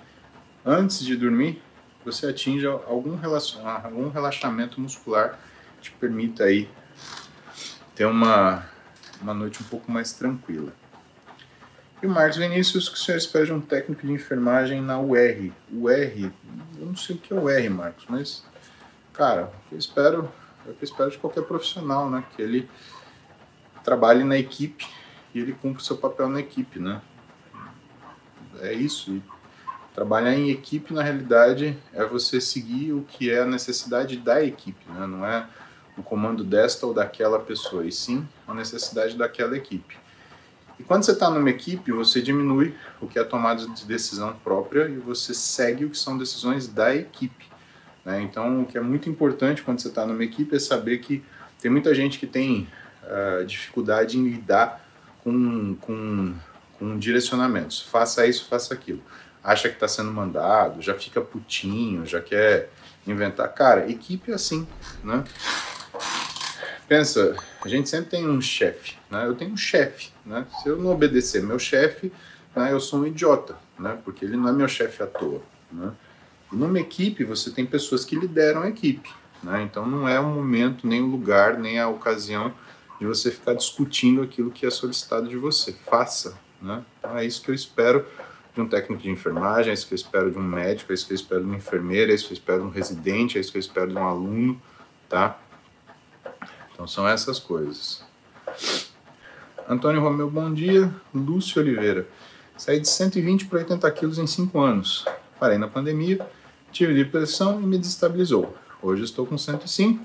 antes 0.65 0.99
de 0.99 1.15
dormir 1.15 1.61
você 2.03 2.28
atinja 2.28 2.69
algum, 2.69 3.17
algum 3.84 4.09
relaxamento 4.09 4.82
muscular 4.82 5.39
que 5.78 5.89
te 5.89 5.91
permita 5.91 6.45
aí 6.45 6.69
ter 7.95 8.05
uma, 8.05 8.65
uma 9.21 9.34
noite 9.34 9.61
um 9.61 9.65
pouco 9.65 9.91
mais 9.91 10.13
tranquila. 10.13 10.74
E 12.04 12.06
o 12.06 12.10
Marcos 12.10 12.36
Vinícius, 12.36 12.89
que 12.89 12.95
o 12.95 12.99
senhor 12.99 13.18
espera 13.18 13.45
de 13.45 13.54
um 13.54 13.62
técnico 13.62 14.06
de 14.06 14.12
enfermagem 14.12 14.82
na 14.82 14.99
UR. 14.99 15.54
UR, 15.72 16.32
eu 16.78 16.86
não 16.86 16.97
sei 16.97 17.16
o 17.16 17.18
que 17.18 17.34
é 17.34 17.38
UR, 17.38 17.70
Marcos, 17.72 18.04
mas, 18.10 18.43
cara, 19.14 19.54
eu 19.72 19.78
espero, 19.78 20.30
eu 20.66 20.76
espero 20.82 21.10
de 21.10 21.18
qualquer 21.18 21.43
profissional, 21.43 22.10
né? 22.10 22.26
Que 22.36 22.41
ele 22.41 22.70
trabalhe 23.86 24.26
na 24.26 24.38
equipe 24.38 24.86
e 25.34 25.39
ele 25.39 25.54
cumpre 25.54 25.82
o 25.82 25.86
seu 25.86 25.95
papel 25.95 26.28
na 26.28 26.41
equipe, 26.41 26.78
né? 26.78 27.01
É 28.60 28.74
isso. 28.74 29.12
E 29.12 29.24
trabalhar 29.95 30.34
em 30.34 30.49
equipe, 30.49 30.93
na 30.93 31.04
realidade, 31.04 31.80
é 31.93 32.04
você 32.04 32.41
seguir 32.41 32.91
o 32.91 33.04
que 33.04 33.32
é 33.32 33.43
a 33.43 33.45
necessidade 33.45 34.18
da 34.18 34.43
equipe, 34.43 34.84
né? 34.91 35.08
Não 35.08 35.26
é 35.26 35.47
o 35.97 36.04
comando 36.04 36.43
desta 36.43 36.86
ou 36.86 36.93
daquela 36.93 37.39
pessoa, 37.39 37.86
e 37.86 37.93
sim 37.93 38.28
a 38.45 38.54
necessidade 38.54 39.18
daquela 39.18 39.56
equipe. 39.56 40.03
E 40.80 40.84
quando 40.84 41.03
você 41.03 41.11
está 41.11 41.30
numa 41.30 41.49
equipe, 41.49 41.91
você 41.91 42.21
diminui 42.21 42.74
o 42.99 43.07
que 43.07 43.19
é 43.19 43.24
tomada 43.24 43.65
de 43.67 43.86
decisão 43.86 44.34
própria 44.43 44.88
e 44.88 44.97
você 44.97 45.34
segue 45.34 45.86
o 45.86 45.89
que 45.89 45.97
são 45.97 46.17
decisões 46.17 46.67
da 46.67 46.95
equipe. 46.95 47.45
Né? 48.03 48.21
Então, 48.21 48.63
o 48.63 48.65
que 48.65 48.78
é 48.78 48.82
muito 48.82 49.09
importante 49.09 49.61
quando 49.61 49.80
você 49.80 49.88
está 49.88 50.05
numa 50.05 50.24
equipe 50.24 50.55
é 50.55 50.59
saber 50.59 50.97
que 50.99 51.24
tem 51.61 51.71
muita 51.71 51.93
gente 51.95 52.19
que 52.19 52.28
tem 52.28 52.67
uh, 53.03 53.45
dificuldade 53.45 54.17
em 54.17 54.28
lidar 54.28 54.84
com, 55.24 55.76
com, 55.76 56.36
com 56.78 56.97
direcionamentos. 56.97 57.82
Faça 57.82 58.26
isso, 58.28 58.45
faça 58.49 58.74
aquilo. 58.74 59.01
Acha 59.43 59.69
que 59.69 59.76
está 59.76 59.88
sendo 59.88 60.11
mandado, 60.11 60.82
já 60.82 60.93
fica 60.95 61.21
putinho, 61.21 62.05
já 62.05 62.21
quer 62.21 62.69
inventar. 63.05 63.47
Cara, 63.53 63.89
equipe 63.89 64.32
é 64.32 64.36
assim, 64.36 64.67
né? 65.03 65.24
Pensa, 66.93 67.35
a 67.63 67.67
gente 67.67 67.89
sempre 67.89 68.11
tem 68.11 68.29
um 68.29 68.39
chefe, 68.39 68.93
né? 69.09 69.25
Eu 69.25 69.33
tenho 69.33 69.51
um 69.51 69.57
chefe, 69.57 70.11
né? 70.23 70.45
Se 70.61 70.69
eu 70.69 70.77
não 70.77 70.91
obedecer 70.91 71.41
meu 71.41 71.57
chefe, 71.57 72.13
né, 72.55 72.71
eu 72.71 72.79
sou 72.79 72.99
um 72.99 73.07
idiota, 73.07 73.57
né? 73.79 73.97
Porque 74.05 74.23
ele 74.23 74.37
não 74.37 74.47
é 74.47 74.51
meu 74.51 74.67
chefe 74.67 75.01
à 75.01 75.07
toa, 75.07 75.41
né? 75.71 75.91
E 76.51 76.55
numa 76.55 76.79
equipe 76.79 77.23
você 77.23 77.49
tem 77.49 77.65
pessoas 77.65 78.05
que 78.05 78.15
lideram 78.15 78.61
a 78.61 78.69
equipe, 78.69 79.09
né? 79.41 79.63
Então 79.63 79.87
não 79.87 80.07
é 80.07 80.19
o 80.19 80.27
momento, 80.27 80.85
nem 80.85 81.01
o 81.01 81.07
lugar, 81.07 81.57
nem 81.57 81.79
a 81.79 81.87
ocasião 81.87 82.53
de 82.99 83.07
você 83.07 83.31
ficar 83.31 83.55
discutindo 83.55 84.21
aquilo 84.21 84.51
que 84.51 84.63
é 84.63 84.69
solicitado 84.69 85.27
de 85.27 85.35
você. 85.35 85.73
Faça, 85.89 86.37
né? 86.61 86.83
Então 86.99 87.17
é 87.17 87.25
isso 87.25 87.41
que 87.41 87.49
eu 87.49 87.55
espero 87.55 88.05
de 88.53 88.61
um 88.61 88.67
técnico 88.67 89.01
de 89.01 89.09
enfermagem, 89.09 89.71
é 89.71 89.73
isso 89.73 89.87
que 89.87 89.95
eu 89.95 89.97
espero 89.97 90.29
de 90.29 90.37
um 90.37 90.43
médico, 90.43 90.91
é 90.91 90.93
isso 90.93 91.07
que 91.07 91.13
eu 91.13 91.17
espero 91.17 91.41
de 91.41 91.47
uma 91.47 91.57
enfermeira, 91.57 92.11
é 92.11 92.13
isso 92.13 92.27
que 92.27 92.33
eu 92.33 92.37
espero 92.37 92.61
de 92.61 92.67
um 92.67 92.69
residente, 92.69 93.39
é 93.39 93.41
isso 93.41 93.51
que 93.51 93.57
eu 93.57 93.61
espero 93.61 93.89
de 93.89 93.97
um 93.97 94.07
aluno, 94.07 94.61
tá? 95.09 95.39
Então 96.74 96.88
são 96.88 97.07
essas 97.07 97.39
coisas. 97.39 98.03
Antônio 99.69 100.01
Romeu, 100.01 100.30
bom 100.30 100.53
dia. 100.53 100.93
Lúcio 101.13 101.61
Oliveira. 101.61 102.07
Saí 102.57 102.80
de 102.80 102.88
120 102.88 103.45
para 103.45 103.59
80 103.59 103.91
quilos 103.91 104.17
em 104.17 104.28
5 104.28 104.59
anos. 104.59 105.05
Parei 105.39 105.57
na 105.57 105.67
pandemia, 105.67 106.26
tive 106.71 106.93
depressão 106.93 107.61
e 107.61 107.63
me 107.63 107.78
desestabilizou. 107.78 108.55
Hoje 108.82 109.03
estou 109.03 109.26
com 109.26 109.38
105, 109.38 110.03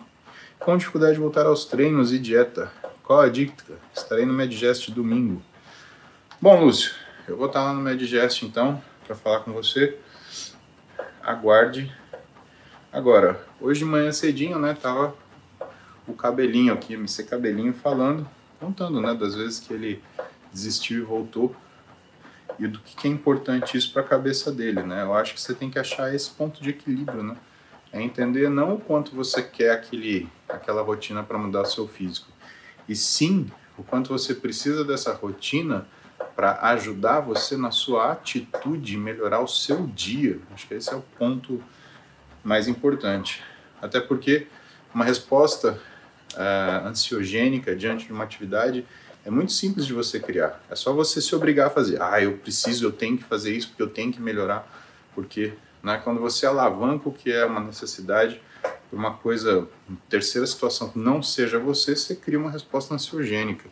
com 0.58 0.76
dificuldade 0.76 1.14
de 1.14 1.20
voltar 1.20 1.46
aos 1.46 1.64
treinos 1.64 2.12
e 2.12 2.18
dieta. 2.18 2.70
Qual 3.02 3.20
a 3.20 3.28
dica? 3.28 3.64
Estarei 3.94 4.26
no 4.26 4.34
Medgest 4.34 4.90
domingo. 4.90 5.42
Bom, 6.40 6.64
Lúcio, 6.64 6.92
eu 7.26 7.36
vou 7.36 7.46
estar 7.46 7.64
lá 7.64 7.72
no 7.72 7.80
Medgest 7.80 8.42
então, 8.42 8.82
para 9.06 9.16
falar 9.16 9.40
com 9.40 9.52
você. 9.52 9.98
Aguarde. 11.22 11.92
Agora, 12.92 13.44
hoje 13.60 13.80
de 13.80 13.84
manhã 13.86 14.12
cedinho, 14.12 14.58
né, 14.58 14.74
tava 14.74 15.14
o 16.08 16.14
cabelinho 16.14 16.72
aqui, 16.72 16.94
MC 16.94 17.24
Cabelinho 17.24 17.72
falando, 17.72 18.28
contando, 18.58 19.00
né, 19.00 19.14
das 19.14 19.34
vezes 19.34 19.60
que 19.60 19.72
ele 19.72 20.02
desistiu 20.52 21.02
e 21.02 21.04
voltou 21.04 21.54
e 22.58 22.66
do 22.66 22.80
que 22.80 23.06
é 23.06 23.10
importante 23.10 23.76
isso 23.76 23.92
para 23.92 24.02
a 24.02 24.04
cabeça 24.04 24.50
dele, 24.50 24.82
né? 24.82 25.02
Eu 25.02 25.14
acho 25.14 25.34
que 25.34 25.40
você 25.40 25.54
tem 25.54 25.70
que 25.70 25.78
achar 25.78 26.12
esse 26.12 26.30
ponto 26.30 26.60
de 26.60 26.70
equilíbrio, 26.70 27.22
né? 27.22 27.36
É 27.92 28.02
entender 28.02 28.50
não 28.50 28.74
o 28.74 28.80
quanto 28.80 29.14
você 29.14 29.42
quer 29.42 29.70
aquele, 29.70 30.28
aquela 30.48 30.82
rotina 30.82 31.22
para 31.22 31.38
mudar 31.38 31.64
seu 31.66 31.86
físico, 31.86 32.26
e 32.88 32.96
sim 32.96 33.50
o 33.76 33.82
quanto 33.82 34.08
você 34.08 34.34
precisa 34.34 34.84
dessa 34.84 35.12
rotina 35.14 35.86
para 36.34 36.58
ajudar 36.70 37.20
você 37.20 37.56
na 37.56 37.70
sua 37.70 38.12
atitude, 38.12 38.96
melhorar 38.96 39.40
o 39.40 39.46
seu 39.46 39.86
dia. 39.86 40.40
Acho 40.52 40.66
que 40.66 40.74
esse 40.74 40.92
é 40.92 40.96
o 40.96 41.02
ponto 41.16 41.62
mais 42.42 42.66
importante. 42.66 43.42
Até 43.80 44.00
porque 44.00 44.48
uma 44.92 45.04
resposta 45.04 45.80
uh, 46.34 46.86
ansiogênica 46.86 47.74
diante 47.74 48.06
de 48.06 48.12
uma 48.12 48.24
atividade 48.24 48.84
é 49.24 49.30
muito 49.30 49.52
simples 49.52 49.86
de 49.86 49.92
você 49.92 50.18
criar. 50.18 50.60
É 50.70 50.74
só 50.74 50.92
você 50.92 51.20
se 51.20 51.34
obrigar 51.34 51.66
a 51.66 51.70
fazer. 51.70 52.00
Ah, 52.00 52.20
eu 52.22 52.38
preciso, 52.38 52.86
eu 52.86 52.92
tenho 52.92 53.18
que 53.18 53.24
fazer 53.24 53.54
isso 53.54 53.68
porque 53.68 53.82
eu 53.82 53.88
tenho 53.90 54.12
que 54.12 54.20
melhorar. 54.20 54.66
Porque 55.14 55.52
né, 55.82 56.00
quando 56.02 56.20
você 56.20 56.46
alavanca 56.46 57.08
o 57.08 57.12
que 57.12 57.30
é 57.30 57.44
uma 57.44 57.60
necessidade 57.60 58.40
por 58.88 58.98
uma 58.98 59.14
coisa, 59.14 59.68
terceira 60.08 60.46
situação 60.46 60.88
que 60.88 60.98
não 60.98 61.22
seja 61.22 61.58
você, 61.58 61.94
você 61.94 62.14
cria 62.14 62.38
uma 62.38 62.50
resposta 62.50 62.94
ansiogênica. 62.94 63.68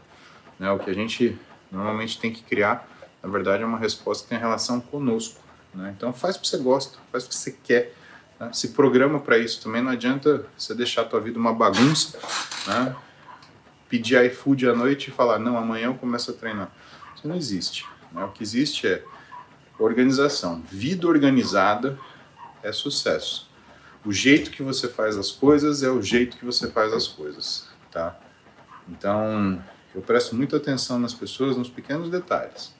Né? 0.58 0.70
O 0.70 0.78
que 0.78 0.90
a 0.90 0.94
gente 0.94 1.38
normalmente 1.72 2.20
tem 2.20 2.32
que 2.32 2.42
criar, 2.42 2.86
na 3.22 3.28
verdade, 3.28 3.62
é 3.62 3.66
uma 3.66 3.78
resposta 3.78 4.24
que 4.24 4.30
tem 4.30 4.38
relação 4.38 4.80
conosco. 4.80 5.40
Né? 5.74 5.94
Então 5.96 6.12
faz 6.12 6.36
o 6.36 6.40
que 6.40 6.48
você 6.48 6.58
gosta, 6.58 6.98
faz 7.10 7.24
o 7.24 7.28
que 7.28 7.34
você 7.34 7.52
quer 7.64 7.94
né? 8.38 8.50
Se 8.52 8.68
programa 8.68 9.20
para 9.20 9.38
isso 9.38 9.62
também. 9.62 9.82
Não 9.82 9.92
adianta 9.92 10.46
você 10.56 10.74
deixar 10.74 11.02
a 11.02 11.04
tua 11.04 11.20
vida 11.20 11.38
uma 11.38 11.52
bagunça, 11.52 12.18
né? 12.66 12.94
pedir 13.88 14.22
iFood 14.26 14.68
à 14.68 14.74
noite 14.74 15.08
e 15.08 15.10
falar, 15.12 15.38
não, 15.38 15.56
amanhã 15.56 15.86
eu 15.86 15.94
começo 15.94 16.30
a 16.30 16.34
treinar. 16.34 16.70
Isso 17.14 17.26
não 17.26 17.36
existe. 17.36 17.86
Né? 18.12 18.24
O 18.24 18.30
que 18.30 18.42
existe 18.42 18.86
é 18.86 19.02
organização. 19.78 20.62
Vida 20.62 21.06
organizada 21.06 21.98
é 22.62 22.72
sucesso. 22.72 23.48
O 24.04 24.12
jeito 24.12 24.50
que 24.50 24.62
você 24.62 24.88
faz 24.88 25.16
as 25.16 25.30
coisas 25.30 25.82
é 25.82 25.90
o 25.90 26.00
jeito 26.00 26.36
que 26.36 26.44
você 26.44 26.70
faz 26.70 26.92
as 26.92 27.08
coisas, 27.08 27.68
tá? 27.90 28.16
Então, 28.88 29.60
eu 29.92 30.00
presto 30.00 30.36
muita 30.36 30.58
atenção 30.58 30.98
nas 30.98 31.12
pessoas, 31.12 31.56
nos 31.56 31.68
pequenos 31.68 32.08
detalhes. 32.08 32.72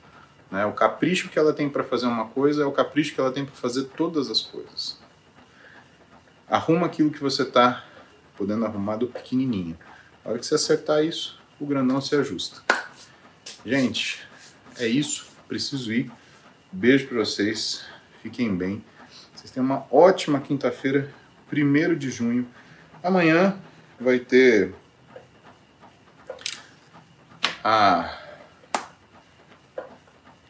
Né? 0.51 0.65
O 0.67 0.73
capricho 0.73 1.29
que 1.29 1.39
ela 1.39 1.53
tem 1.53 1.69
para 1.69 1.83
fazer 1.83 2.07
uma 2.07 2.27
coisa 2.27 2.63
é 2.63 2.67
o 2.67 2.71
capricho 2.71 3.13
que 3.13 3.21
ela 3.21 3.33
tem 3.33 3.45
para 3.45 3.55
fazer 3.55 3.85
todas 3.97 4.31
as 4.31 4.41
coisas. 4.41 4.96
Arruma 6.49 6.87
aquilo 6.87 7.11
que 7.11 7.21
você 7.21 7.43
está 7.43 7.85
podendo 8.37 8.65
arrumar 8.65 8.97
do 8.97 9.09
pequenininho. 9.09 9.77
A 10.25 10.31
hora 10.31 10.39
que 10.39 10.47
você 10.47 10.55
acertar 10.55 11.05
isso, 11.05 11.41
o 11.59 11.67
grandão 11.67 12.01
se 12.01 12.15
ajusta. 12.15 12.63
Gente, 13.65 14.27
é 14.79 14.87
isso. 14.87 15.27
Preciso 15.49 15.93
ir. 15.93 16.11
Beijo 16.71 17.09
para 17.09 17.19
vocês. 17.19 17.85
Fiquem 18.23 18.55
bem. 18.55 18.85
Vocês 19.35 19.51
tenham 19.51 19.65
uma 19.65 19.87
ótima 19.91 20.41
quinta-feira, 20.41 21.13
1 21.53 21.95
de 21.97 22.11
junho. 22.11 22.49
Amanhã 23.03 23.59
vai 24.01 24.19
ter 24.19 24.75
a 27.63 28.23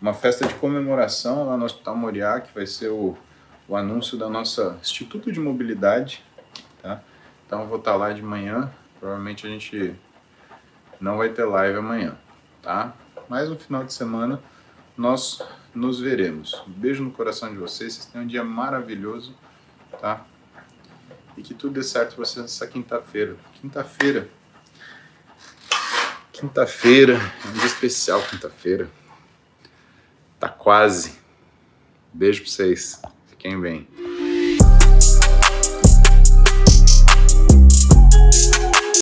uma 0.01 0.13
festa 0.13 0.47
de 0.47 0.55
comemoração 0.55 1.47
lá 1.47 1.57
no 1.57 1.65
Hospital 1.65 1.97
Moriá, 1.97 2.41
que 2.41 2.55
vai 2.55 2.67
ser 2.67 2.89
o 2.89 3.17
o 3.69 3.77
anúncio 3.77 4.17
da 4.17 4.29
nossa 4.29 4.79
Instituto 4.81 5.33
de 5.33 5.41
Mobilidade, 5.41 6.25
tá? 6.83 7.03
Então 7.47 7.63
eu 7.63 7.69
vou 7.69 7.79
estar 7.79 7.97
lá 7.97 8.13
de 8.13 8.23
manhã, 8.23 8.71
provavelmente 8.99 9.47
a 9.47 9.51
gente 9.51 9.95
não 11.01 11.17
vai 11.17 11.29
ter 11.31 11.45
live 11.45 11.79
amanhã, 11.79 12.17
tá? 12.63 12.95
Mas 13.29 13.49
no 13.49 13.59
final 13.59 13.85
de 13.85 13.93
semana 13.93 14.41
nós 14.97 15.43
nos 15.75 16.01
veremos. 16.01 16.55
Um 16.67 16.73
beijo 16.73 17.05
no 17.05 17.11
coração 17.11 17.51
de 17.51 17.59
vocês, 17.59 17.95
vocês 17.95 18.07
tenham 18.07 18.25
um 18.25 18.29
dia 18.29 18.43
maravilhoso, 18.43 19.35
tá? 20.01 20.25
E 21.37 21.43
que 21.43 21.53
tudo 21.53 21.75
dê 21.75 21.83
certo 21.83 22.15
para 22.15 22.25
vocês 22.25 22.43
nessa 22.43 22.67
quinta-feira. 22.67 23.37
Quinta-feira. 23.61 24.29
Quinta-feira, 26.33 27.15
é 27.15 27.49
um 27.49 27.53
dia 27.53 27.67
especial 27.67 28.23
quinta-feira. 28.23 28.91
Tá 30.39 30.49
quase. 30.49 31.19
Beijo 32.13 32.43
para 32.43 32.51
vocês. 32.51 33.01
Fiquem 33.47 33.61
bem. 33.61 34.06